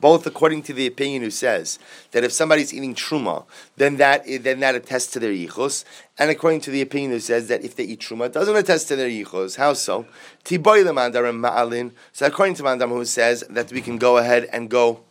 both 0.03 0.27
according 0.27 0.65
to 0.65 0.73
the 0.73 0.87
opinion 0.87 1.23
who 1.23 1.31
says 1.31 1.79
that 2.11 2.25
if 2.25 2.33
somebody's 2.33 2.75
eating 2.75 2.93
truma, 2.95 3.45
then 3.77 3.97
that 3.99 4.25
then 4.43 4.59
that 4.59 4.75
attests 4.75 5.13
to 5.13 5.21
their 5.21 5.33
yichus, 5.33 5.85
and 6.19 6.29
according 6.29 6.61
to 6.61 6.73
the 6.73 6.83
opinion 6.83 7.13
who 7.13 7.21
says 7.21 7.47
that 7.47 7.65
if 7.65 7.77
they 7.77 7.85
eat 7.85 8.01
truma, 8.01 8.27
it 8.27 8.33
doesn't 8.33 8.57
attest 8.57 8.89
to 8.89 8.97
their 8.97 9.09
yichus. 9.09 9.57
How 9.57 9.73
so? 9.73 10.05
ma'alin. 10.45 11.93
So 12.13 12.27
according 12.27 12.57
to 12.57 12.65
Mandam 12.65 12.89
who 12.89 13.05
says 13.05 13.45
that 13.49 13.71
we 13.73 13.81
can 13.81 13.97
go 13.97 14.19
ahead 14.19 14.49
and 14.53 14.69
go 14.69 15.03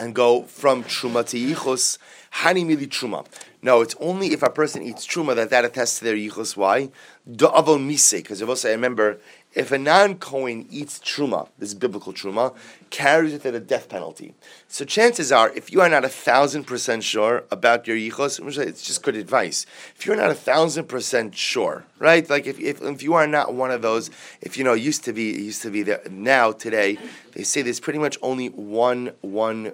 and 0.00 0.14
go 0.14 0.42
from 0.44 0.82
truma 0.84 1.24
to 1.28 1.36
yichus, 1.36 1.98
hani 2.32 2.64
mili 2.64 2.88
truma. 2.88 3.26
No, 3.62 3.82
it's 3.82 3.94
only 4.00 4.28
if 4.32 4.42
a 4.42 4.48
person 4.48 4.82
eats 4.82 5.06
truma 5.06 5.36
that 5.36 5.50
that 5.50 5.66
attests 5.66 5.98
to 5.98 6.04
their 6.06 6.16
yichus. 6.16 6.56
Why? 6.56 6.88
Da'avon 7.30 7.86
mise, 7.86 8.12
because 8.12 8.64
I 8.64 8.70
remember 8.70 9.20
if 9.52 9.72
a 9.72 9.78
non-Kohen 9.78 10.66
eats 10.70 10.98
truma, 11.00 11.48
this 11.58 11.74
biblical 11.74 12.14
truma, 12.14 12.54
carries 12.88 13.34
it 13.34 13.44
a 13.44 13.60
death 13.60 13.88
penalty. 13.90 14.32
So 14.68 14.84
chances 14.84 15.30
are, 15.30 15.52
if 15.54 15.70
you 15.72 15.82
are 15.82 15.88
not 15.88 16.04
a 16.04 16.08
thousand 16.08 16.64
percent 16.64 17.04
sure 17.04 17.44
about 17.50 17.86
your 17.86 17.96
yichos, 17.96 18.58
it's 18.58 18.82
just 18.82 19.02
good 19.02 19.16
advice. 19.16 19.66
If 19.96 20.06
you're 20.06 20.16
not 20.16 20.30
a 20.30 20.34
thousand 20.34 20.84
percent 20.84 21.36
sure, 21.36 21.84
right? 21.98 22.28
Like 22.30 22.46
if, 22.46 22.58
if, 22.58 22.80
if 22.80 23.02
you 23.02 23.14
are 23.14 23.26
not 23.26 23.52
one 23.52 23.70
of 23.70 23.82
those, 23.82 24.10
if 24.40 24.56
you 24.56 24.64
know, 24.64 24.72
used 24.72 25.04
to 25.04 25.12
be, 25.12 25.24
used 25.24 25.62
to 25.62 25.70
be 25.70 25.82
there, 25.82 26.00
now, 26.10 26.52
today, 26.52 26.96
they 27.32 27.42
say 27.42 27.60
there's 27.60 27.80
pretty 27.80 27.98
much 27.98 28.16
only 28.22 28.48
one, 28.48 29.12
one 29.20 29.72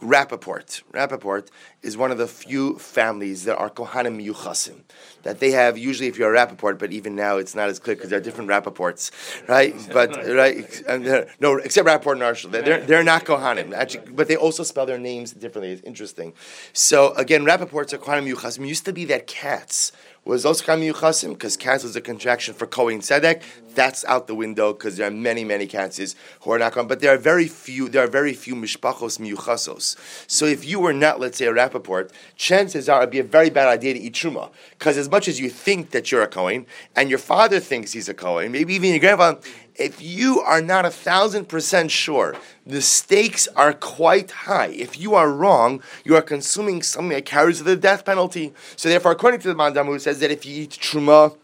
Rappaport. 0.00 0.82
Rappaport 0.92 1.48
is 1.82 1.96
one 1.96 2.10
of 2.10 2.18
the 2.18 2.28
few 2.28 2.78
families 2.78 3.44
that 3.44 3.56
are 3.56 3.70
Kohanim 3.70 4.24
Yuchasim. 4.24 4.82
That 5.22 5.40
they 5.40 5.50
have, 5.50 5.76
usually 5.76 6.08
if 6.08 6.18
you're 6.18 6.34
a 6.34 6.38
Rappaport, 6.38 6.78
but 6.78 6.92
even 6.92 7.16
now 7.16 7.38
it's 7.38 7.54
not 7.54 7.68
as 7.68 7.78
clear 7.78 7.96
because 7.96 8.10
there 8.10 8.18
are 8.18 8.22
different 8.22 8.48
Rappaports, 8.48 9.10
right? 9.48 9.74
But, 9.92 10.14
right, 10.26 11.40
no, 11.40 11.56
except 11.56 11.88
Rappaport 11.88 12.12
and 12.12 12.22
Arshel. 12.22 12.50
They're, 12.52 12.80
they're 12.80 13.04
not 13.04 13.24
Kohanim, 13.24 13.72
actually, 13.72 14.12
but 14.12 14.28
they 14.28 14.36
also 14.36 14.62
spell 14.62 14.86
their 14.86 14.98
names 14.98 15.32
differently. 15.32 15.72
It's 15.72 15.82
interesting. 15.82 16.34
So 16.72 17.12
again, 17.14 17.44
Rappaports 17.44 17.92
are 17.92 17.98
Kohanim 17.98 18.32
Yuchasim. 18.32 18.64
It 18.64 18.68
used 18.68 18.84
to 18.84 18.92
be 18.92 19.04
that 19.06 19.26
Katz 19.26 19.92
was 20.24 20.44
also 20.44 20.64
Kohanim 20.64 20.92
Yuchasim 20.92 21.30
because 21.30 21.56
Katz 21.56 21.84
is 21.84 21.96
a 21.96 22.00
contraction 22.00 22.54
for 22.54 22.66
Kohen 22.66 23.00
Tzedek. 23.00 23.42
That's 23.78 24.04
out 24.06 24.26
the 24.26 24.34
window 24.34 24.72
because 24.72 24.96
there 24.96 25.06
are 25.06 25.10
many, 25.12 25.44
many 25.44 25.68
Katz 25.68 26.16
who 26.40 26.50
are 26.50 26.58
not 26.58 26.72
going. 26.72 26.88
But 26.88 26.98
there 26.98 27.14
are 27.14 27.16
very 27.16 27.46
few. 27.46 27.88
There 27.88 28.02
are 28.02 28.08
very 28.08 28.34
few 28.34 28.56
mishpachos 28.56 29.20
miyuchasos. 29.20 29.96
So 30.26 30.46
if 30.46 30.64
you 30.64 30.80
were 30.80 30.92
not, 30.92 31.20
let's 31.20 31.38
say, 31.38 31.46
a 31.46 31.52
Rappaport, 31.52 32.10
chances 32.34 32.88
are 32.88 33.02
it'd 33.02 33.12
be 33.12 33.20
a 33.20 33.22
very 33.22 33.50
bad 33.50 33.68
idea 33.68 33.94
to 33.94 34.00
eat 34.00 34.14
truma 34.14 34.50
because 34.76 34.98
as 34.98 35.08
much 35.08 35.28
as 35.28 35.38
you 35.38 35.48
think 35.48 35.90
that 35.92 36.10
you're 36.10 36.22
a 36.22 36.26
Kohen 36.26 36.66
and 36.96 37.08
your 37.08 37.20
father 37.20 37.60
thinks 37.60 37.92
he's 37.92 38.08
a 38.08 38.14
Kohen, 38.14 38.50
maybe 38.50 38.74
even 38.74 38.90
your 38.90 38.98
grandfather 38.98 39.38
if 39.76 40.02
you 40.02 40.40
are 40.40 40.60
not 40.60 40.84
a 40.84 40.90
thousand 40.90 41.48
percent 41.48 41.92
sure, 41.92 42.34
the 42.66 42.82
stakes 42.82 43.46
are 43.54 43.72
quite 43.72 44.32
high. 44.32 44.66
If 44.66 44.98
you 44.98 45.14
are 45.14 45.30
wrong, 45.30 45.84
you 46.04 46.16
are 46.16 46.22
consuming 46.22 46.82
something 46.82 47.10
that 47.10 47.24
carries 47.24 47.62
the 47.62 47.76
death 47.76 48.04
penalty. 48.04 48.52
So 48.74 48.88
therefore, 48.88 49.12
according 49.12 49.40
to 49.42 49.48
the 49.48 49.54
Mandamu, 49.54 50.00
says 50.00 50.18
that 50.18 50.32
if 50.32 50.44
you 50.44 50.64
eat 50.64 50.70
truma, 50.70 51.36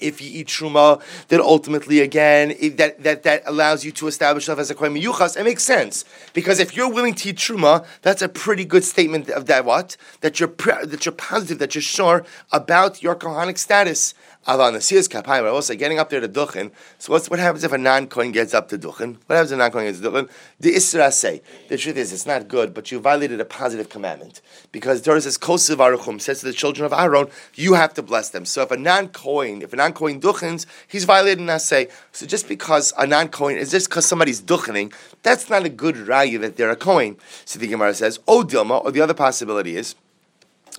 if 0.00 0.20
you 0.20 0.40
eat 0.40 0.48
truma, 0.48 1.00
then 1.28 1.40
ultimately 1.40 2.00
again 2.00 2.54
that, 2.76 3.02
that 3.02 3.22
that 3.22 3.42
allows 3.46 3.84
you 3.84 3.92
to 3.92 4.06
establish 4.06 4.44
yourself 4.44 4.58
as 4.58 4.70
a 4.70 4.74
kohen 4.74 4.94
miyuchas. 4.94 5.36
It 5.36 5.44
makes 5.44 5.62
sense 5.62 6.04
because 6.32 6.58
if 6.58 6.76
you're 6.76 6.90
willing 6.90 7.14
to 7.14 7.28
eat 7.30 7.36
truma, 7.36 7.86
that's 8.02 8.22
a 8.22 8.28
pretty 8.28 8.64
good 8.64 8.84
statement 8.84 9.28
of 9.30 9.46
that 9.46 9.64
what 9.64 9.96
that 10.20 10.40
you're 10.40 10.54
that 10.84 11.04
you're 11.04 11.12
positive 11.12 11.58
that 11.58 11.74
you're 11.74 11.82
sure 11.82 12.24
about 12.52 13.02
your 13.02 13.14
kohanic 13.14 13.58
status. 13.58 14.14
Aval 14.46 14.72
Nasir's 14.72 15.06
Kapayim, 15.06 15.42
but 15.42 15.48
also 15.48 15.74
getting 15.74 15.98
up 15.98 16.08
there 16.08 16.20
to 16.20 16.28
Duchen. 16.28 16.70
So 16.98 17.12
what 17.12 17.38
happens 17.38 17.62
if 17.62 17.72
a 17.72 17.78
non 17.78 18.06
coin 18.06 18.32
gets 18.32 18.54
up 18.54 18.70
to 18.70 18.78
Duchen? 18.78 19.18
What 19.26 19.36
happens 19.36 19.52
if 19.52 19.56
a 19.56 19.58
non 19.58 19.70
coin 19.70 19.84
gets 19.84 20.00
to 20.00 20.10
Duchen? 20.10 20.30
The 20.58 20.72
Isra 20.74 21.12
say, 21.12 21.42
the 21.68 21.76
truth 21.76 21.98
is, 21.98 22.10
it's 22.10 22.24
not 22.24 22.48
good, 22.48 22.72
but 22.72 22.90
you 22.90 23.00
violated 23.00 23.38
a 23.38 23.44
positive 23.44 23.90
commandment. 23.90 24.40
Because 24.72 25.02
Torah 25.02 25.20
says, 25.20 25.36
Kosev 25.36 25.76
Aruchum 25.76 26.18
says 26.20 26.40
to 26.40 26.46
the 26.46 26.54
children 26.54 26.86
of 26.86 26.92
Aaron, 26.94 27.28
you 27.54 27.74
have 27.74 27.92
to 27.94 28.02
bless 28.02 28.30
them. 28.30 28.46
So 28.46 28.62
if 28.62 28.70
a 28.70 28.78
non 28.78 29.08
coin, 29.08 29.60
if 29.60 29.74
a 29.74 29.76
non 29.76 29.92
coin 29.92 30.22
Duchens, 30.22 30.64
he's 30.88 31.04
violating 31.04 31.44
Naseh. 31.44 31.90
So 32.12 32.24
just 32.24 32.48
because 32.48 32.94
a 32.96 33.06
non 33.06 33.28
coin 33.28 33.58
is 33.58 33.70
just 33.70 33.90
because 33.90 34.06
somebody's 34.06 34.40
Duchening, 34.40 34.94
that's 35.22 35.50
not 35.50 35.66
a 35.66 35.68
good 35.68 35.96
raya 35.96 36.40
that 36.40 36.56
they're 36.56 36.70
a 36.70 36.76
Kohen. 36.76 37.18
So 37.44 37.58
the 37.58 37.66
Gemara 37.66 37.92
says, 37.92 38.18
O 38.26 38.42
Dilma, 38.42 38.82
or 38.82 38.90
the 38.90 39.02
other 39.02 39.12
possibility 39.12 39.76
is, 39.76 39.96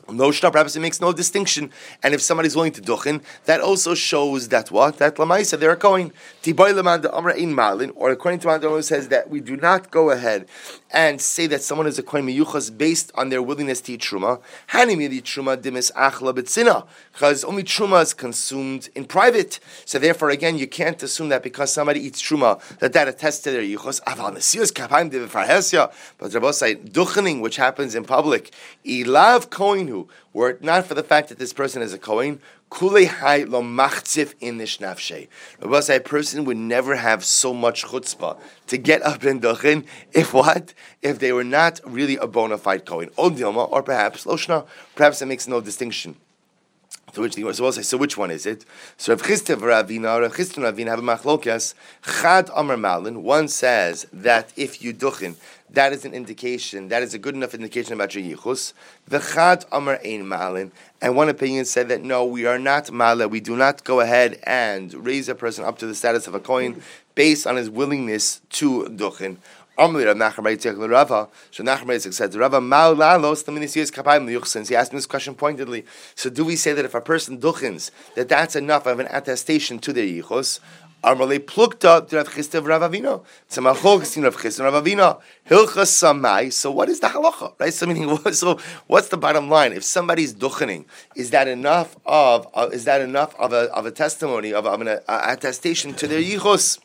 no 0.09 0.31
perhaps 0.51 0.75
it 0.75 0.79
makes 0.79 0.99
no 1.01 1.13
distinction. 1.13 1.71
And 2.03 2.13
if 2.13 2.21
somebody's 2.21 2.55
willing 2.55 2.71
to 2.73 2.81
duchen, 2.81 3.21
that 3.45 3.61
also 3.61 3.93
shows 3.93 4.49
that 4.49 4.71
what? 4.71 4.97
That 4.97 5.15
lamaisa, 5.15 5.59
they're 5.59 5.71
in 7.31 7.53
malin, 7.55 7.91
or 7.95 8.11
according 8.11 8.39
to 8.41 8.47
Mandarim 8.47 8.83
says 8.83 9.07
that 9.09 9.29
we 9.29 9.39
do 9.39 9.55
not 9.55 9.91
go 9.91 10.09
ahead 10.09 10.47
and 10.93 11.21
say 11.21 11.47
that 11.47 11.61
someone 11.61 11.87
is 11.87 11.97
a 11.97 12.03
kohen 12.03 12.27
miyuchas 12.27 12.75
based 12.77 13.11
on 13.15 13.29
their 13.29 13.41
willingness 13.41 13.81
to 13.81 13.93
eat 13.93 14.01
truma. 14.01 14.41
Hanimi 14.69 15.09
the 15.09 15.21
truma 15.21 15.57
dimis 15.57 15.91
achla 15.93 16.33
betzina, 16.33 16.85
because 17.13 17.43
only 17.43 17.63
truma 17.63 18.01
is 18.01 18.13
consumed 18.13 18.89
in 18.95 19.05
private. 19.05 19.59
So 19.85 19.99
therefore, 19.99 20.29
again, 20.29 20.57
you 20.57 20.67
can't 20.67 21.01
assume 21.01 21.29
that 21.29 21.43
because 21.43 21.71
somebody 21.71 21.99
eats 22.01 22.21
truma 22.21 22.59
that 22.79 22.93
that 22.93 23.07
attests 23.07 23.43
to 23.43 23.51
their 23.51 23.61
yichus. 23.61 24.01
Aval 24.03 24.35
nesiyus 24.35 24.71
kapayim 24.71 25.09
de 25.11 25.91
But 26.17 26.33
Rabbi 26.33 26.51
say 26.51 26.75
duchening, 26.75 27.41
which 27.41 27.55
happens 27.55 27.95
in 27.95 28.03
public, 28.03 28.51
ilav 28.85 29.49
koinu 29.49 30.07
were 30.33 30.51
it 30.51 30.63
not 30.63 30.85
for 30.85 30.93
the 30.93 31.03
fact 31.03 31.29
that 31.29 31.39
this 31.39 31.53
person 31.53 31.81
is 31.81 31.93
a 31.93 31.97
Kohen, 31.97 32.39
Kule 32.71 33.05
hai 33.05 33.43
lo 33.43 33.61
machzif 33.61 34.33
in 34.39 34.57
nishnafshe. 34.57 35.27
Rabbi 35.61 35.79
say 35.81 35.97
a 35.97 35.99
person 35.99 36.45
would 36.45 36.55
never 36.55 36.95
have 36.95 37.25
so 37.25 37.53
much 37.53 37.83
chutzpah 37.83 38.39
to 38.67 38.77
get 38.77 39.01
up 39.03 39.25
in 39.25 39.41
duchen 39.41 39.85
if 40.13 40.33
what? 40.33 40.73
If 41.01 41.19
they 41.19 41.33
were 41.33 41.43
not 41.43 41.81
really 41.85 42.15
a 42.15 42.27
bona 42.27 42.57
fide 42.57 42.85
Kohen. 42.85 43.09
Odilma, 43.17 43.69
or 43.69 43.83
perhaps 43.83 44.23
Loshna, 44.23 44.65
perhaps 44.95 45.21
it 45.21 45.25
makes 45.25 45.49
no 45.49 45.59
distinction. 45.59 46.15
So 47.13 47.23
which 47.23 47.33
so 47.33 47.43
we'll 47.43 47.71
say, 47.73 47.81
so 47.81 47.97
which 47.97 48.17
one 48.17 48.31
is 48.31 48.45
it? 48.45 48.63
So 48.95 49.11
Rav 49.11 49.21
Chisda 49.21 49.57
Ravina, 49.57 50.21
Rav 50.21 50.31
Chisda 50.33 50.71
Ravina 50.71 50.87
have 50.87 50.99
a 50.99 51.01
machlokas. 51.01 51.73
Chad 52.05 52.49
Amar 52.55 52.77
Malin. 52.77 53.21
One 53.21 53.49
says 53.49 54.07
that 54.13 54.53
if 54.55 54.81
you 54.81 54.93
duchen, 54.93 55.35
that 55.73 55.93
is 55.93 56.03
an 56.03 56.13
indication. 56.13 56.89
That 56.89 57.01
is 57.01 57.13
a 57.13 57.17
good 57.17 57.33
enough 57.33 57.53
indication 57.53 57.93
about 57.93 58.13
your 58.13 58.23
yichus. 58.23 58.73
The 59.07 59.19
Chad 59.19 59.65
Amar 59.71 59.99
Ein 60.05 60.27
Malin. 60.27 60.71
And 61.01 61.15
one 61.15 61.29
opinion 61.29 61.65
said 61.65 61.87
that 61.89 62.03
no, 62.03 62.25
we 62.25 62.45
are 62.45 62.59
not 62.59 62.91
mala. 62.91 63.27
We 63.27 63.39
do 63.39 63.55
not 63.55 63.83
go 63.83 64.01
ahead 64.01 64.39
and 64.43 64.93
raise 64.93 65.29
a 65.29 65.35
person 65.35 65.63
up 65.63 65.77
to 65.79 65.87
the 65.87 65.95
status 65.95 66.27
of 66.27 66.35
a 66.35 66.39
coin 66.39 66.81
based 67.15 67.47
on 67.47 67.55
his 67.55 67.69
willingness 67.69 68.41
to 68.49 68.83
duchen. 68.89 69.37
Amli 69.77 70.05
Rav 70.05 70.17
Nachman 70.17 70.57
Yitzchak 70.57 70.89
Rava. 70.89 71.29
Said, 71.51 72.33
Mal 72.35 72.95
Lalos 72.95 73.43
Taminis 73.45 73.91
Kapayim 73.91 74.29
Yuchsins. 74.29 74.67
He 74.67 74.75
asked 74.75 74.91
me 74.91 74.97
this 74.97 75.05
question 75.05 75.33
pointedly. 75.33 75.85
So 76.15 76.29
do 76.29 76.43
we 76.43 76.57
say 76.57 76.73
that 76.73 76.83
if 76.83 76.93
a 76.93 77.01
person 77.01 77.39
duchins, 77.39 77.91
that 78.15 78.27
that's 78.27 78.57
enough 78.57 78.85
of 78.85 78.99
an 78.99 79.07
attestation 79.09 79.79
to 79.79 79.93
their 79.93 80.05
yichus? 80.05 80.59
Armale 81.03 81.39
plukta 81.39 82.07
to 82.07 82.17
Rav 82.17 82.29
Chisda 82.29 82.65
Rav 82.65 82.81
Avino. 82.91 83.23
Tzemachol 83.49 84.23
Rav 84.23 84.37
Chisda 84.37 84.63
Rav 84.63 84.83
Avino. 84.83 85.19
Hilcha 85.49 85.83
Samai. 85.85 86.53
So 86.53 86.71
what 86.71 86.89
is 86.89 86.99
the 86.99 87.07
halacha? 87.07 87.59
Right. 87.59 87.73
So 87.73 87.85
meaning, 87.87 88.17
so 88.33 88.59
what's 88.87 89.09
the 89.09 89.17
bottom 89.17 89.49
line? 89.49 89.73
If 89.73 89.83
somebody's 89.83 90.33
duchening, 90.33 90.85
is 91.15 91.31
that 91.31 91.47
enough 91.47 91.95
of 92.05 92.47
uh, 92.53 92.69
is 92.71 92.85
that 92.85 93.01
enough 93.01 93.35
of 93.39 93.53
a 93.53 93.71
of 93.73 93.85
a 93.85 93.91
testimony 93.91 94.53
of, 94.53 94.65
of 94.65 94.81
an 94.81 94.87
uh, 94.87 94.99
attestation 95.07 95.93
to 95.95 96.07
their 96.07 96.21
yichus? 96.21 96.79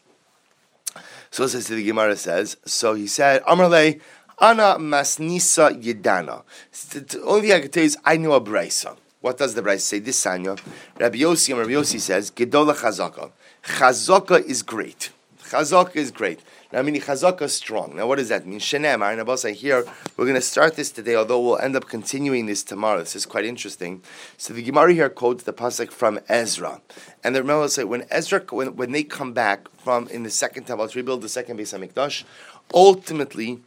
So 1.30 1.46
says 1.46 1.66
the 1.66 1.84
Gemara 1.84 2.16
says. 2.16 2.56
So 2.64 2.94
he 2.94 3.06
said, 3.06 3.42
Amarle, 3.44 4.00
Ana 4.38 4.76
masnisa 4.78 5.70
yedana. 5.82 6.42
The 6.90 7.22
only 7.22 7.48
thing 7.48 7.52
I 7.52 7.60
can 7.60 7.70
tell 7.70 7.82
you 7.82 7.86
is 7.86 7.98
I 8.04 8.16
know 8.16 8.32
a 8.32 8.40
Braisa. 8.40 8.96
What 9.20 9.38
does 9.38 9.54
the 9.54 9.62
Braisa 9.62 9.80
say? 9.80 9.98
This 9.98 10.24
sanya, 10.24 10.58
Rabbi 10.98 11.18
Yossi, 11.18 11.56
Rabbi 11.56 11.70
Yossi 11.70 11.98
says, 11.98 12.30
Gedola 12.30 12.74
chazaka. 12.74 13.32
Chazaka 13.66 14.44
is 14.44 14.62
great. 14.62 15.10
Chazaka 15.42 15.96
is 15.96 16.12
great. 16.12 16.40
Now, 16.72 16.78
I 16.78 16.82
mean, 16.82 17.00
chazaka 17.00 17.42
is 17.42 17.52
strong. 17.52 17.96
Now, 17.96 18.06
what 18.06 18.16
does 18.16 18.28
that 18.28 18.46
mean? 18.46 18.60
Shenemar, 18.60 19.10
and 19.10 19.20
Abbas, 19.20 19.42
here, 19.42 19.84
we're 20.16 20.24
going 20.24 20.36
to 20.36 20.40
start 20.40 20.76
this 20.76 20.90
today, 20.90 21.16
although 21.16 21.40
we'll 21.40 21.58
end 21.58 21.74
up 21.74 21.88
continuing 21.88 22.46
this 22.46 22.62
tomorrow. 22.62 23.00
This 23.00 23.16
is 23.16 23.26
quite 23.26 23.44
interesting. 23.44 24.02
So 24.38 24.54
the 24.54 24.62
Gemara 24.62 24.92
here 24.92 25.08
quotes 25.08 25.42
the 25.42 25.52
pasuk 25.52 25.90
from 25.90 26.20
Ezra. 26.28 26.80
And 27.24 27.34
the 27.34 27.40
Gemara 27.40 27.68
say, 27.68 27.84
when 27.84 28.06
Ezra, 28.10 28.40
when, 28.50 28.76
when 28.76 28.92
they 28.92 29.02
come 29.02 29.32
back 29.32 29.68
from, 29.78 30.08
in 30.08 30.22
the 30.22 30.30
second 30.30 30.64
temple, 30.64 30.88
to 30.88 30.98
rebuild 30.98 31.22
the 31.22 31.28
second 31.28 31.56
base 31.56 31.72
Beis 31.72 31.92
HaMikdash, 31.92 32.24
ultimately, 32.72 33.60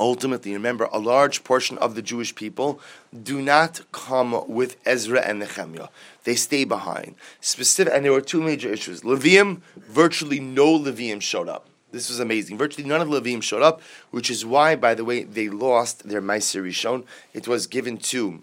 ultimately, 0.00 0.52
remember, 0.52 0.88
a 0.90 0.98
large 0.98 1.44
portion 1.44 1.78
of 1.78 1.94
the 1.94 2.02
Jewish 2.02 2.34
people 2.34 2.80
do 3.22 3.40
not 3.40 3.82
come 3.92 4.44
with 4.48 4.76
Ezra 4.84 5.20
and 5.20 5.38
Nehemiah. 5.38 5.88
They 6.24 6.34
stay 6.34 6.64
behind. 6.64 7.14
Specific, 7.40 7.92
and 7.94 8.04
there 8.04 8.12
were 8.12 8.20
two 8.20 8.42
major 8.42 8.72
issues. 8.72 9.02
Levium, 9.02 9.60
virtually 9.76 10.40
no 10.40 10.78
Levium 10.78 11.20
showed 11.20 11.48
up. 11.48 11.66
This 11.92 12.08
was 12.08 12.20
amazing. 12.20 12.56
Virtually 12.56 12.88
none 12.88 13.00
of 13.00 13.10
the 13.10 13.20
Levium 13.20 13.42
showed 13.42 13.62
up, 13.62 13.82
which 14.10 14.30
is 14.30 14.46
why, 14.46 14.74
by 14.74 14.94
the 14.94 15.04
way, 15.04 15.22
they 15.24 15.48
lost 15.48 16.08
their 16.08 16.22
Meiser 16.22 16.62
Rishon. 16.62 17.04
It 17.34 17.46
was 17.46 17.66
given 17.66 17.98
to 17.98 18.42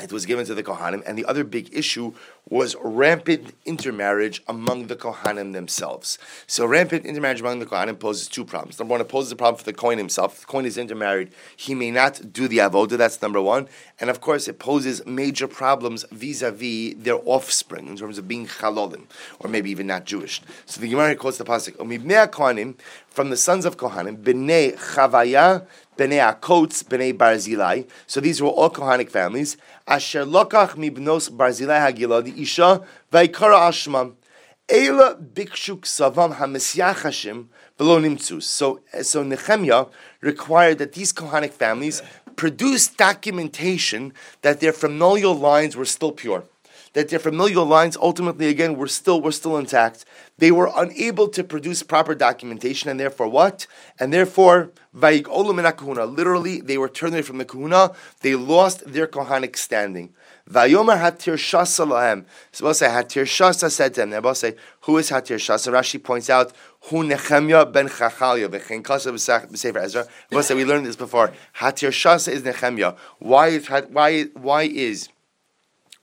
it 0.00 0.12
was 0.12 0.26
given 0.26 0.46
to 0.46 0.54
the 0.54 0.62
Kohanim, 0.62 1.02
and 1.06 1.16
the 1.16 1.24
other 1.26 1.44
big 1.44 1.68
issue 1.72 2.14
was 2.50 2.76
rampant 2.82 3.54
intermarriage 3.64 4.42
among 4.48 4.88
the 4.88 4.96
Kohanim 4.96 5.52
themselves. 5.52 6.18
So 6.46 6.66
rampant 6.66 7.06
intermarriage 7.06 7.40
among 7.40 7.60
the 7.60 7.66
Kohanim 7.66 7.98
poses 7.98 8.28
two 8.28 8.44
problems. 8.44 8.78
Number 8.78 8.92
one, 8.92 9.00
it 9.00 9.08
poses 9.08 9.32
a 9.32 9.36
problem 9.36 9.58
for 9.58 9.64
the 9.64 9.72
Kohen 9.72 9.96
himself. 9.96 10.34
If 10.34 10.40
the 10.40 10.46
Kohen 10.46 10.66
is 10.66 10.76
intermarried, 10.76 11.30
he 11.56 11.74
may 11.74 11.90
not 11.90 12.32
do 12.32 12.48
the 12.48 12.58
avodah. 12.58 12.98
That's 12.98 13.22
number 13.22 13.40
one, 13.40 13.68
and 14.00 14.10
of 14.10 14.20
course, 14.20 14.48
it 14.48 14.58
poses 14.58 15.04
major 15.06 15.46
problems 15.46 16.04
vis-a-vis 16.10 16.94
their 16.98 17.20
offspring 17.24 17.86
in 17.88 17.96
terms 17.96 18.18
of 18.18 18.28
being 18.28 18.46
chalolim, 18.46 19.04
or 19.38 19.48
maybe 19.48 19.70
even 19.70 19.86
not 19.86 20.04
Jewish. 20.04 20.42
So 20.66 20.80
the 20.80 20.88
Gemara 20.88 21.14
quotes 21.16 21.38
the 21.38 21.44
pasuk: 21.44 21.76
Kohanim 21.76 22.74
from 23.08 23.30
the 23.30 23.36
sons 23.36 23.64
of 23.64 23.76
Kohanim, 23.76 24.16
bnei 24.16 24.76
Chavaya 24.76 25.66
Bnei 25.96 26.20
Akotz, 26.20 26.82
Bnei 26.84 27.12
Barzilai. 27.12 27.86
So 28.06 28.20
these 28.20 28.40
were 28.40 28.48
all 28.48 28.70
Kohanic 28.70 29.10
families. 29.10 29.58
Asher 29.86 30.24
lokach 30.24 30.70
mibnos 30.70 31.30
Barzilai 31.30 31.92
Hagiladi 31.92 32.31
isha 32.36 32.82
vaikara 33.12 33.68
ashmam. 33.68 34.14
Ela 34.68 35.16
bikshuk 35.16 35.82
savam 35.82 36.36
hamisyach 36.36 37.02
Hashem 37.02 37.48
below 37.76 38.00
nimtzus. 38.00 38.44
So, 38.44 38.80
so 39.02 39.22
Nehemiah 39.22 39.86
required 40.20 40.78
that 40.78 40.92
these 40.92 41.12
Kohanic 41.12 41.52
families 41.52 42.02
produce 42.36 42.88
documentation 42.88 44.12
that 44.42 44.60
their 44.60 44.72
familial 44.72 45.34
lines 45.34 45.76
were 45.76 45.84
still 45.84 46.12
pure 46.12 46.44
that 46.92 47.08
their 47.08 47.18
familial 47.18 47.64
lines 47.64 47.96
ultimately 47.96 48.48
again 48.48 48.76
were 48.76 48.86
still 48.86 49.20
were 49.20 49.32
still 49.32 49.56
intact. 49.56 50.04
They 50.38 50.50
were 50.50 50.70
unable 50.74 51.28
to 51.28 51.44
produce 51.44 51.82
proper 51.82 52.14
documentation, 52.14 52.90
and 52.90 53.00
therefore 53.00 53.28
what? 53.28 53.66
And 53.98 54.12
therefore, 54.12 54.72
literally, 54.92 56.60
they 56.60 56.78
were 56.78 56.88
turned 56.88 57.14
away 57.14 57.22
from 57.22 57.38
the 57.38 57.44
kahuna. 57.44 57.92
They 58.20 58.34
lost 58.34 58.92
their 58.92 59.06
kohanic 59.06 59.56
standing. 59.56 60.12
Vayomer 60.50 60.98
hatir 60.98 61.34
shasa 61.34 61.86
lahem. 61.86 62.24
So 62.50 62.64
we'll 62.64 62.74
say 62.74 62.86
hatir 62.86 63.24
shasa 63.24 63.70
said 63.70 63.94
to 63.94 64.00
them. 64.00 64.10
Now 64.10 64.20
we'll 64.20 64.34
say 64.34 64.56
who 64.82 64.98
is 64.98 65.10
hatir 65.10 65.36
shasa. 65.36 65.72
Rashi 65.72 66.02
points 66.02 66.28
out 66.28 66.52
who 66.82 67.04
Nehemiah 67.04 67.66
ben 67.66 67.88
Chachalia 67.88 68.48
v'chein 68.48 68.82
kasa 68.82 69.12
b'sefer 69.12 69.82
Ezra. 69.82 70.06
We'll 70.30 70.42
say 70.42 70.54
we 70.54 70.64
learned 70.64 70.86
this 70.86 70.96
before. 70.96 71.32
Hatir 71.56 71.90
shasa 71.90 72.32
is 72.32 72.44
Nehemiah. 72.44 72.94
Why 73.18 73.48
is 73.48 73.68
why 73.68 74.24
why 74.34 74.62
is 74.62 75.08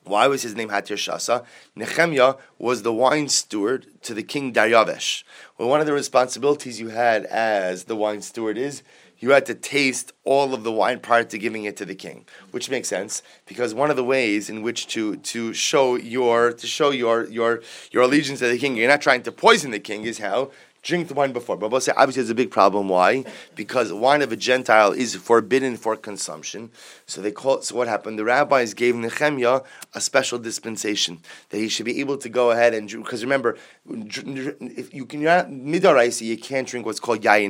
why 0.10 0.28
was 0.28 0.42
his 0.42 0.56
name 0.56 0.70
Hatir 0.70 0.96
Shasa? 0.96 1.46
Nehemiah 1.76 2.36
was 2.58 2.82
the 2.82 2.92
wine 2.92 3.30
steward 3.30 3.86
to 4.02 4.14
the 4.14 4.24
king 4.24 4.52
Daryavesh. 4.52 5.24
Well, 5.58 5.70
one 5.70 5.82
of 5.82 5.86
the 5.86 5.94
responsibilities 5.94 6.80
you 6.80 6.90
had 6.90 7.26
as 7.26 7.84
the 7.84 7.96
wine 7.96 8.22
steward 8.22 8.58
is 8.58 8.82
you 9.20 9.32
had 9.32 9.46
to 9.48 9.54
taste 9.54 10.14
all 10.24 10.54
of 10.54 10.64
the 10.64 10.72
wine 10.72 11.00
prior 11.00 11.24
to 11.26 11.38
giving 11.38 11.66
it 11.66 11.76
to 11.78 11.86
the 11.86 11.96
king, 11.96 12.26
which 12.52 12.70
makes 12.70 12.88
sense 12.88 13.22
because 13.46 13.74
one 13.74 13.90
of 13.90 13.98
the 13.98 14.04
ways 14.04 14.50
in 14.50 14.62
which 14.62 14.88
to 14.88 15.18
to 15.18 15.54
show 15.54 15.96
your 15.96 16.54
to 16.54 16.68
show 16.68 16.90
your 16.90 17.26
your 17.28 17.62
your 17.92 18.04
allegiance 18.04 18.40
to 18.40 18.48
the 18.48 18.58
king, 18.58 18.76
you're 18.76 18.88
not 18.88 19.02
trying 19.02 19.24
to 19.24 19.32
poison 19.32 19.72
the 19.72 19.80
king, 19.80 20.04
is 20.04 20.20
how 20.20 20.52
drink 20.82 21.08
the 21.08 21.14
wine 21.14 21.34
before. 21.34 21.58
But 21.58 21.84
say 21.84 21.94
obviously 21.96 22.22
there's 22.22 22.30
a 22.30 22.36
big 22.36 22.52
problem. 22.52 22.90
Why? 22.90 23.24
Because 23.56 23.92
wine 23.92 24.22
of 24.22 24.32
a 24.32 24.36
Gentile 24.36 24.92
is 24.92 25.16
forbidden 25.16 25.78
for 25.78 25.96
consumption. 25.96 26.72
So 27.06 27.22
they 27.22 27.32
call 27.32 27.62
so 27.62 27.76
what 27.76 27.88
happened? 27.88 28.20
The 28.20 28.26
rabbis 28.26 28.74
gave 28.74 28.96
Nehemiah 28.96 29.62
a 29.96 30.02
special 30.02 30.40
dispensation 30.40 31.20
that 31.50 31.58
he 31.58 31.70
should 31.70 31.86
be 31.86 32.00
able 32.00 32.18
to 32.18 32.30
go 32.30 32.52
ahead 32.52 32.74
and 32.74 32.90
because 32.90 33.24
remember, 33.24 33.58
if 33.88 34.94
you 34.94 35.06
can 35.06 35.22
midaraisi, 35.22 36.22
you 36.22 36.38
can't 36.38 36.68
drink 36.68 36.86
what's 36.86 37.00
called 37.00 37.22
yayin 37.22 37.50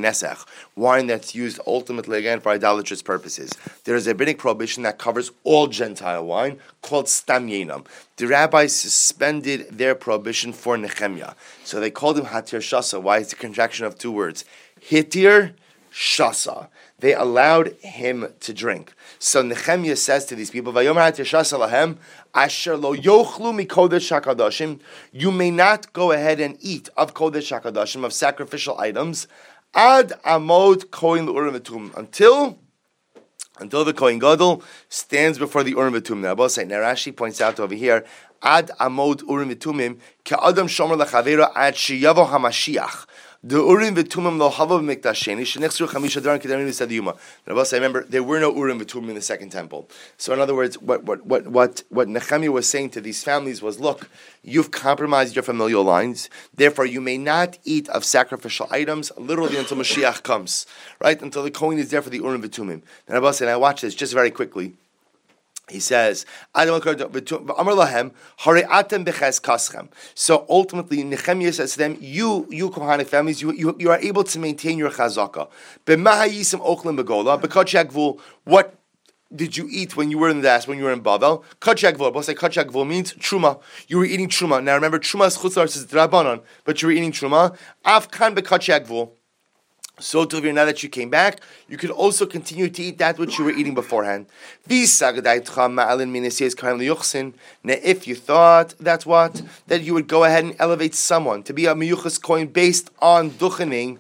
wine 0.75 1.07
that's 1.07 1.35
used 1.35 1.59
ultimately 1.67 2.17
again 2.17 2.39
for 2.39 2.49
idolatrous 2.49 3.01
purposes. 3.01 3.51
There 3.83 3.95
is 3.95 4.07
a 4.07 4.11
rabbinic 4.11 4.37
prohibition 4.37 4.83
that 4.83 4.97
covers 4.97 5.31
all 5.43 5.67
Gentile 5.67 6.25
wine 6.25 6.59
called 6.81 7.09
stam. 7.09 7.49
The 8.19 8.27
rabbis 8.27 8.75
suspended 8.75 9.77
their 9.77 9.95
prohibition 9.95 10.51
for 10.51 10.77
Nehemiah. 10.77 11.35
So 11.63 11.79
they 11.79 11.89
called 11.89 12.19
him 12.19 12.25
Hatir 12.25 12.59
Shasa. 12.59 13.01
Why? 13.01 13.19
It's 13.19 13.31
a 13.31 13.37
contraction 13.37 13.85
of 13.85 13.97
two 13.97 14.11
words. 14.11 14.43
Hitir 14.81 15.53
Shasa. 15.89 16.67
They 16.99 17.13
allowed 17.13 17.77
him 17.77 18.33
to 18.41 18.53
drink. 18.53 18.91
So 19.19 19.41
Nehemiah 19.41 19.95
says 19.95 20.25
to 20.25 20.35
these 20.35 20.51
people, 20.51 20.73
Hatir 20.73 21.23
Shasa 21.23 21.65
lahem, 21.65 21.95
Asher 22.35 22.75
lo 22.75 22.93
yochlu. 22.93 24.79
You 25.13 25.31
may 25.31 25.49
not 25.49 25.93
go 25.93 26.11
ahead 26.11 26.41
and 26.41 26.57
eat 26.59 26.89
of 26.97 27.13
kodesh 27.13 27.57
hakadashim, 27.57 28.03
of 28.03 28.11
sacrificial 28.11 28.77
items, 28.77 29.29
ad 29.73 30.09
amod 30.25 30.87
koin 30.87 31.33
urim 31.33 31.93
until 31.95 32.59
until 33.59 33.83
the 33.85 33.93
Kohen 33.93 34.19
Gadol 34.19 34.63
stands 34.89 35.37
before 35.37 35.63
the 35.63 35.71
Urim 35.71 35.93
V'Tumim. 35.93 36.21
Now, 36.21 36.33
Now, 36.33 36.81
Rashi 36.81 37.15
points 37.15 37.41
out 37.41 37.59
over 37.59 37.75
here, 37.75 38.05
Ad 38.41 38.71
Amod 38.79 39.21
Urim 39.27 39.49
V'Tumim, 39.49 39.99
Adam 40.31 40.67
Shomer 40.67 41.01
Lechavera 41.01 41.51
Ad 41.55 41.75
Sheyavo 41.75 42.27
HaMashiach. 42.29 43.05
The 43.41 43.55
Urim 43.55 43.95
v'Tumim 43.95 44.37
lo 44.37 44.49
hava 44.49 44.79
b'mikdasheni 44.79 45.43
shenechzru 45.43 45.87
chamisha 45.87 46.21
daran 46.21 46.41
kedarim 46.41 46.67
v'sadiyuma. 46.67 47.17
Rabbi 47.45 47.61
I 47.71 47.75
remember 47.75 48.03
there 48.03 48.21
were 48.21 48.37
no 48.37 48.53
Urim 48.53 48.81
v'Tumim 48.81 49.07
in 49.07 49.15
the 49.15 49.21
second 49.21 49.51
temple. 49.51 49.89
So 50.17 50.33
in 50.33 50.41
other 50.41 50.53
words, 50.53 50.77
what 50.81 51.05
what 51.05 51.25
what 51.25 51.47
what 51.47 51.83
what 51.87 52.09
Nehemiah 52.09 52.51
was 52.51 52.67
saying 52.67 52.89
to 52.89 52.99
these 52.99 53.23
families 53.23 53.61
was, 53.61 53.79
look, 53.79 54.09
you've 54.43 54.71
compromised 54.71 55.37
your 55.37 55.43
familial 55.43 55.85
lines. 55.85 56.29
Therefore, 56.53 56.85
you 56.85 56.99
may 56.99 57.17
not 57.17 57.57
eat 57.63 57.87
of 57.87 58.03
sacrificial 58.03 58.67
items 58.71 59.09
literally 59.17 59.55
until 59.55 59.77
Mashiach 59.77 60.21
comes, 60.23 60.65
right? 60.99 61.21
Until 61.21 61.43
the 61.43 61.51
Kohen 61.51 61.79
is 61.79 61.91
there 61.91 62.01
for 62.01 62.09
the 62.09 62.17
Urim 62.17 62.41
v'Tumim. 62.41 62.81
And 62.81 62.83
Rabbi 63.07 63.31
said, 63.31 63.47
I 63.47 63.55
watch 63.55 63.79
this 63.79 63.95
just 63.95 64.13
very 64.13 64.31
quickly. 64.31 64.73
He 65.69 65.79
says, 65.79 66.25
So 70.15 70.45
ultimately, 70.49 71.03
Nehemiah 71.03 71.53
says 71.53 71.71
to 71.73 71.77
them, 71.77 71.97
You, 71.99 72.47
you 72.49 72.69
Kohanic 72.69 73.07
families, 73.07 73.41
you, 73.41 73.51
you, 73.51 73.75
you 73.79 73.91
are 73.91 73.99
able 73.99 74.23
to 74.23 74.39
maintain 74.39 74.77
your 74.77 74.89
chazaka. 74.91 75.49
What 78.43 78.75
did 79.35 79.55
you 79.55 79.67
eat 79.69 79.95
when 79.95 80.09
you 80.09 80.17
were 80.17 80.29
in 80.29 80.37
the 80.37 80.43
das, 80.43 80.67
when 80.67 80.79
you 80.79 80.85
were 80.85 80.91
in 80.91 81.01
Babel? 81.01 81.43
Kachagvul. 81.61 82.11
But 82.11 82.25
say 82.25 82.33
kachagvul 82.33 82.87
means 82.87 83.13
truma. 83.13 83.61
You 83.87 83.99
were 83.99 84.05
eating 84.05 84.27
truma. 84.27 84.63
Now 84.63 84.73
remember, 84.73 84.97
truma 84.97 85.27
is 85.27 85.37
chutzar, 85.37 85.65
is 85.65 85.85
drabanon, 85.85 86.41
but 86.63 86.81
you 86.81 86.87
were 86.87 86.91
eating 86.91 87.11
truma. 87.11 87.55
Afkan 87.85 88.35
bekachagvul. 88.35 89.11
So 89.99 90.25
to 90.25 90.53
now 90.53 90.65
that 90.65 90.81
you 90.83 90.89
came 90.89 91.09
back, 91.09 91.41
you 91.67 91.77
could 91.77 91.91
also 91.91 92.25
continue 92.25 92.69
to 92.69 92.81
eat 92.81 92.97
that 92.97 93.17
which 93.17 93.37
you 93.37 93.45
were 93.45 93.51
eating 93.51 93.75
beforehand. 93.75 94.25
Now, 94.67 94.75
if 97.83 98.07
you 98.07 98.15
thought 98.15 98.73
that's 98.79 99.05
what, 99.05 99.41
that 99.67 99.81
you 99.83 99.93
would 99.93 100.07
go 100.07 100.23
ahead 100.23 100.45
and 100.45 100.55
elevate 100.59 100.95
someone 100.95 101.43
to 101.43 101.53
be 101.53 101.65
a 101.65 101.75
miyuchas 101.75 102.21
coin 102.21 102.47
based 102.47 102.89
on 102.99 103.31
duchening, 103.31 103.99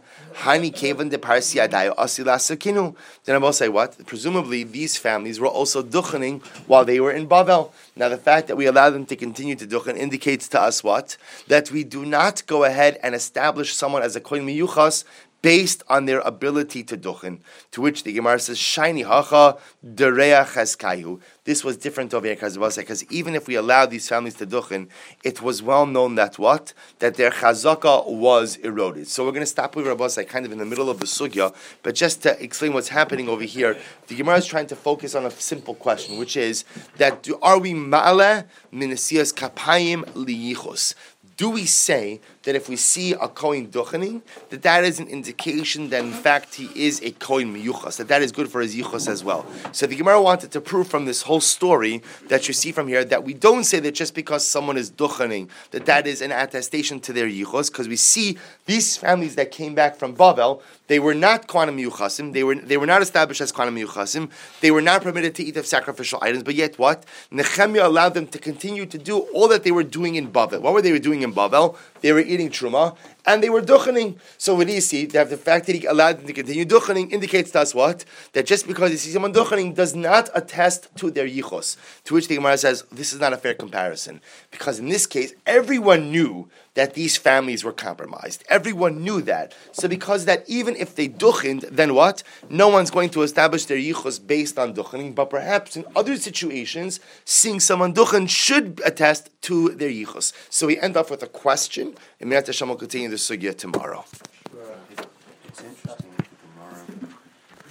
Parsi. 1.21 1.59
Then 1.59 3.35
I 3.35 3.37
will 3.37 3.53
say 3.53 3.67
what? 3.69 4.05
Presumably 4.05 4.63
these 4.63 4.95
families 4.97 5.39
were 5.39 5.47
also 5.47 5.83
duchening 5.83 6.41
while 6.67 6.85
they 6.85 6.99
were 6.99 7.11
in 7.11 7.27
Bavel. 7.27 7.71
Now 7.95 8.09
the 8.09 8.17
fact 8.17 8.47
that 8.47 8.55
we 8.55 8.65
allow 8.65 8.89
them 8.89 9.05
to 9.07 9.15
continue 9.15 9.55
to 9.55 9.67
duchen 9.67 9.97
indicates 9.97 10.47
to 10.49 10.61
us 10.61 10.83
what? 10.83 11.17
That 11.47 11.71
we 11.71 11.83
do 11.83 12.05
not 12.05 12.45
go 12.47 12.63
ahead 12.63 12.99
and 13.03 13.15
establish 13.15 13.73
someone 13.73 14.01
as 14.01 14.15
a 14.15 14.21
koin 14.21 14.45
miyuchas 14.45 15.03
based 15.41 15.83
on 15.87 16.05
their 16.05 16.19
ability 16.19 16.83
to 16.83 16.97
duchen. 16.97 17.39
To 17.71 17.81
which 17.81 18.03
the 18.03 18.13
Gemara 18.13 18.39
says, 18.39 18.57
"Shiny 18.57 19.03
hacha 19.03 19.57
dereya 19.85 20.45
cheskayu." 20.45 21.19
This 21.45 21.63
was 21.63 21.77
different 21.77 22.13
over 22.13 22.27
here 22.27 22.35
because 22.35 23.03
even 23.05 23.33
if 23.33 23.47
we 23.47 23.55
allowed 23.55 23.89
these 23.89 24.07
families 24.07 24.35
to 24.35 24.45
duchen, 24.45 24.87
it 25.23 25.41
was 25.41 25.63
well 25.63 25.85
known 25.85 26.15
that 26.15 26.37
what 26.37 26.73
that 26.99 27.15
their 27.15 27.31
chazaka 27.31 28.07
was 28.07 28.57
eroded. 28.57 29.07
So 29.07 29.25
we're 29.25 29.31
going 29.31 29.41
to 29.41 29.47
stop 29.47 29.75
with 29.75 29.85
Rabbosai 29.85 30.27
kind 30.27 30.45
of 30.45 30.51
in 30.51 30.59
the 30.59 30.65
middle 30.65 30.89
of 30.89 30.99
the 30.99 31.05
sugya, 31.05 31.55
but 31.81 31.95
just 31.95 32.21
to 32.23 32.41
explain 32.43 32.73
what's 32.73 32.89
happening 32.89 33.27
over 33.27 33.43
here, 33.43 33.77
the 34.07 34.15
Gemara 34.15 34.37
is 34.37 34.45
trying 34.45 34.67
to 34.67 34.75
focus 34.75 35.15
on 35.15 35.25
a 35.25 35.31
simple 35.31 35.73
question, 35.73 36.17
which 36.19 36.37
is 36.37 36.65
that 36.97 37.23
do, 37.23 37.39
are 37.41 37.57
we 37.57 37.73
ma'ale 37.73 38.45
minasias 38.71 39.33
kapayim 39.33 40.03
liyichos? 40.13 40.93
Do 41.39 41.49
we 41.49 41.65
say 41.65 42.19
that 42.43 42.53
if 42.53 42.67
we 42.67 42.75
see 42.75 43.13
a 43.13 43.29
kohen 43.29 43.67
duchening, 43.67 44.21
that 44.49 44.61
that 44.61 44.83
is 44.83 44.99
an 44.99 45.07
indication 45.07 45.89
that 45.89 46.03
in 46.03 46.11
fact 46.11 46.55
he 46.55 46.69
is 46.75 47.01
a 47.01 47.11
kohen 47.11 47.55
miyuchas, 47.55 47.95
that 47.95 48.09
that 48.09 48.21
is 48.21 48.33
good 48.33 48.51
for 48.51 48.59
his 48.59 48.75
yichus 48.75 49.07
as 49.07 49.23
well? 49.23 49.45
So 49.71 49.87
the 49.87 49.95
Gemara 49.95 50.21
wanted 50.21 50.51
to 50.51 50.59
prove 50.59 50.89
from 50.89 51.05
this 51.05 51.21
whole 51.21 51.39
story 51.39 52.01
that 52.27 52.49
you 52.49 52.53
see 52.53 52.73
from 52.73 52.89
here 52.89 53.05
that 53.05 53.23
we 53.23 53.33
don't 53.33 53.63
say 53.63 53.79
that 53.79 53.95
just 53.95 54.15
because 54.15 54.45
someone 54.45 54.75
is 54.75 54.91
duchening, 54.91 55.47
that 55.71 55.85
that 55.85 56.07
is 56.07 56.21
an 56.21 56.33
attestation 56.33 56.99
to 56.99 57.13
their 57.13 57.29
yichus, 57.29 57.71
because 57.71 57.87
we 57.87 57.95
see 57.95 58.37
these 58.65 58.97
families 58.97 59.35
that 59.35 59.49
came 59.49 59.73
back 59.73 59.95
from 59.95 60.13
Bavel, 60.13 60.61
they 60.89 60.99
were 60.99 61.13
not 61.13 61.47
Kohanim 61.47 61.79
Yuchasim. 61.87 62.33
They 62.33 62.43
were 62.43 62.55
they 62.55 62.75
were 62.75 62.87
not 62.87 63.01
established 63.01 63.41
as 63.41 63.51
Kohanim 63.51 63.85
Yuchasim. 63.85 64.29
They 64.59 64.71
were 64.71 64.81
not 64.81 65.03
permitted 65.03 65.35
to 65.35 65.43
eat 65.43 65.55
of 65.55 65.65
sacrificial 65.65 66.19
items. 66.21 66.43
But 66.43 66.55
yet, 66.55 66.77
what 66.77 67.05
Nehemiah 67.31 67.87
allowed 67.87 68.15
them 68.15 68.25
to 68.27 68.39
continue 68.39 68.87
to 68.87 68.97
do 68.97 69.19
all 69.33 69.47
that 69.49 69.63
they 69.63 69.71
were 69.71 69.83
doing 69.83 70.15
in 70.15 70.31
Bavel. 70.31 70.61
What 70.61 70.73
were 70.73 70.81
they 70.81 70.97
doing 70.97 71.21
in 71.21 71.31
Bavel? 71.31 71.77
They 72.01 72.11
were 72.11 72.19
eating 72.19 72.49
truma 72.49 72.97
and 73.25 73.43
they 73.43 73.49
were 73.49 73.61
duchening. 73.61 74.17
So 74.37 74.61
do 74.63 74.71
you 74.71 74.81
see? 74.81 75.05
The 75.05 75.25
fact 75.37 75.67
that 75.67 75.75
he 75.75 75.85
allowed 75.85 76.19
them 76.19 76.27
to 76.27 76.33
continue 76.33 76.65
duchening 76.65 77.11
indicates 77.11 77.51
to 77.51 77.59
us 77.59 77.75
what? 77.75 78.05
That 78.33 78.45
just 78.45 78.67
because 78.67 78.91
you 78.91 78.97
see 78.97 79.11
someone 79.11 79.33
duchening 79.33 79.75
does 79.75 79.95
not 79.95 80.29
attest 80.33 80.87
to 80.97 81.11
their 81.11 81.27
yichos. 81.27 81.77
To 82.05 82.13
which 82.13 82.27
the 82.27 82.35
Gemara 82.35 82.57
says, 82.57 82.83
this 82.91 83.13
is 83.13 83.19
not 83.19 83.33
a 83.33 83.37
fair 83.37 83.53
comparison. 83.53 84.21
Because 84.51 84.79
in 84.79 84.89
this 84.89 85.05
case, 85.05 85.33
everyone 85.45 86.11
knew 86.11 86.49
that 86.75 86.93
these 86.93 87.17
families 87.17 87.63
were 87.63 87.73
compromised. 87.73 88.43
Everyone 88.47 89.03
knew 89.03 89.21
that. 89.23 89.53
So 89.73 89.87
because 89.87 90.25
that 90.25 90.45
even 90.47 90.75
if 90.77 90.95
they 90.95 91.07
duchened, 91.07 91.63
then 91.63 91.93
what? 91.93 92.23
No 92.49 92.69
one's 92.69 92.89
going 92.89 93.09
to 93.09 93.21
establish 93.23 93.65
their 93.65 93.77
yichos 93.77 94.25
based 94.25 94.57
on 94.57 94.73
duchening, 94.73 95.13
but 95.13 95.29
perhaps 95.29 95.75
in 95.75 95.85
other 95.95 96.15
situations, 96.15 96.99
seeing 97.25 97.59
someone 97.59 97.93
duchen 97.93 98.29
should 98.29 98.81
attest 98.85 99.29
to 99.41 99.69
their 99.69 99.89
yichos. 99.89 100.31
So 100.49 100.67
we 100.67 100.79
end 100.79 100.95
off 100.95 101.11
with 101.11 101.23
a 101.23 101.27
question, 101.27 101.95
and 102.19 102.31
Hashem 102.31 102.67
will 102.67 102.75
continue 102.75 103.09
the 103.09 103.15
sugya 103.15 103.57
tomorrow. 103.57 104.05